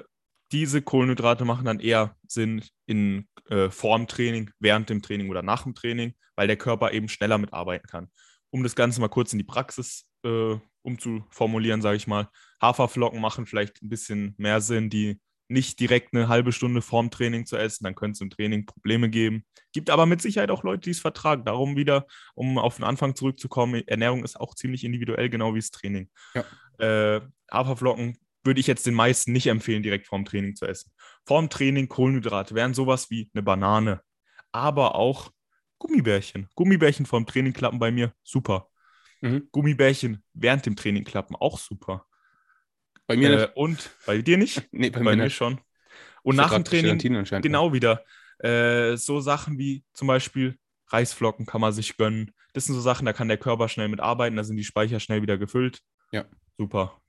diese 0.51 0.81
Kohlenhydrate 0.81 1.45
machen 1.45 1.65
dann 1.65 1.79
eher 1.79 2.15
Sinn 2.27 2.63
in 2.87 3.27
äh, 3.49 3.69
vorm 3.69 4.07
Training, 4.07 4.49
während 4.59 4.89
dem 4.89 5.03
Training 5.03 5.29
oder 5.29 5.43
nach 5.43 5.63
dem 5.63 5.75
Training, 5.75 6.15
weil 6.35 6.47
der 6.47 6.57
Körper 6.57 6.91
eben 6.93 7.09
schneller 7.09 7.37
mitarbeiten 7.37 7.87
kann. 7.87 8.09
Um 8.49 8.63
das 8.63 8.75
Ganze 8.75 9.01
mal 9.01 9.09
kurz 9.09 9.33
in 9.33 9.39
die 9.39 9.45
Praxis 9.45 10.07
äh, 10.23 10.55
umzuformulieren, 10.87 11.81
sage 11.81 11.97
ich 11.97 12.07
mal. 12.07 12.29
Haferflocken 12.61 13.21
machen 13.21 13.45
vielleicht 13.45 13.83
ein 13.83 13.89
bisschen 13.89 14.33
mehr 14.37 14.61
Sinn, 14.61 14.89
die 14.89 15.19
nicht 15.49 15.79
direkt 15.79 16.13
eine 16.13 16.27
halbe 16.27 16.51
Stunde 16.51 16.81
vorm 16.81 17.09
Training 17.09 17.45
zu 17.45 17.55
essen, 17.55 17.85
dann 17.85 17.95
könnte 17.95 18.13
es 18.13 18.21
im 18.21 18.29
Training 18.29 18.65
Probleme 18.65 19.09
geben. 19.09 19.45
Gibt 19.71 19.89
aber 19.89 20.05
mit 20.05 20.21
Sicherheit 20.21 20.51
auch 20.51 20.63
Leute, 20.63 20.81
die 20.81 20.91
es 20.91 20.99
vertragen. 20.99 21.45
Darum 21.45 21.77
wieder, 21.77 22.05
um 22.35 22.57
auf 22.57 22.77
den 22.77 22.83
Anfang 22.83 23.15
zurückzukommen, 23.15 23.83
Ernährung 23.87 24.23
ist 24.23 24.39
auch 24.39 24.55
ziemlich 24.55 24.83
individuell, 24.83 25.29
genau 25.29 25.53
wie 25.53 25.59
das 25.59 25.71
Training. 25.71 26.09
Ja. 26.33 26.43
Äh, 26.79 27.21
Haferflocken 27.51 28.17
würde 28.43 28.59
ich 28.59 28.67
jetzt 28.67 28.85
den 28.85 28.93
meisten 28.93 29.31
nicht 29.31 29.47
empfehlen, 29.47 29.83
direkt 29.83 30.07
vorm 30.07 30.25
Training 30.25 30.55
zu 30.55 30.65
essen. 30.65 30.91
Vorm 31.25 31.49
Training 31.49 31.87
Kohlenhydrate 31.87 32.55
wären 32.55 32.73
sowas 32.73 33.09
wie 33.09 33.29
eine 33.33 33.43
Banane, 33.43 34.01
aber 34.51 34.95
auch 34.95 35.31
Gummibärchen. 35.79 36.49
Gummibärchen 36.55 37.05
vorm 37.05 37.25
Training 37.25 37.53
klappen 37.53 37.79
bei 37.79 37.91
mir 37.91 38.13
super. 38.23 38.69
Mhm. 39.21 39.47
Gummibärchen 39.51 40.23
während 40.33 40.65
dem 40.65 40.75
Training 40.75 41.03
klappen 41.03 41.35
auch 41.35 41.57
super. 41.57 42.05
Bei 43.07 43.15
mir 43.15 43.43
äh, 43.43 43.49
Und 43.55 43.89
bei 44.05 44.21
dir 44.21 44.37
nicht? 44.37 44.67
nee, 44.71 44.89
bei, 44.89 44.99
bei 45.01 45.15
mir, 45.15 45.23
mir 45.23 45.29
schon. 45.29 45.59
Und 46.23 46.35
nach 46.35 46.53
dem 46.53 46.65
Training 46.65 46.99
genau 47.41 47.73
wieder. 47.73 48.03
Äh, 48.39 48.97
so 48.97 49.19
Sachen 49.19 49.57
wie 49.57 49.83
zum 49.93 50.07
Beispiel 50.07 50.59
Reisflocken 50.89 51.45
kann 51.45 51.61
man 51.61 51.73
sich 51.73 51.97
gönnen. 51.97 52.31
Das 52.53 52.65
sind 52.65 52.75
so 52.75 52.81
Sachen, 52.81 53.05
da 53.05 53.13
kann 53.13 53.27
der 53.27 53.37
Körper 53.37 53.69
schnell 53.69 53.87
mitarbeiten, 53.87 54.35
da 54.35 54.43
sind 54.43 54.57
die 54.57 54.63
Speicher 54.63 54.99
schnell 54.99 55.21
wieder 55.21 55.37
gefüllt. 55.37 55.81
Ja. 56.11 56.25
Super. 56.57 57.01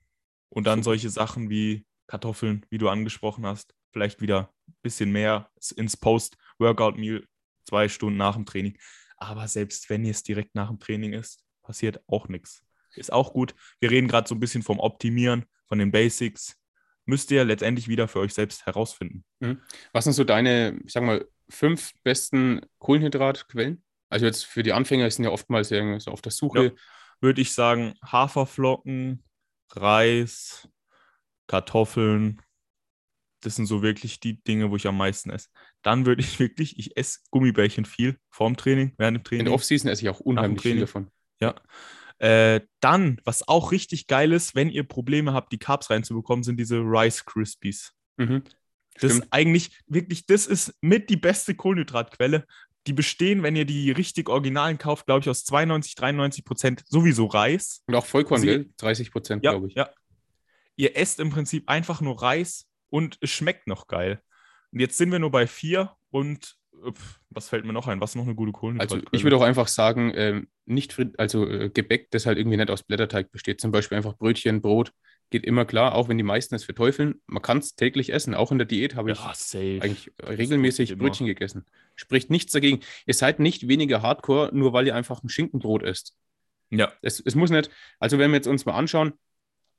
Und 0.49 0.65
dann 0.65 0.79
Super. 0.79 0.83
solche 0.85 1.09
Sachen 1.09 1.49
wie 1.49 1.85
Kartoffeln, 2.07 2.65
wie 2.69 2.77
du 2.77 2.89
angesprochen 2.89 3.45
hast, 3.45 3.75
vielleicht 3.91 4.21
wieder 4.21 4.51
ein 4.67 4.75
bisschen 4.81 5.11
mehr 5.11 5.51
ins 5.75 5.97
Post-Workout-Meal, 5.97 7.23
zwei 7.65 7.87
Stunden 7.87 8.17
nach 8.17 8.35
dem 8.35 8.45
Training. 8.45 8.77
Aber 9.17 9.47
selbst 9.47 9.89
wenn 9.89 10.05
ihr 10.05 10.11
es 10.11 10.23
direkt 10.23 10.55
nach 10.55 10.69
dem 10.69 10.79
Training 10.79 11.13
isst, 11.13 11.43
passiert 11.69 12.01
auch 12.07 12.27
nichts. 12.29 12.63
Ist 12.95 13.13
auch 13.13 13.31
gut. 13.31 13.53
Wir 13.79 13.91
reden 13.91 14.07
gerade 14.07 14.27
so 14.27 14.33
ein 14.33 14.39
bisschen 14.39 14.63
vom 14.63 14.79
Optimieren, 14.79 15.45
von 15.67 15.77
den 15.77 15.91
Basics. 15.91 16.57
Müsst 17.05 17.29
ihr 17.29 17.45
letztendlich 17.45 17.87
wieder 17.87 18.07
für 18.07 18.21
euch 18.21 18.33
selbst 18.33 18.65
herausfinden. 18.65 19.23
Mhm. 19.39 19.61
Was 19.93 20.05
sind 20.05 20.13
so 20.13 20.23
deine, 20.23 20.79
ich 20.83 20.91
sag 20.91 21.03
mal, 21.03 21.27
fünf 21.47 21.91
besten 22.03 22.61
Kohlenhydratquellen? 22.79 23.83
Also 24.09 24.25
jetzt 24.25 24.45
für 24.45 24.63
die 24.63 24.73
Anfänger 24.73 25.11
sind 25.11 25.25
ja 25.25 25.29
oftmals 25.29 25.69
so 25.69 26.09
auf 26.09 26.23
der 26.23 26.31
Suche. 26.31 26.63
Ja, 26.63 26.71
würde 27.21 27.39
ich 27.39 27.53
sagen, 27.53 27.93
Haferflocken, 28.03 29.23
Reis, 29.69 30.67
Kartoffeln. 31.45 32.41
Das 33.41 33.57
sind 33.57 33.67
so 33.67 33.83
wirklich 33.83 34.19
die 34.19 34.41
Dinge, 34.41 34.71
wo 34.71 34.75
ich 34.75 34.87
am 34.87 34.97
meisten 34.97 35.29
esse. 35.29 35.49
Dann 35.83 36.07
würde 36.07 36.23
ich 36.23 36.39
wirklich, 36.39 36.79
ich 36.79 36.97
esse 36.97 37.19
Gummibärchen 37.29 37.85
viel 37.85 38.17
vorm 38.31 38.57
Training, 38.57 38.95
während 38.97 39.17
dem 39.17 39.23
Training. 39.23 39.41
In 39.41 39.45
der 39.45 39.53
Offseason 39.53 39.91
esse 39.91 40.01
ich 40.01 40.09
auch 40.09 40.19
unheimlich 40.19 40.63
viel 40.63 40.79
davon. 40.79 41.11
Ja. 41.39 41.55
Äh, 42.19 42.61
dann, 42.81 43.21
was 43.23 43.47
auch 43.47 43.71
richtig 43.71 44.07
geil 44.07 44.33
ist, 44.33 44.53
wenn 44.53 44.69
ihr 44.69 44.83
Probleme 44.83 45.33
habt, 45.33 45.53
die 45.53 45.57
Carbs 45.57 45.89
reinzubekommen, 45.89 46.43
sind 46.43 46.59
diese 46.59 46.79
Rice 46.79 47.25
Krispies. 47.25 47.93
Mhm. 48.17 48.43
Das 48.99 49.13
ist 49.13 49.27
eigentlich 49.31 49.71
wirklich, 49.87 50.25
das 50.25 50.45
ist 50.45 50.73
mit 50.81 51.09
die 51.09 51.15
beste 51.15 51.55
Kohlenhydratquelle. 51.55 52.45
Die 52.87 52.93
bestehen, 52.93 53.43
wenn 53.43 53.55
ihr 53.55 53.65
die 53.65 53.91
richtig 53.91 54.29
Originalen 54.29 54.77
kauft, 54.77 55.05
glaube 55.05 55.21
ich, 55.21 55.29
aus 55.29 55.45
92, 55.45 55.95
93 55.95 56.43
Prozent 56.43 56.83
sowieso 56.87 57.25
Reis. 57.27 57.83
Und 57.87 57.95
auch 57.95 58.05
Vollkorn, 58.05 58.41
also, 58.41 58.65
30 58.77 59.11
Prozent, 59.11 59.43
ja, 59.45 59.51
glaube 59.51 59.67
ich. 59.67 59.75
Ja. 59.75 59.89
Ihr 60.75 60.97
esst 60.97 61.19
im 61.19 61.29
Prinzip 61.29 61.69
einfach 61.69 62.01
nur 62.01 62.21
Reis 62.21 62.67
und 62.89 63.17
es 63.21 63.29
schmeckt 63.29 63.67
noch 63.67 63.87
geil. 63.87 64.21
Und 64.71 64.79
jetzt 64.79 64.97
sind 64.97 65.11
wir 65.11 65.19
nur 65.19 65.31
bei 65.31 65.47
vier 65.47 65.95
und 66.09 66.57
was 67.29 67.49
fällt 67.49 67.65
mir 67.65 67.73
noch 67.73 67.87
ein? 67.87 67.99
Was 67.99 68.11
ist 68.11 68.15
noch 68.15 68.23
eine 68.23 68.35
gute 68.35 68.51
Kohlenhydratquelle? 68.51 69.03
Also 69.03 69.09
ich 69.11 69.23
würde 69.23 69.37
auch 69.37 69.41
einfach 69.41 69.67
sagen, 69.67 70.11
ähm, 70.15 70.47
nicht 70.65 70.95
also 71.17 71.47
äh, 71.47 71.69
Gebäck, 71.69 72.09
das 72.11 72.25
halt 72.25 72.37
irgendwie 72.37 72.57
nicht 72.57 72.69
aus 72.69 72.83
Blätterteig 72.83 73.31
besteht. 73.31 73.59
Zum 73.59 73.71
Beispiel 73.71 73.97
einfach 73.97 74.17
Brötchen, 74.17 74.61
Brot, 74.61 74.93
geht 75.29 75.45
immer 75.45 75.65
klar, 75.65 75.95
auch 75.95 76.09
wenn 76.09 76.17
die 76.17 76.23
meisten 76.23 76.55
es 76.55 76.63
verteufeln. 76.63 77.21
Man 77.27 77.41
kann 77.41 77.59
es 77.59 77.75
täglich 77.75 78.13
essen. 78.13 78.33
Auch 78.33 78.51
in 78.51 78.57
der 78.57 78.67
Diät 78.67 78.95
habe 78.95 79.11
ich 79.11 79.17
safe. 79.33 79.79
eigentlich 79.81 80.11
regelmäßig 80.25 80.97
Brötchen 80.97 81.27
gegessen. 81.27 81.65
Spricht 81.95 82.29
nichts 82.29 82.51
dagegen. 82.51 82.79
Ihr 83.05 83.13
seid 83.13 83.39
nicht 83.39 83.67
weniger 83.67 84.01
hardcore, 84.01 84.51
nur 84.53 84.73
weil 84.73 84.87
ihr 84.87 84.95
einfach 84.95 85.23
ein 85.23 85.29
Schinkenbrot 85.29 85.83
isst. 85.83 86.15
Ja. 86.71 86.91
Es, 87.01 87.19
es 87.19 87.35
muss 87.35 87.49
nicht, 87.49 87.69
also 87.99 88.19
wenn 88.19 88.31
wir 88.31 88.37
jetzt 88.37 88.47
uns 88.47 88.65
mal 88.65 88.73
anschauen, 88.73 89.13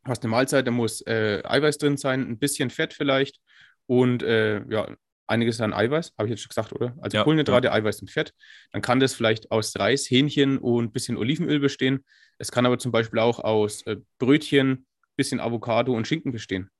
hast 0.05 0.23
eine 0.23 0.31
Mahlzeit, 0.31 0.67
da 0.67 0.71
muss 0.71 1.03
äh, 1.03 1.43
Eiweiß 1.45 1.79
drin 1.79 1.97
sein, 1.97 2.23
ein 2.23 2.39
bisschen 2.39 2.71
Fett 2.71 2.95
vielleicht 2.95 3.41
und 3.87 4.23
äh, 4.23 4.65
ja, 4.69 4.89
einiges 5.31 5.61
an 5.61 5.73
Eiweiß, 5.73 6.15
habe 6.19 6.29
ich 6.29 6.31
jetzt 6.31 6.43
schon 6.43 6.49
gesagt, 6.51 6.73
oder? 6.73 6.95
Also 7.01 7.17
ja, 7.17 7.25
Kohlenhydrate, 7.25 7.69
ja. 7.69 7.73
Eiweiß 7.73 8.01
und 8.03 8.11
Fett. 8.11 8.35
Dann 8.73 8.83
kann 8.83 9.01
das 9.01 9.15
vielleicht 9.15 9.51
aus 9.51 9.75
Reis, 9.77 10.11
Hähnchen 10.11 10.59
und 10.59 10.87
ein 10.87 10.93
bisschen 10.93 11.17
Olivenöl 11.17 11.61
bestehen. 11.61 12.05
Es 12.39 12.51
kann 12.51 12.67
aber 12.67 12.79
zum 12.79 12.93
Beispiel 12.93 13.19
auch 13.21 13.39
aus 13.39 13.83
äh, 13.87 13.97
Brötchen, 14.19 14.87
bisschen 15.17 15.41
Avocado 15.41 15.95
und 15.95 16.07
Schinken 16.07 16.33
bestehen. 16.33 16.71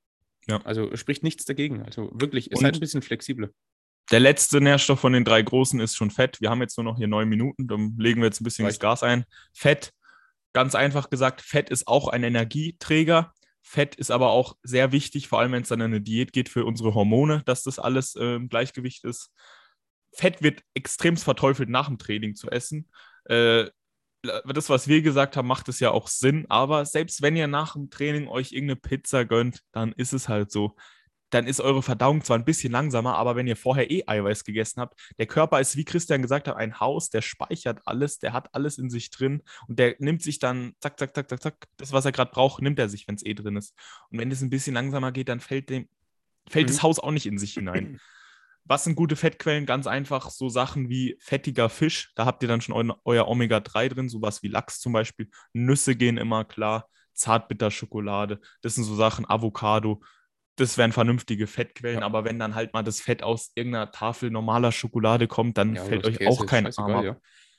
Ja. 0.49 0.61
Also 0.65 0.95
spricht 0.97 1.23
nichts 1.23 1.45
dagegen. 1.45 1.83
Also 1.83 2.11
wirklich, 2.15 2.51
es 2.53 2.61
seid 2.61 2.75
ein 2.75 2.81
bisschen 2.81 3.03
flexibler. 3.03 3.51
Der 4.11 4.21
letzte 4.21 4.61
Nährstoff 4.61 5.01
von 5.01 5.13
den 5.13 5.25
drei 5.25 5.41
großen 5.41 5.79
ist 5.79 5.97
schon 5.97 6.11
Fett. 6.11 6.41
Wir 6.41 6.51
haben 6.51 6.61
jetzt 6.61 6.77
nur 6.77 6.85
noch 6.85 6.97
hier 6.97 7.07
neun 7.07 7.29
Minuten, 7.29 7.69
dann 7.69 7.95
legen 7.97 8.21
wir 8.21 8.27
jetzt 8.27 8.41
ein 8.41 8.45
bisschen 8.45 8.65
Reicht. 8.65 8.79
das 8.79 8.81
Gas 8.81 9.03
ein. 9.03 9.25
Fett, 9.53 9.93
ganz 10.53 10.75
einfach 10.75 11.11
gesagt, 11.11 11.43
Fett 11.43 11.71
ist 11.71 11.87
auch 11.87 12.09
ein 12.09 12.25
Energieträger. 12.25 13.33
Fett 13.63 13.95
ist 13.95 14.11
aber 14.11 14.31
auch 14.31 14.57
sehr 14.63 14.93
wichtig, 14.93 15.29
vor 15.29 15.41
allem 15.41 15.53
wenn 15.53 15.63
es 15.63 15.69
dann 15.69 15.81
in 15.81 15.87
eine 15.87 16.01
Diät 16.01 16.33
geht 16.33 16.49
für 16.49 16.65
unsere 16.65 16.95
Hormone, 16.95 17.43
dass 17.45 17.63
das 17.63 17.79
alles 17.79 18.17
äh, 18.17 18.37
im 18.37 18.49
Gleichgewicht 18.49 19.05
ist. 19.05 19.33
Fett 20.13 20.43
wird 20.43 20.63
extremst 20.75 21.25
verteufelt 21.25 21.69
nach 21.69 21.89
dem 21.89 21.99
Training 21.99 22.35
zu 22.35 22.51
essen. 22.51 22.91
Äh, 23.27 23.71
das, 24.23 24.69
was 24.69 24.87
wir 24.87 25.03
gesagt 25.03 25.37
haben, 25.37 25.49
macht 25.49 25.69
es 25.69 25.81
ja 25.81 25.91
auch 25.93 26.09
Sinn, 26.09 26.47
aber 26.49 26.85
selbst 26.85 27.23
wenn 27.23 27.37
ihr 27.37 27.47
nach 27.47 27.73
dem 27.73 27.91
Training 27.91 28.29
euch 28.29 28.53
irgendeine 28.53 28.77
Pizza 28.81 29.25
gönnt, 29.25 29.63
dann 29.73 29.93
ist 29.93 30.13
es 30.13 30.29
halt 30.29 30.51
so 30.51 30.77
dann 31.31 31.47
ist 31.47 31.61
eure 31.61 31.83
Verdauung 31.83 32.23
zwar 32.23 32.37
ein 32.37 32.45
bisschen 32.45 32.73
langsamer, 32.73 33.15
aber 33.17 33.37
wenn 33.37 33.47
ihr 33.47 33.57
vorher 33.57 33.91
eh 33.91 34.03
Eiweiß 34.07 34.45
gegessen 34.45 34.81
habt, 34.81 35.01
der 35.19 35.27
Körper 35.27 35.61
ist, 35.61 35.77
wie 35.77 35.85
Christian 35.85 36.23
gesagt 36.23 36.49
hat, 36.49 36.57
ein 36.57 36.81
Haus, 36.81 37.11
der 37.11 37.23
speichert 37.23 37.81
alles, 37.87 38.19
der 38.19 38.33
hat 38.33 38.55
alles 38.55 38.79
in 38.79 38.91
sich 38.91 39.11
drin 39.11 39.43
und 39.69 39.79
der 39.79 39.95
nimmt 39.99 40.23
sich 40.23 40.39
dann, 40.39 40.75
zack, 40.81 40.99
zack, 40.99 41.15
zack, 41.15 41.29
zack, 41.31 41.43
zack, 41.43 41.69
das, 41.77 41.93
was 41.93 42.05
er 42.05 42.13
gerade 42.13 42.33
braucht, 42.33 42.63
nimmt 42.63 42.79
er 42.79 42.89
sich, 42.89 43.07
wenn 43.09 43.15
es 43.15 43.25
eh 43.25 43.35
drin 43.35 43.57
ist. 43.57 43.75
Und 44.11 44.19
wenn 44.19 44.31
es 44.31 44.43
ein 44.43 44.51
bisschen 44.51 44.75
langsamer 44.75 45.13
geht, 45.13 45.29
dann 45.29 45.41
fällt, 45.41 45.71
dem, 45.71 45.89
fällt 46.49 46.67
mhm. 46.67 46.73
das 46.73 46.83
Haus 46.83 46.99
auch 46.99 47.13
nicht 47.13 47.27
in 47.27 47.39
sich 47.39 47.55
hinein. 47.55 48.01
Was 48.65 48.85
sind 48.85 48.95
gute 48.95 49.17
Fettquellen? 49.17 49.67
Ganz 49.67 49.87
einfach 49.87 50.31
so 50.31 50.49
Sachen 50.49 50.91
wie 50.91 51.17
fettiger 51.19 51.69
Fisch. 51.69 52.13
Da 52.15 52.25
habt 52.25 52.43
ihr 52.43 52.49
dann 52.49 52.61
schon 52.61 52.91
eu 52.91 52.95
euer 53.05 53.27
Omega-3 53.27 53.89
drin, 53.89 54.09
sowas 54.09 54.43
wie 54.43 54.49
Lachs 54.49 54.79
zum 54.79 54.93
Beispiel. 54.93 55.29
Nüsse 55.53 55.97
gehen 55.97 56.19
immer 56.19 56.45
klar. 56.45 56.87
Zartbitterschokolade. 57.15 58.41
Das 58.61 58.77
sind 58.77 58.85
so 58.85 58.95
Sachen, 58.95 59.29
Avocado 59.29 60.03
das 60.61 60.79
wären 60.79 60.93
vernünftige 60.93 61.47
Fettquellen, 61.47 62.01
ja. 62.01 62.05
aber 62.07 62.25
wenn 62.25 62.39
dann 62.39 62.55
halt 62.55 62.73
mal 62.73 62.83
das 62.83 63.01
Fett 63.01 63.23
aus 63.23 63.53
irgendeiner 63.55 63.91
Tafel 63.91 64.31
normaler 64.31 64.73
Schokolade 64.73 65.27
kommt, 65.27 65.59
dann 65.59 65.75
ja, 65.75 65.85
fällt 65.85 66.07
euch 66.07 66.19
Käse 66.19 66.31
auch 66.31 66.47
kein 66.47 66.67
Arm 66.67 66.93
ab. 66.93 67.05
Ja. 67.05 67.17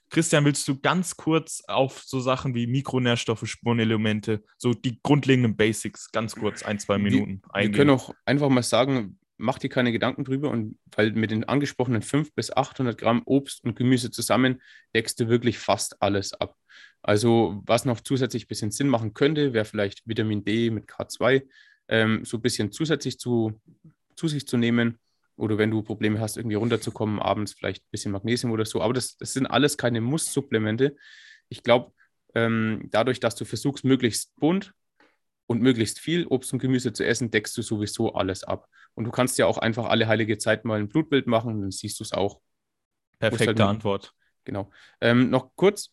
Christian, 0.09 0.43
willst 0.43 0.67
du 0.67 0.79
ganz 0.79 1.15
kurz 1.15 1.63
auf 1.67 2.03
so 2.05 2.19
Sachen 2.19 2.53
wie 2.53 2.67
Mikronährstoffe, 2.67 3.47
Spurenelemente, 3.47 4.43
so 4.57 4.73
die 4.73 4.99
grundlegenden 5.01 5.55
Basics, 5.55 6.11
ganz 6.11 6.35
kurz, 6.35 6.63
ein, 6.63 6.79
zwei 6.79 6.97
Minuten 6.97 7.41
wir, 7.45 7.55
eingehen? 7.55 7.73
Wir 7.73 7.77
können 7.77 7.89
auch 7.91 8.13
einfach 8.25 8.49
mal 8.49 8.61
sagen, 8.61 9.17
mach 9.37 9.57
dir 9.57 9.69
keine 9.69 9.91
Gedanken 9.91 10.25
drüber 10.25 10.49
und 10.49 10.77
weil 10.95 11.13
mit 11.13 11.31
den 11.31 11.45
angesprochenen 11.45 12.01
500 12.01 12.35
bis 12.35 12.55
800 12.55 12.97
Gramm 12.97 13.21
Obst 13.25 13.63
und 13.63 13.75
Gemüse 13.75 14.11
zusammen 14.11 14.61
deckst 14.93 15.19
du 15.19 15.29
wirklich 15.29 15.57
fast 15.57 16.01
alles 16.01 16.33
ab. 16.33 16.55
Also 17.01 17.61
was 17.65 17.85
noch 17.85 18.01
zusätzlich 18.01 18.45
ein 18.45 18.47
bisschen 18.47 18.71
Sinn 18.71 18.87
machen 18.87 19.13
könnte, 19.13 19.53
wäre 19.53 19.65
vielleicht 19.65 20.07
Vitamin 20.07 20.43
D 20.43 20.69
mit 20.69 20.89
K2, 20.89 21.43
ähm, 21.91 22.25
so 22.25 22.37
ein 22.37 22.41
bisschen 22.41 22.71
zusätzlich 22.71 23.19
zu, 23.19 23.59
zu 24.15 24.27
sich 24.27 24.47
zu 24.47 24.57
nehmen. 24.57 24.97
Oder 25.35 25.57
wenn 25.57 25.71
du 25.71 25.81
Probleme 25.81 26.19
hast, 26.19 26.37
irgendwie 26.37 26.55
runterzukommen, 26.55 27.19
abends 27.19 27.53
vielleicht 27.53 27.83
ein 27.83 27.91
bisschen 27.91 28.11
Magnesium 28.11 28.51
oder 28.51 28.65
so. 28.65 28.81
Aber 28.81 28.93
das, 28.93 29.17
das 29.17 29.33
sind 29.33 29.45
alles 29.45 29.77
keine 29.77 30.01
Muss-Supplemente. 30.01 30.95
Ich 31.49 31.63
glaube, 31.63 31.93
ähm, 32.35 32.87
dadurch, 32.91 33.19
dass 33.19 33.35
du 33.35 33.45
versuchst, 33.45 33.83
möglichst 33.83 34.35
bunt 34.37 34.73
und 35.47 35.61
möglichst 35.61 35.99
viel 35.99 36.25
Obst 36.27 36.53
und 36.53 36.59
Gemüse 36.59 36.93
zu 36.93 37.05
essen, 37.05 37.31
deckst 37.31 37.57
du 37.57 37.61
sowieso 37.61 38.13
alles 38.13 38.43
ab. 38.43 38.67
Und 38.93 39.05
du 39.05 39.11
kannst 39.11 39.37
ja 39.37 39.45
auch 39.45 39.57
einfach 39.57 39.85
alle 39.85 40.07
heilige 40.07 40.37
Zeit 40.37 40.63
mal 40.63 40.79
ein 40.79 40.89
Blutbild 40.89 41.27
machen, 41.27 41.61
dann 41.61 41.71
siehst 41.71 41.99
du 41.99 42.03
es 42.03 42.13
auch. 42.13 42.39
Perfekte 43.19 43.47
halt 43.47 43.61
Antwort. 43.61 44.13
Genau. 44.43 44.71
Ähm, 45.01 45.29
noch 45.29 45.55
kurz, 45.55 45.91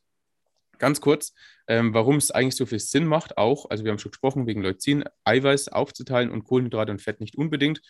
ganz 0.79 1.01
kurz, 1.01 1.35
ähm, 1.67 1.95
warum 1.95 2.17
es 2.17 2.31
eigentlich 2.31 2.57
so 2.57 2.67
viel 2.67 2.79
Sinn 2.79 3.07
macht, 3.07 3.37
auch, 3.39 3.71
also 3.71 3.85
wir 3.85 3.91
haben 3.91 3.99
schon 3.99 4.13
gesprochen, 4.13 4.47
wegen 4.47 4.63
Leucin, 4.63 5.05
Eiweiß 5.25 5.69
aufzuteilen 5.69 6.31
und 6.31 6.45
Kohlenhydrate 6.45 6.93
und 6.93 7.03
Fett 7.03 7.21
nicht 7.21 7.37
unbedingt. 7.37 7.81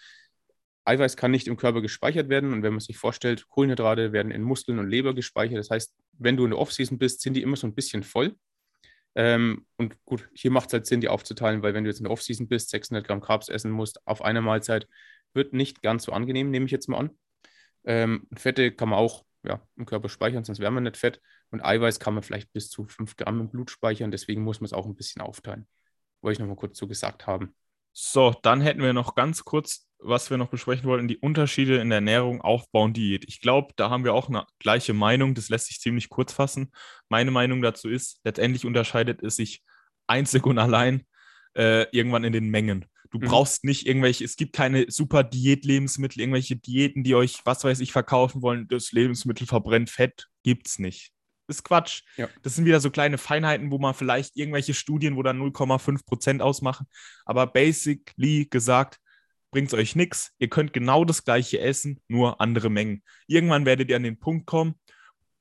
Eiweiß 0.84 1.16
kann 1.16 1.30
nicht 1.30 1.48
im 1.48 1.56
Körper 1.56 1.82
gespeichert 1.82 2.28
werden 2.28 2.52
und 2.52 2.62
wenn 2.62 2.72
man 2.72 2.80
sich 2.80 2.96
vorstellt, 2.96 3.46
Kohlenhydrate 3.48 4.12
werden 4.12 4.32
in 4.32 4.42
Muskeln 4.42 4.78
und 4.78 4.88
Leber 4.88 5.14
gespeichert. 5.14 5.58
Das 5.58 5.70
heißt, 5.70 5.94
wenn 6.18 6.36
du 6.36 6.44
in 6.44 6.50
der 6.50 6.58
Offseason 6.58 6.98
bist, 6.98 7.20
sind 7.20 7.34
die 7.34 7.42
immer 7.42 7.56
so 7.56 7.66
ein 7.66 7.74
bisschen 7.74 8.02
voll. 8.02 8.34
Ähm, 9.14 9.66
und 9.76 10.02
gut, 10.04 10.28
hier 10.32 10.50
macht 10.50 10.68
es 10.68 10.72
halt 10.72 10.86
Sinn, 10.86 11.00
die 11.00 11.08
aufzuteilen, 11.08 11.62
weil 11.62 11.74
wenn 11.74 11.84
du 11.84 11.90
jetzt 11.90 11.98
in 11.98 12.04
der 12.04 12.12
Offseason 12.12 12.48
bist, 12.48 12.70
600 12.70 13.06
Gramm 13.06 13.20
Carbs 13.20 13.48
essen 13.48 13.70
musst 13.70 14.06
auf 14.06 14.22
einer 14.22 14.40
Mahlzeit, 14.40 14.88
wird 15.34 15.52
nicht 15.52 15.82
ganz 15.82 16.04
so 16.04 16.12
angenehm, 16.12 16.50
nehme 16.50 16.66
ich 16.66 16.72
jetzt 16.72 16.88
mal 16.88 16.98
an. 16.98 17.10
Ähm, 17.84 18.26
Fette 18.34 18.72
kann 18.72 18.88
man 18.88 18.98
auch 18.98 19.24
ja, 19.48 19.66
im 19.76 19.86
Körper 19.86 20.08
speichern, 20.08 20.44
sonst 20.44 20.60
wäre 20.60 20.70
man 20.70 20.84
nicht 20.84 20.96
fett. 20.96 21.20
Und 21.50 21.64
Eiweiß 21.64 21.98
kann 21.98 22.14
man 22.14 22.22
vielleicht 22.22 22.52
bis 22.52 22.70
zu 22.70 22.86
5 22.86 23.16
Gramm 23.16 23.40
im 23.40 23.50
Blut 23.50 23.70
speichern, 23.70 24.10
deswegen 24.10 24.42
muss 24.42 24.60
man 24.60 24.66
es 24.66 24.72
auch 24.72 24.86
ein 24.86 24.94
bisschen 24.94 25.22
aufteilen. 25.22 25.66
Wollte 26.20 26.34
ich 26.34 26.38
noch 26.38 26.46
mal 26.46 26.56
kurz 26.56 26.78
so 26.78 26.86
gesagt 26.86 27.26
haben. 27.26 27.54
So, 27.92 28.34
dann 28.42 28.60
hätten 28.60 28.82
wir 28.82 28.92
noch 28.92 29.14
ganz 29.14 29.44
kurz 29.44 29.88
was 30.00 30.30
wir 30.30 30.36
noch 30.36 30.48
besprechen 30.48 30.88
wollten, 30.88 31.08
die 31.08 31.18
Unterschiede 31.18 31.78
in 31.78 31.90
der 31.90 31.96
Ernährung, 31.96 32.40
Aufbau 32.40 32.84
und 32.84 32.96
Diät. 32.96 33.24
Ich 33.26 33.40
glaube, 33.40 33.72
da 33.76 33.90
haben 33.90 34.04
wir 34.04 34.14
auch 34.14 34.28
eine 34.28 34.46
gleiche 34.58 34.92
Meinung. 34.92 35.34
Das 35.34 35.48
lässt 35.48 35.66
sich 35.66 35.80
ziemlich 35.80 36.08
kurz 36.08 36.32
fassen. 36.32 36.72
Meine 37.08 37.30
Meinung 37.30 37.62
dazu 37.62 37.88
ist, 37.88 38.20
letztendlich 38.24 38.64
unterscheidet 38.64 39.22
es 39.22 39.36
sich 39.36 39.62
einzig 40.06 40.46
und 40.46 40.58
allein 40.58 41.04
äh, 41.54 41.86
irgendwann 41.90 42.24
in 42.24 42.32
den 42.32 42.48
Mengen. 42.48 42.86
Du 43.10 43.18
mhm. 43.18 43.26
brauchst 43.26 43.64
nicht 43.64 43.86
irgendwelche, 43.86 44.24
es 44.24 44.36
gibt 44.36 44.52
keine 44.52 44.86
super 44.90 45.24
Diät-Lebensmittel, 45.24 46.20
irgendwelche 46.20 46.56
Diäten, 46.56 47.04
die 47.04 47.14
euch, 47.14 47.40
was 47.44 47.64
weiß 47.64 47.80
ich, 47.80 47.92
verkaufen 47.92 48.42
wollen. 48.42 48.68
Das 48.68 48.92
Lebensmittel 48.92 49.46
verbrennt 49.46 49.90
Fett, 49.90 50.28
gibt's 50.42 50.78
nicht. 50.78 51.12
ist 51.46 51.64
Quatsch. 51.64 52.02
Ja. 52.16 52.28
Das 52.42 52.54
sind 52.54 52.66
wieder 52.66 52.80
so 52.80 52.90
kleine 52.90 53.18
Feinheiten, 53.18 53.70
wo 53.70 53.78
man 53.78 53.94
vielleicht 53.94 54.36
irgendwelche 54.36 54.74
Studien, 54.74 55.16
wo 55.16 55.22
dann 55.22 55.40
0,5 55.40 56.04
Prozent 56.04 56.42
ausmachen. 56.42 56.86
Aber 57.24 57.46
basically 57.46 58.46
gesagt, 58.46 58.98
bringt 59.50 59.68
es 59.68 59.74
euch 59.74 59.96
nichts. 59.96 60.32
Ihr 60.38 60.48
könnt 60.48 60.72
genau 60.72 61.04
das 61.04 61.24
gleiche 61.24 61.60
essen, 61.60 62.00
nur 62.08 62.40
andere 62.40 62.70
Mengen. 62.70 63.02
Irgendwann 63.26 63.64
werdet 63.64 63.88
ihr 63.88 63.96
an 63.96 64.02
den 64.02 64.18
Punkt 64.18 64.46
kommen, 64.46 64.74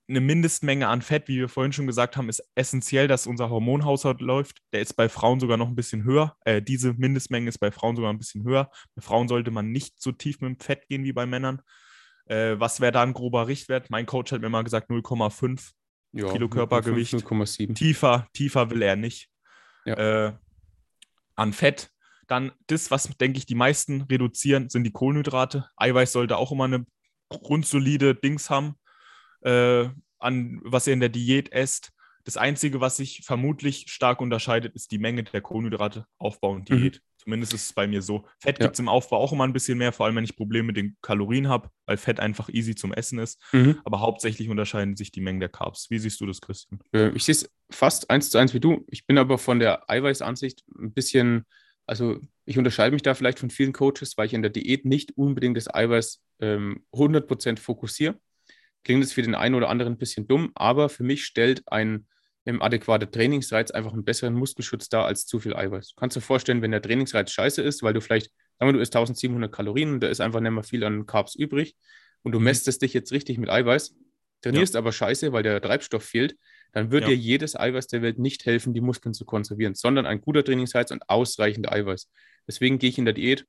eine 0.09 0.21
Mindestmenge 0.21 0.87
an 0.87 1.01
Fett, 1.01 1.27
wie 1.27 1.37
wir 1.37 1.49
vorhin 1.49 1.73
schon 1.73 1.87
gesagt 1.87 2.15
haben, 2.15 2.29
ist 2.29 2.41
essentiell, 2.55 3.07
dass 3.07 3.27
unser 3.27 3.49
Hormonhaushalt 3.49 4.21
läuft. 4.21 4.61
Der 4.71 4.81
ist 4.81 4.93
bei 4.93 5.09
Frauen 5.09 5.39
sogar 5.39 5.57
noch 5.57 5.67
ein 5.67 5.75
bisschen 5.75 6.03
höher. 6.03 6.37
Äh, 6.45 6.61
diese 6.61 6.93
Mindestmenge 6.93 7.49
ist 7.49 7.57
bei 7.57 7.71
Frauen 7.71 7.95
sogar 7.97 8.13
ein 8.13 8.17
bisschen 8.17 8.43
höher. 8.43 8.71
Bei 8.95 9.01
Frauen 9.01 9.27
sollte 9.27 9.51
man 9.51 9.71
nicht 9.71 10.01
so 10.01 10.13
tief 10.13 10.39
mit 10.39 10.49
dem 10.49 10.59
Fett 10.59 10.87
gehen 10.87 11.03
wie 11.03 11.11
bei 11.11 11.25
Männern. 11.25 11.61
Äh, 12.25 12.57
was 12.57 12.79
wäre 12.79 12.93
da 12.93 13.03
ein 13.03 13.13
grober 13.13 13.47
Richtwert? 13.47 13.89
Mein 13.89 14.05
Coach 14.05 14.31
hat 14.31 14.41
mir 14.41 14.49
mal 14.49 14.63
gesagt 14.63 14.89
0,5 14.89 15.71
ja, 16.13 16.31
Kilo 16.31 16.47
Körpergewicht. 16.47 17.13
0,7. 17.13 17.75
Tiefer, 17.75 18.27
tiefer 18.31 18.69
will 18.69 18.81
er 18.81 18.95
nicht. 18.95 19.29
Ja. 19.85 20.27
Äh, 20.27 20.33
an 21.35 21.51
Fett. 21.51 21.91
Dann 22.27 22.51
das, 22.67 22.91
was, 22.91 23.09
denke 23.17 23.39
ich, 23.39 23.45
die 23.45 23.55
meisten 23.55 24.01
reduzieren, 24.03 24.69
sind 24.69 24.83
die 24.85 24.91
Kohlenhydrate. 24.91 25.69
Eiweiß 25.75 26.13
sollte 26.13 26.37
auch 26.37 26.51
immer 26.51 26.65
eine 26.65 26.85
grundsolide 27.29 28.15
Dings 28.15 28.49
haben 28.49 28.75
äh, 29.41 29.89
an 30.19 30.59
was 30.63 30.87
ihr 30.87 30.93
in 30.93 30.99
der 30.99 31.09
Diät 31.09 31.51
esst. 31.51 31.91
Das 32.23 32.35
Einzige, 32.35 32.81
was 32.81 32.97
sich 32.97 33.21
vermutlich 33.23 33.85
stark 33.87 34.19
unterscheidet, 34.19 34.75
ist 34.75 34.91
die 34.91 34.97
Menge 34.97 35.23
der 35.23 35.41
Kohlenhydrate, 35.41 36.05
Aufbau 36.17 36.51
und 36.51 36.67
Diät. 36.67 36.95
Mhm. 36.95 37.07
Zumindest 37.27 37.53
ist 37.53 37.65
es 37.65 37.73
bei 37.73 37.87
mir 37.87 38.01
so. 38.01 38.25
Fett 38.39 38.59
ja. 38.59 38.65
gibt 38.65 38.75
es 38.75 38.79
im 38.79 38.87
Aufbau 38.87 39.17
auch 39.17 39.33
immer 39.33 39.43
ein 39.43 39.53
bisschen 39.53 39.77
mehr, 39.77 39.91
vor 39.91 40.05
allem 40.05 40.15
wenn 40.15 40.23
ich 40.23 40.35
Probleme 40.35 40.67
mit 40.67 40.77
den 40.77 40.97
Kalorien 41.01 41.49
habe, 41.49 41.69
weil 41.85 41.97
Fett 41.97 42.19
einfach 42.19 42.49
easy 42.49 42.75
zum 42.75 42.93
Essen 42.93 43.19
ist. 43.19 43.41
Mhm. 43.51 43.79
Aber 43.83 43.99
hauptsächlich 43.99 44.49
unterscheiden 44.49 44.95
sich 44.95 45.11
die 45.11 45.21
Mengen 45.21 45.39
der 45.39 45.49
Carbs. 45.49 45.89
Wie 45.89 45.99
siehst 45.99 46.21
du 46.21 46.25
das, 46.25 46.41
Christian? 46.41 46.79
Äh, 46.93 47.09
ich 47.09 47.23
sehe 47.23 47.33
es 47.33 47.49
fast 47.69 48.09
eins 48.09 48.29
zu 48.29 48.37
eins 48.37 48.53
wie 48.53 48.59
du. 48.59 48.85
Ich 48.87 49.05
bin 49.05 49.17
aber 49.17 49.37
von 49.37 49.59
der 49.59 49.89
Eiweißansicht 49.89 50.63
ein 50.77 50.93
bisschen, 50.93 51.45
also 51.85 52.19
ich 52.45 52.57
unterscheide 52.57 52.93
mich 52.93 53.03
da 53.03 53.13
vielleicht 53.13 53.39
von 53.39 53.49
vielen 53.49 53.73
Coaches, 53.73 54.17
weil 54.17 54.27
ich 54.27 54.33
in 54.33 54.41
der 54.41 54.51
Diät 54.51 54.85
nicht 54.85 55.17
unbedingt 55.17 55.57
das 55.57 55.73
Eiweiß 55.73 56.21
ähm, 56.39 56.85
100% 56.93 57.59
fokussiere. 57.59 58.17
Klingt 58.87 59.03
es 59.03 59.11
für 59.11 59.21
den 59.21 59.35
einen 59.35 59.53
oder 59.53 59.67
anderen 59.67 59.95
ein 59.95 59.97
bisschen 59.97 60.29
dumm, 60.29 60.53
aber 60.55 60.87
für 60.87 61.03
mich 61.03 61.25
stellt 61.25 61.61
ein, 61.69 62.07
ein 62.45 62.61
adäquater 62.61 63.11
Trainingsreiz 63.11 63.69
einfach 63.69 63.91
einen 63.91 64.05
besseren 64.05 64.33
Muskelschutz 64.33 64.87
dar 64.87 65.03
als 65.03 65.25
zu 65.25 65.41
viel 65.41 65.53
Eiweiß. 65.53 65.89
Du 65.89 65.95
kannst 65.97 66.15
dir 66.15 66.21
vorstellen, 66.21 66.61
wenn 66.61 66.71
der 66.71 66.81
Trainingsreiz 66.81 67.29
scheiße 67.31 67.61
ist, 67.61 67.83
weil 67.83 67.93
du 67.93 67.99
vielleicht, 67.99 68.27
sagen 68.57 68.69
wir, 68.69 68.71
du 68.71 68.79
isst 68.79 68.95
1700 68.95 69.51
Kalorien 69.51 69.91
und 69.91 69.99
da 69.99 70.07
ist 70.07 70.21
einfach 70.21 70.39
nicht 70.39 70.53
mehr 70.53 70.63
viel 70.63 70.85
an 70.85 71.05
Carbs 71.05 71.35
übrig 71.35 71.75
und 72.23 72.31
du 72.31 72.39
mhm. 72.39 72.45
mästest 72.45 72.81
dich 72.81 72.93
jetzt 72.93 73.11
richtig 73.11 73.37
mit 73.39 73.49
Eiweiß, 73.49 73.93
trainierst 74.41 74.75
ja. 74.75 74.79
aber 74.79 74.93
scheiße, 74.93 75.33
weil 75.33 75.43
der 75.43 75.61
Treibstoff 75.61 76.05
fehlt, 76.05 76.37
dann 76.71 76.89
wird 76.89 77.03
ja. 77.03 77.09
dir 77.09 77.17
jedes 77.17 77.59
Eiweiß 77.59 77.87
der 77.87 78.01
Welt 78.01 78.19
nicht 78.19 78.45
helfen, 78.45 78.73
die 78.73 78.79
Muskeln 78.79 79.13
zu 79.13 79.25
konservieren, 79.25 79.75
sondern 79.75 80.05
ein 80.05 80.21
guter 80.21 80.45
Trainingsreiz 80.45 80.91
und 80.91 81.09
ausreichend 81.09 81.69
Eiweiß. 81.69 82.09
Deswegen 82.47 82.79
gehe 82.79 82.89
ich 82.89 82.97
in 82.97 83.03
der 83.03 83.15
Diät 83.15 83.45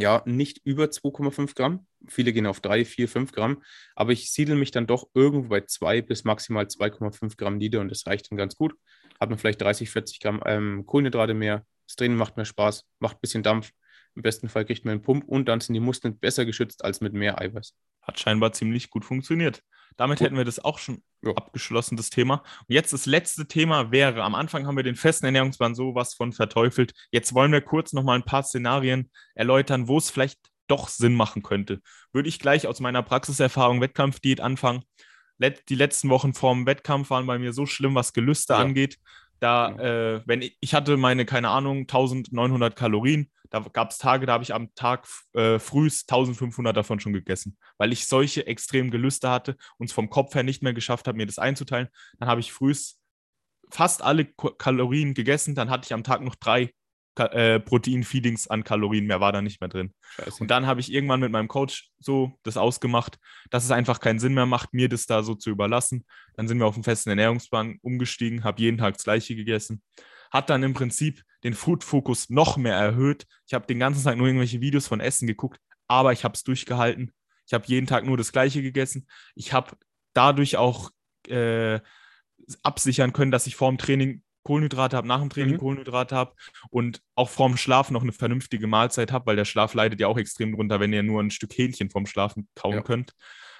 ja, 0.00 0.22
nicht 0.26 0.60
über 0.64 0.90
2,5 0.90 1.54
Gramm. 1.54 1.86
Viele 2.08 2.32
gehen 2.32 2.46
auf 2.46 2.60
3, 2.60 2.84
4, 2.84 3.08
5 3.08 3.32
Gramm. 3.32 3.62
Aber 3.94 4.12
ich 4.12 4.32
siedel 4.32 4.56
mich 4.56 4.70
dann 4.70 4.86
doch 4.86 5.08
irgendwo 5.14 5.48
bei 5.48 5.60
2 5.62 6.02
bis 6.02 6.24
maximal 6.24 6.64
2,5 6.64 7.36
Gramm 7.36 7.58
nieder 7.58 7.80
und 7.80 7.88
das 7.88 8.06
reicht 8.06 8.30
dann 8.30 8.38
ganz 8.38 8.56
gut. 8.56 8.74
Hat 9.18 9.30
man 9.30 9.38
vielleicht 9.38 9.60
30, 9.60 9.90
40 9.90 10.20
Gramm 10.20 10.42
ähm, 10.46 10.86
Kohlenhydrate 10.86 11.34
mehr. 11.34 11.64
Das 11.86 11.96
Training 11.96 12.16
macht 12.16 12.36
mehr 12.36 12.46
Spaß, 12.46 12.86
macht 13.00 13.16
ein 13.16 13.20
bisschen 13.20 13.42
Dampf. 13.42 13.72
Im 14.14 14.22
besten 14.22 14.48
Fall 14.48 14.64
kriegt 14.64 14.84
man 14.84 14.92
einen 14.92 15.02
Pump 15.02 15.24
und 15.26 15.48
dann 15.48 15.60
sind 15.60 15.74
die 15.74 15.80
Muskeln 15.80 16.18
besser 16.18 16.44
geschützt 16.44 16.84
als 16.84 17.00
mit 17.00 17.12
mehr 17.12 17.40
Eiweiß. 17.40 17.74
Hat 18.02 18.18
scheinbar 18.18 18.52
ziemlich 18.52 18.90
gut 18.90 19.04
funktioniert. 19.04 19.62
Damit 19.96 20.18
gut. 20.18 20.26
hätten 20.26 20.36
wir 20.36 20.44
das 20.44 20.58
auch 20.58 20.78
schon 20.78 21.02
ja. 21.22 21.32
abgeschlossen, 21.32 21.96
das 21.96 22.10
Thema. 22.10 22.42
Und 22.68 22.74
jetzt 22.74 22.92
das 22.92 23.06
letzte 23.06 23.46
Thema 23.46 23.90
wäre, 23.90 24.22
am 24.22 24.34
Anfang 24.34 24.66
haben 24.66 24.76
wir 24.76 24.82
den 24.82 24.96
festen 24.96 25.26
Ernährungsplan 25.26 25.74
sowas 25.74 26.14
von 26.14 26.32
verteufelt. 26.32 26.92
Jetzt 27.10 27.34
wollen 27.34 27.52
wir 27.52 27.60
kurz 27.60 27.92
nochmal 27.92 28.18
ein 28.18 28.24
paar 28.24 28.42
Szenarien 28.42 29.10
erläutern, 29.34 29.88
wo 29.88 29.98
es 29.98 30.10
vielleicht 30.10 30.38
doch 30.66 30.88
Sinn 30.88 31.14
machen 31.14 31.42
könnte. 31.42 31.80
Würde 32.12 32.28
ich 32.28 32.38
gleich 32.38 32.66
aus 32.66 32.80
meiner 32.80 33.02
Praxiserfahrung 33.02 33.80
Wettkampfdiät 33.80 34.40
anfangen. 34.40 34.84
Die 35.68 35.74
letzten 35.74 36.10
Wochen 36.10 36.34
vorm 36.34 36.66
Wettkampf 36.66 37.10
waren 37.10 37.26
bei 37.26 37.38
mir 37.38 37.52
so 37.52 37.66
schlimm, 37.66 37.94
was 37.94 38.12
Gelüste 38.12 38.52
ja. 38.52 38.58
angeht. 38.58 38.98
Da, 39.40 39.70
ja. 39.70 39.78
äh, 40.16 40.22
wenn 40.26 40.42
ich, 40.42 40.56
ich 40.60 40.74
hatte 40.74 40.96
meine, 40.96 41.24
keine 41.24 41.48
Ahnung, 41.48 41.80
1900 41.80 42.76
Kalorien, 42.76 43.30
da 43.50 43.60
gab 43.60 43.90
es 43.90 43.98
Tage, 43.98 44.26
da 44.26 44.34
habe 44.34 44.44
ich 44.44 44.54
am 44.54 44.74
Tag 44.74 45.06
äh, 45.32 45.58
frühst 45.58 46.10
1500 46.10 46.76
davon 46.76 47.00
schon 47.00 47.12
gegessen, 47.12 47.58
weil 47.78 47.92
ich 47.92 48.06
solche 48.06 48.46
extremen 48.46 48.90
Gelüste 48.90 49.28
hatte 49.28 49.56
und 49.78 49.86
es 49.86 49.92
vom 49.92 50.08
Kopf 50.08 50.34
her 50.34 50.44
nicht 50.44 50.62
mehr 50.62 50.72
geschafft 50.72 51.08
habe, 51.08 51.16
mir 51.16 51.26
das 51.26 51.38
einzuteilen. 51.38 51.88
Dann 52.18 52.28
habe 52.28 52.40
ich 52.40 52.52
frühst 52.52 53.00
fast 53.70 54.02
alle 54.02 54.26
Kalorien 54.26 55.14
gegessen, 55.14 55.54
dann 55.54 55.70
hatte 55.70 55.86
ich 55.86 55.92
am 55.92 56.04
Tag 56.04 56.20
noch 56.20 56.36
drei 56.36 56.72
äh, 57.16 57.60
Protein-Feedings 57.60 58.48
an 58.48 58.64
Kalorien, 58.64 59.06
mehr 59.06 59.20
war 59.20 59.32
da 59.32 59.42
nicht 59.42 59.60
mehr 59.60 59.68
drin. 59.68 59.92
Scheiße. 60.16 60.42
Und 60.42 60.50
dann 60.50 60.66
habe 60.66 60.80
ich 60.80 60.92
irgendwann 60.92 61.20
mit 61.20 61.32
meinem 61.32 61.48
Coach 61.48 61.90
so 61.98 62.32
das 62.42 62.56
ausgemacht, 62.56 63.18
dass 63.50 63.64
es 63.64 63.70
einfach 63.70 64.00
keinen 64.00 64.18
Sinn 64.18 64.34
mehr 64.34 64.46
macht, 64.46 64.72
mir 64.72 64.88
das 64.88 65.06
da 65.06 65.22
so 65.22 65.34
zu 65.34 65.50
überlassen. 65.50 66.06
Dann 66.34 66.48
sind 66.48 66.58
wir 66.58 66.66
auf 66.66 66.74
einen 66.74 66.84
festen 66.84 67.10
Ernährungsplan 67.10 67.78
umgestiegen, 67.82 68.44
habe 68.44 68.60
jeden 68.60 68.78
Tag 68.78 68.94
das 68.94 69.04
gleiche 69.04 69.34
gegessen. 69.34 69.82
Hat 70.30 70.48
dann 70.48 70.62
im 70.62 70.74
Prinzip 70.74 71.22
den 71.42 71.54
Food-Fokus 71.54 72.30
noch 72.30 72.56
mehr 72.56 72.76
erhöht. 72.76 73.26
Ich 73.46 73.54
habe 73.54 73.66
den 73.66 73.78
ganzen 73.78 74.04
Tag 74.04 74.16
nur 74.16 74.26
irgendwelche 74.26 74.60
Videos 74.60 74.86
von 74.86 75.00
Essen 75.00 75.26
geguckt, 75.26 75.60
aber 75.88 76.12
ich 76.12 76.24
habe 76.24 76.34
es 76.34 76.44
durchgehalten. 76.44 77.12
Ich 77.46 77.54
habe 77.54 77.64
jeden 77.66 77.86
Tag 77.86 78.04
nur 78.04 78.16
das 78.16 78.32
gleiche 78.32 78.62
gegessen. 78.62 79.08
Ich 79.34 79.52
habe 79.52 79.76
dadurch 80.12 80.56
auch 80.56 80.90
äh, 81.28 81.80
absichern 82.62 83.12
können, 83.12 83.30
dass 83.30 83.46
ich 83.46 83.56
vor 83.56 83.70
dem 83.70 83.78
Training 83.78 84.22
Kohlenhydrate 84.42 84.96
habe, 84.96 85.08
nach 85.08 85.20
dem 85.20 85.30
Training 85.30 85.54
mhm. 85.54 85.58
Kohlenhydrate 85.58 86.16
habe 86.16 86.34
und 86.70 87.02
auch 87.14 87.28
vorm 87.28 87.56
Schlafen 87.56 87.92
noch 87.92 88.02
eine 88.02 88.12
vernünftige 88.12 88.66
Mahlzeit 88.66 89.12
habe, 89.12 89.26
weil 89.26 89.36
der 89.36 89.44
Schlaf 89.44 89.74
leidet 89.74 90.00
ja 90.00 90.06
auch 90.06 90.18
extrem 90.18 90.54
drunter, 90.54 90.80
wenn 90.80 90.92
ihr 90.92 91.02
nur 91.02 91.22
ein 91.22 91.30
Stück 91.30 91.56
Hähnchen 91.56 91.90
vorm 91.90 92.06
Schlafen 92.06 92.48
kauen 92.54 92.74
ja. 92.74 92.82
könnt. 92.82 93.12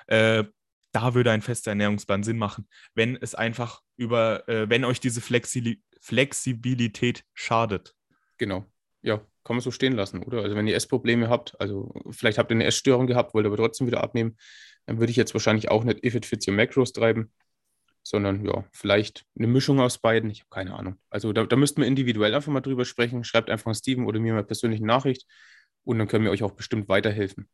Äh, 0.06 0.44
da 0.92 1.14
würde 1.14 1.30
ein 1.30 1.42
fester 1.42 1.70
Ernährungsplan 1.70 2.22
Sinn 2.22 2.38
machen, 2.38 2.68
wenn 2.94 3.16
es 3.16 3.34
einfach 3.34 3.80
über, 3.96 4.48
äh, 4.48 4.68
wenn 4.68 4.84
euch 4.84 5.00
diese 5.00 5.20
Flexi 5.20 5.82
Flexibilität 6.02 7.24
schadet. 7.34 7.94
Genau. 8.38 8.64
Ja, 9.02 9.18
kann 9.44 9.56
man 9.56 9.60
so 9.60 9.70
stehen 9.70 9.92
lassen, 9.92 10.22
oder? 10.22 10.42
Also 10.42 10.56
wenn 10.56 10.66
ihr 10.66 10.74
Essprobleme 10.74 11.28
habt, 11.28 11.60
also 11.60 11.92
vielleicht 12.10 12.38
habt 12.38 12.50
ihr 12.50 12.54
eine 12.54 12.64
Essstörung 12.64 13.06
gehabt, 13.06 13.34
wollt 13.34 13.46
aber 13.46 13.56
trotzdem 13.56 13.86
wieder 13.86 14.02
abnehmen, 14.02 14.38
dann 14.86 14.98
würde 14.98 15.10
ich 15.10 15.16
jetzt 15.16 15.34
wahrscheinlich 15.34 15.70
auch 15.70 15.84
nicht 15.84 16.04
If 16.04 16.14
It 16.14 16.26
Fits 16.26 16.48
Your 16.48 16.54
Macros 16.54 16.92
treiben, 16.92 17.32
sondern 18.02 18.44
ja, 18.44 18.64
vielleicht 18.72 19.24
eine 19.36 19.46
Mischung 19.46 19.80
aus 19.80 19.98
beiden. 19.98 20.30
Ich 20.30 20.40
habe 20.40 20.50
keine 20.50 20.74
Ahnung. 20.74 20.96
Also 21.10 21.32
da, 21.32 21.44
da 21.44 21.56
müssten 21.56 21.80
wir 21.80 21.88
individuell 21.88 22.34
einfach 22.34 22.52
mal 22.52 22.60
drüber 22.60 22.84
sprechen. 22.84 23.24
Schreibt 23.24 23.50
einfach 23.50 23.66
an 23.66 23.74
Steven 23.74 24.06
oder 24.06 24.20
mir 24.20 24.34
mal 24.34 24.44
persönlich 24.44 24.80
eine 24.80 24.86
Nachricht 24.86 25.26
und 25.84 25.98
dann 25.98 26.08
können 26.08 26.24
wir 26.24 26.30
euch 26.30 26.42
auch 26.42 26.52
bestimmt 26.52 26.88
weiterhelfen. 26.88 27.48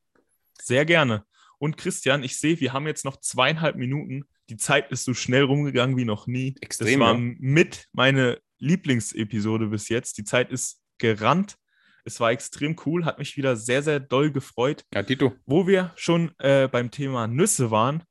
Sehr 0.61 0.85
gerne. 0.85 1.24
Und 1.59 1.76
Christian, 1.76 2.22
ich 2.22 2.38
sehe, 2.38 2.61
wir 2.61 2.72
haben 2.72 2.87
jetzt 2.87 3.04
noch 3.04 3.16
zweieinhalb 3.16 3.76
Minuten. 3.76 4.24
Die 4.50 4.56
Zeit 4.56 4.90
ist 4.92 5.04
so 5.04 5.14
schnell 5.14 5.42
rumgegangen 5.42 5.96
wie 5.96 6.04
noch 6.04 6.26
nie. 6.26 6.54
Extrem. 6.61 7.00
Das 7.00 7.09
war 7.09 7.14
ja. 7.14 7.35
mit 7.38 7.87
meine 7.92 8.38
Lieblingsepisode 8.59 9.68
bis 9.68 9.88
jetzt. 9.88 10.18
Die 10.18 10.24
Zeit 10.24 10.50
ist 10.52 10.80
gerannt. 10.98 11.56
Es 12.04 12.20
war 12.20 12.30
extrem 12.30 12.76
cool, 12.87 13.04
hat 13.04 13.18
mich 13.18 13.37
wieder 13.37 13.56
sehr, 13.56 13.82
sehr 13.82 13.98
doll 13.98 14.30
gefreut. 14.30 14.85
Ja, 14.94 15.02
Tito. 15.02 15.35
Wo 15.44 15.66
wir 15.66 15.92
schon 15.96 16.32
äh, 16.38 16.68
beim 16.68 16.90
Thema 16.92 17.26
Nüsse 17.26 17.72
waren, 17.72 18.05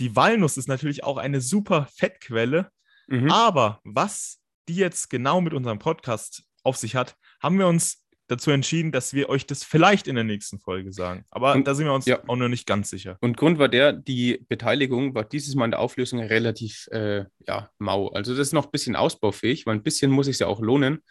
die 0.00 0.14
Walnuss 0.16 0.56
ist 0.56 0.68
natürlich 0.68 1.04
auch 1.04 1.16
eine 1.16 1.40
super 1.40 1.88
Fettquelle. 1.94 2.70
Mhm. 3.08 3.30
Aber 3.30 3.80
was 3.84 4.40
die 4.68 4.76
jetzt 4.76 5.10
genau 5.10 5.40
mit 5.40 5.54
unserem 5.54 5.78
Podcast 5.78 6.44
auf 6.62 6.76
sich 6.76 6.96
hat, 6.96 7.16
haben 7.40 7.58
wir 7.58 7.68
uns 7.68 8.06
dazu 8.28 8.50
entschieden, 8.50 8.90
dass 8.90 9.14
wir 9.14 9.28
euch 9.28 9.46
das 9.46 9.62
vielleicht 9.62 10.08
in 10.08 10.16
der 10.16 10.24
nächsten 10.24 10.58
Folge 10.58 10.92
sagen. 10.92 11.24
Aber 11.30 11.54
und, 11.54 11.66
da 11.66 11.74
sind 11.74 11.86
wir 11.86 11.94
uns 11.94 12.06
ja. 12.06 12.20
auch 12.26 12.36
noch 12.36 12.48
nicht 12.48 12.66
ganz 12.66 12.90
sicher. 12.90 13.16
Und 13.20 13.36
Grund 13.36 13.58
war 13.58 13.68
der, 13.68 13.92
die 13.92 14.44
Beteiligung 14.48 15.14
war 15.14 15.24
dieses 15.24 15.54
Mal 15.54 15.66
in 15.66 15.70
der 15.72 15.80
Auflösung 15.80 16.20
relativ 16.20 16.88
äh, 16.88 17.24
ja, 17.46 17.70
mau. 17.78 18.08
Also 18.08 18.32
das 18.32 18.48
ist 18.48 18.52
noch 18.52 18.66
ein 18.66 18.72
bisschen 18.72 18.96
ausbaufähig, 18.96 19.66
weil 19.66 19.76
ein 19.76 19.82
bisschen 19.82 20.10
muss 20.10 20.26
es 20.26 20.40
ja 20.40 20.48
auch 20.48 20.60
lohnen. 20.60 21.02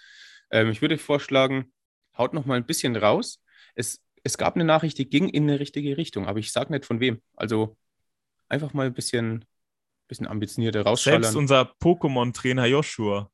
Ähm, 0.51 0.69
ich 0.69 0.81
würde 0.81 0.97
vorschlagen, 0.97 1.71
haut 2.17 2.33
noch 2.33 2.45
mal 2.45 2.55
ein 2.55 2.65
bisschen 2.65 2.97
raus. 2.97 3.41
Es, 3.75 4.01
es 4.23 4.38
gab 4.38 4.55
eine 4.55 4.65
Nachricht, 4.65 4.97
die 4.97 5.09
ging 5.09 5.29
in 5.29 5.43
eine 5.43 5.59
richtige 5.59 5.95
Richtung, 5.97 6.27
aber 6.27 6.39
ich 6.39 6.51
sage 6.51 6.73
nicht 6.73 6.86
von 6.86 6.99
wem. 6.99 7.21
Also 7.36 7.77
einfach 8.49 8.73
mal 8.73 8.85
ein 8.87 8.93
bisschen, 8.93 9.45
bisschen 10.07 10.27
ambitionierter 10.27 10.83
rausschallern. 10.83 11.23
Selbst 11.23 11.35
unser 11.35 11.73
Pokémon-Trainer 11.81 12.65
Joshua 12.65 13.31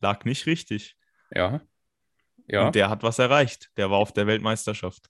lag 0.00 0.24
nicht 0.24 0.46
richtig. 0.46 0.96
Ja. 1.30 1.60
Ja, 2.46 2.66
Und 2.66 2.74
der 2.74 2.90
hat 2.90 3.02
was 3.02 3.18
erreicht. 3.18 3.70
Der 3.76 3.90
war 3.90 3.98
auf 3.98 4.12
der 4.12 4.26
Weltmeisterschaft. 4.26 5.08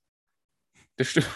das 0.96 1.08
stimmt. 1.08 1.28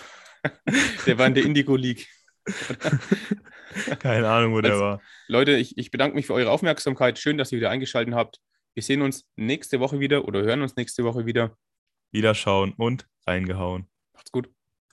Der 1.06 1.18
war 1.18 1.26
in 1.26 1.34
der 1.34 1.42
Indigo 1.44 1.74
League. 1.74 2.06
Keine 3.98 4.28
Ahnung, 4.28 4.52
wo 4.54 4.60
der 4.60 4.72
Also- 4.72 4.84
war. 4.84 5.02
Leute, 5.26 5.56
ich, 5.56 5.76
ich 5.76 5.90
bedanke 5.90 6.14
mich 6.14 6.26
für 6.26 6.34
eure 6.34 6.50
Aufmerksamkeit. 6.50 7.18
Schön, 7.18 7.36
dass 7.38 7.50
ihr 7.52 7.58
wieder 7.58 7.70
eingeschaltet 7.70 8.14
habt. 8.14 8.40
Wir 8.74 8.82
sehen 8.84 9.02
uns 9.02 9.26
nächste 9.36 9.80
Woche 9.80 9.98
wieder 9.98 10.26
oder 10.26 10.42
hören 10.42 10.62
uns 10.62 10.76
nächste 10.76 11.02
Woche 11.04 11.26
wieder. 11.26 11.56
Wiederschauen 12.12 12.72
und 12.74 13.06
reingehauen. 13.26 13.90
Macht's 14.14 14.30
gut. 14.30 14.48